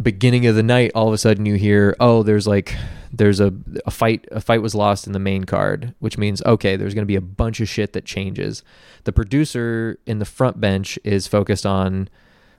[0.00, 2.74] beginning of the night, all of a sudden you hear, oh, there's like
[3.12, 3.52] there's a,
[3.86, 7.02] a fight a fight was lost in the main card, which means okay, there's going
[7.04, 8.62] to be a bunch of shit that changes.
[9.04, 12.08] The producer in the front bench is focused on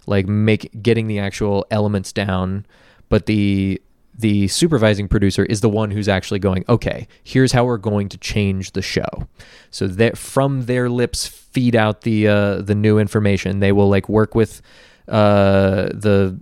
[0.08, 2.66] like make getting the actual elements down
[3.10, 3.82] but the
[4.18, 8.18] the supervising producer is the one who's actually going okay here's how we're going to
[8.18, 9.28] change the show.
[9.72, 13.60] So that from their lips feed out the uh, the new information.
[13.60, 14.62] They will like work with
[15.08, 16.38] uh, the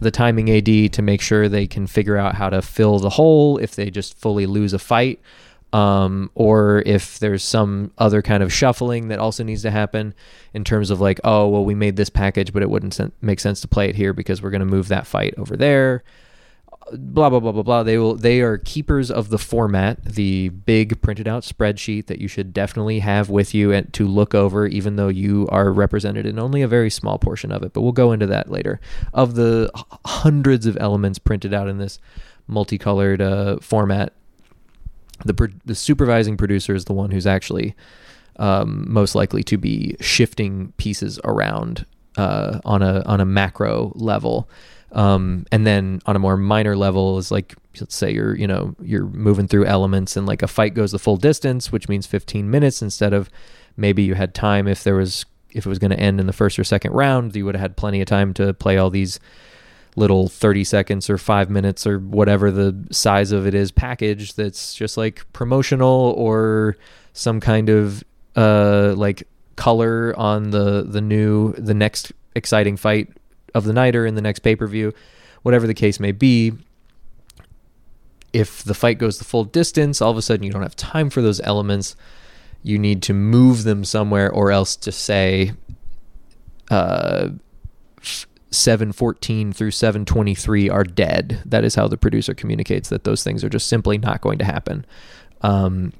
[0.00, 3.58] the timing AD to make sure they can figure out how to fill the hole
[3.58, 5.20] if they just fully lose a fight
[5.72, 10.14] um, or if there's some other kind of shuffling that also needs to happen
[10.52, 13.40] in terms of like, oh, well, we made this package, but it wouldn't sen- make
[13.40, 16.02] sense to play it here because we're going to move that fight over there.
[16.92, 17.82] Blah blah blah blah blah.
[17.84, 18.16] They will.
[18.16, 22.98] They are keepers of the format, the big printed out spreadsheet that you should definitely
[22.98, 26.68] have with you and to look over, even though you are represented in only a
[26.68, 27.72] very small portion of it.
[27.72, 28.80] But we'll go into that later.
[29.14, 29.70] Of the
[30.04, 32.00] hundreds of elements printed out in this
[32.48, 34.12] multicolored uh, format,
[35.24, 37.74] the the supervising producer is the one who's actually
[38.36, 41.84] um, most likely to be shifting pieces around
[42.16, 44.48] uh, on a on a macro level.
[44.92, 48.74] Um, and then on a more minor level is like let's say you're you know
[48.82, 52.50] you're moving through elements and like a fight goes the full distance which means 15
[52.50, 53.30] minutes instead of
[53.76, 56.32] maybe you had time if there was if it was going to end in the
[56.32, 59.20] first or second round you would have had plenty of time to play all these
[59.96, 64.74] little 30 seconds or five minutes or whatever the size of it is package that's
[64.74, 66.76] just like promotional or
[67.12, 68.04] some kind of
[68.36, 69.26] uh like
[69.56, 73.08] color on the the new the next exciting fight
[73.54, 74.92] of the night or in the next pay-per-view
[75.42, 76.52] whatever the case may be.
[78.32, 81.10] If the fight goes the full distance all of a sudden you don't have time
[81.10, 81.96] for those elements.
[82.62, 85.52] You need to move them somewhere or else to say
[86.70, 87.30] uh
[88.50, 91.42] 714 through 723 are dead.
[91.46, 94.44] That is how the producer communicates that those things are just simply not going to
[94.44, 94.84] happen.
[95.42, 95.92] Um,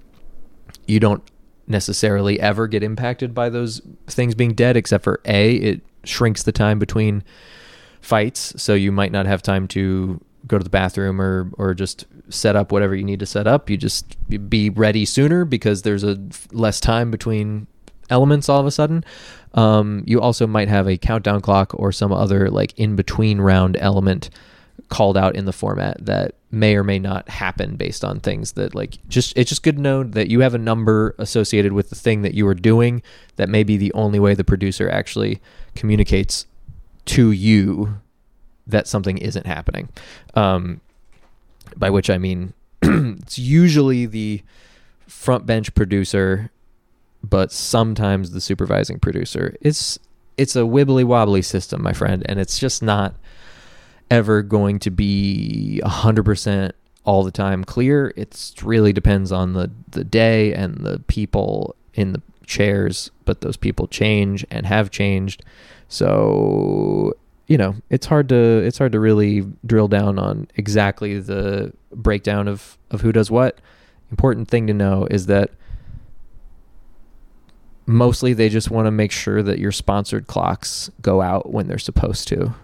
[0.86, 1.22] you don't
[1.66, 6.52] necessarily ever get impacted by those things being dead, except for A, it shrinks the
[6.52, 7.22] time between
[8.01, 8.60] fights.
[8.60, 12.56] So you might not have time to go to the bathroom or, or just set
[12.56, 13.70] up whatever you need to set up.
[13.70, 14.16] You just
[14.48, 16.18] be ready sooner because there's a
[16.51, 17.66] less time between
[18.10, 19.04] elements all of a sudden.
[19.54, 23.76] Um, you also might have a countdown clock or some other like in between round
[23.78, 24.30] element
[24.88, 28.74] called out in the format that may or may not happen based on things that
[28.74, 31.94] like just it's just good to know that you have a number associated with the
[31.94, 33.02] thing that you are doing
[33.36, 35.40] that may be the only way the producer actually
[35.76, 36.46] communicates
[37.04, 38.00] to you
[38.66, 39.88] that something isn't happening
[40.34, 40.80] um,
[41.76, 44.42] by which i mean it's usually the
[45.06, 46.50] front bench producer
[47.22, 49.98] but sometimes the supervising producer it's
[50.36, 53.14] it's a wibbly wobbly system my friend and it's just not
[54.10, 56.72] ever going to be 100%
[57.05, 58.12] all the time clear.
[58.16, 63.56] It really depends on the, the day and the people in the chairs, but those
[63.56, 65.42] people change and have changed.
[65.88, 67.14] So,
[67.47, 72.48] you know, it's hard to it's hard to really drill down on exactly the breakdown
[72.48, 73.59] of of who does what.
[74.10, 75.51] Important thing to know is that
[77.90, 81.78] mostly they just want to make sure that your sponsored clocks go out when they're
[81.78, 82.54] supposed to.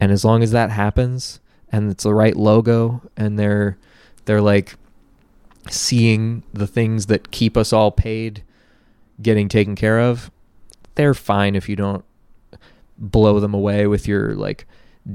[0.00, 1.40] And as long as that happens
[1.70, 3.78] and it's the right logo and they're
[4.24, 4.74] they're like
[5.70, 8.42] seeing the things that keep us all paid
[9.20, 10.30] getting taken care of,
[10.94, 12.04] they're fine if you don't
[12.98, 14.66] blow them away with your like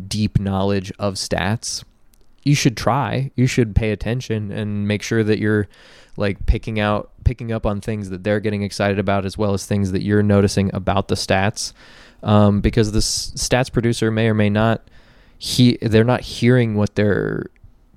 [0.08, 1.84] deep knowledge of stats.
[2.48, 3.32] You should try.
[3.36, 5.68] You should pay attention and make sure that you're
[6.16, 9.66] like picking out picking up on things that they're getting excited about as well as
[9.66, 11.74] things that you're noticing about the stats
[12.24, 14.82] um, because the stats producer may or may not
[15.38, 17.46] he they're not hearing what they're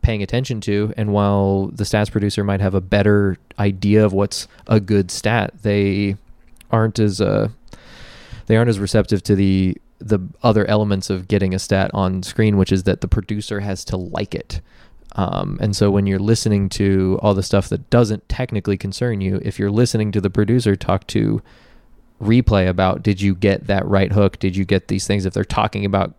[0.02, 4.48] paying attention to and while the stats producer might have a better idea of what's
[4.66, 6.16] a good stat they
[6.70, 7.48] aren't as uh
[8.46, 12.56] they aren't as receptive to the the other elements of getting a stat on screen
[12.56, 14.60] which is that the producer has to like it
[15.16, 19.40] um, and so when you're listening to all the stuff that doesn't technically concern you
[19.44, 21.42] if you're listening to the producer talk to
[22.20, 24.38] replay about did you get that right hook?
[24.38, 25.24] Did you get these things?
[25.24, 26.14] If they're talking about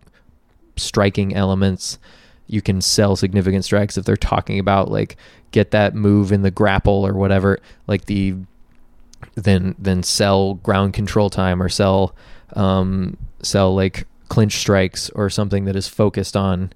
[0.76, 1.98] striking elements,
[2.46, 3.96] you can sell significant strikes.
[3.96, 5.16] If they're talking about like
[5.52, 8.34] get that move in the grapple or whatever, like the
[9.34, 12.14] then then sell ground control time or sell
[12.54, 16.72] um, sell like clinch strikes or something that is focused on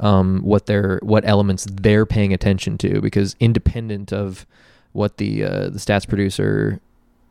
[0.00, 4.46] um, what they're what elements they're paying attention to because independent of
[4.92, 6.80] what the uh, the stats producer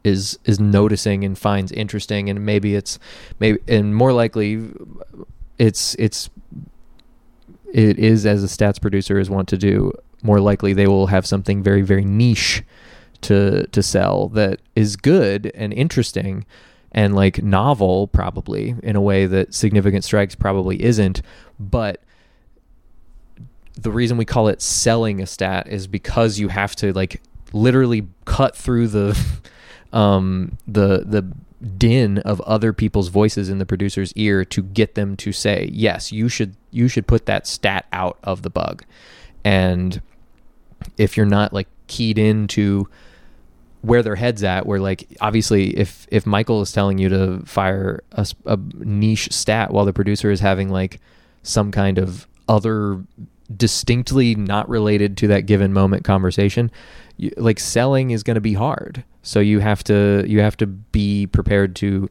[0.03, 2.99] is is noticing and finds interesting and maybe it's
[3.39, 4.69] maybe and more likely
[5.57, 6.29] it's it's
[7.73, 9.91] it is as a stats producer is want to do
[10.23, 12.63] more likely they will have something very very niche
[13.21, 16.45] to to sell that is good and interesting
[16.91, 21.21] and like novel probably in a way that significant strikes probably isn't
[21.59, 22.01] but
[23.75, 27.21] the reason we call it selling a stat is because you have to like
[27.53, 29.17] literally cut through the
[29.93, 31.31] um, the the
[31.77, 36.11] din of other people's voices in the producer's ear to get them to say yes
[36.11, 38.83] you should you should put that stat out of the bug.
[39.43, 40.01] And
[40.97, 42.87] if you're not like keyed into
[43.87, 48.03] where their heads at where like obviously if if michael is telling you to fire
[48.11, 50.99] a, a niche stat while the producer is having like
[51.43, 53.01] some kind of other
[53.55, 56.69] distinctly not related to that given moment conversation
[57.17, 59.03] you, like selling is going to be hard.
[59.23, 62.09] So you have to you have to be prepared to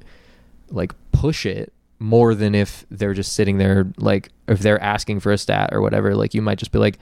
[0.71, 5.33] like push it more than if they're just sitting there like if they're asking for
[5.33, 6.15] a stat or whatever.
[6.15, 6.99] Like you might just be like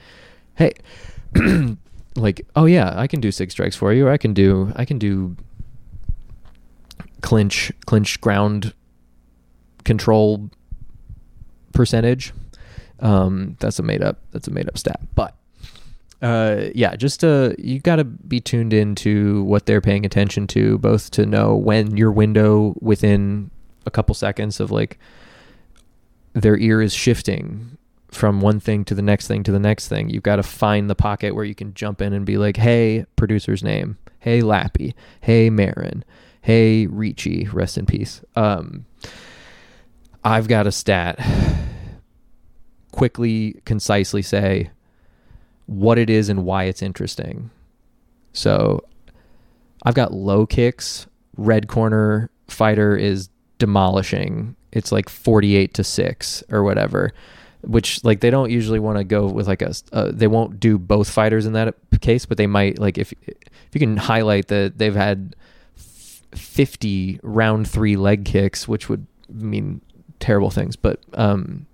[0.55, 0.73] hey
[2.15, 4.85] like oh yeah i can do six strikes for you or i can do i
[4.85, 5.35] can do
[7.21, 8.73] clinch clinch ground
[9.85, 10.49] control
[11.73, 12.33] percentage.
[12.99, 14.99] Um that's a made up that's a made up stat.
[15.15, 15.35] But
[16.21, 20.77] uh, yeah, just uh, you got to be tuned into what they're paying attention to,
[20.79, 23.51] both to know when your window within
[23.85, 24.97] a couple seconds of like
[26.33, 27.74] their ear is shifting
[28.15, 30.09] from one thing to the next thing to the next thing.
[30.09, 33.05] You've got to find the pocket where you can jump in and be like, "Hey,
[33.15, 33.97] producer's name.
[34.19, 34.93] Hey, Lappy.
[35.21, 36.03] Hey, Marin.
[36.41, 37.47] Hey, Ricci.
[37.51, 38.85] Rest in peace." Um,
[40.23, 41.19] I've got a stat.
[42.91, 44.71] Quickly, concisely say
[45.65, 47.49] what it is and why it's interesting.
[48.33, 48.83] So
[49.83, 51.07] I've got low kicks.
[51.37, 54.55] Red corner fighter is demolishing.
[54.71, 57.13] It's like 48 to 6 or whatever,
[57.65, 60.77] which like they don't usually want to go with like a uh, they won't do
[60.77, 63.37] both fighters in that case, but they might like if if
[63.73, 65.35] you can highlight that they've had
[65.75, 69.81] 50 round 3 leg kicks, which would mean
[70.19, 71.65] terrible things, but um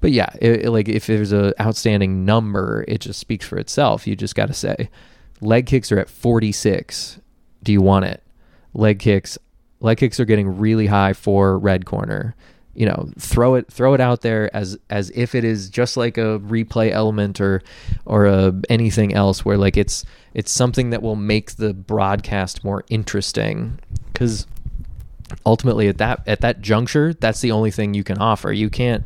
[0.00, 4.06] but yeah, it, it, like if there's a outstanding number, it just speaks for itself.
[4.06, 4.90] You just got to say,
[5.40, 7.20] leg kicks are at 46.
[7.62, 8.22] Do you want it?
[8.74, 9.38] Leg kicks,
[9.80, 12.36] leg kicks are getting really high for red corner.
[12.78, 16.16] You know throw it throw it out there as as if it is just like
[16.16, 17.60] a replay element or
[18.06, 22.84] or a, anything else where like it's it's something that will make the broadcast more
[22.88, 23.80] interesting.
[24.12, 24.46] Because
[25.44, 28.52] ultimately at that at that juncture that's the only thing you can offer.
[28.52, 29.04] You can't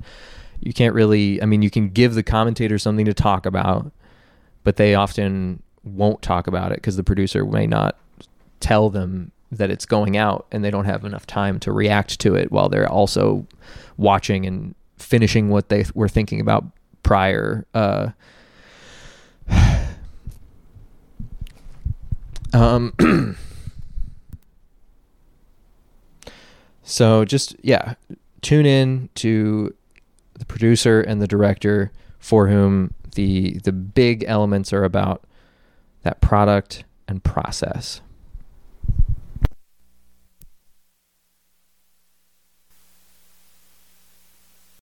[0.61, 3.90] you can't really i mean you can give the commentator something to talk about
[4.62, 7.99] but they often won't talk about it because the producer may not
[8.61, 12.35] tell them that it's going out and they don't have enough time to react to
[12.35, 13.47] it while they're also
[13.99, 16.65] watching and finishing what they were thinking about
[17.03, 18.09] prior uh,
[22.55, 22.95] um
[26.83, 27.95] so just yeah
[28.41, 29.74] tune in to
[30.39, 35.24] the producer and the director for whom the the big elements are about
[36.05, 38.01] that product and process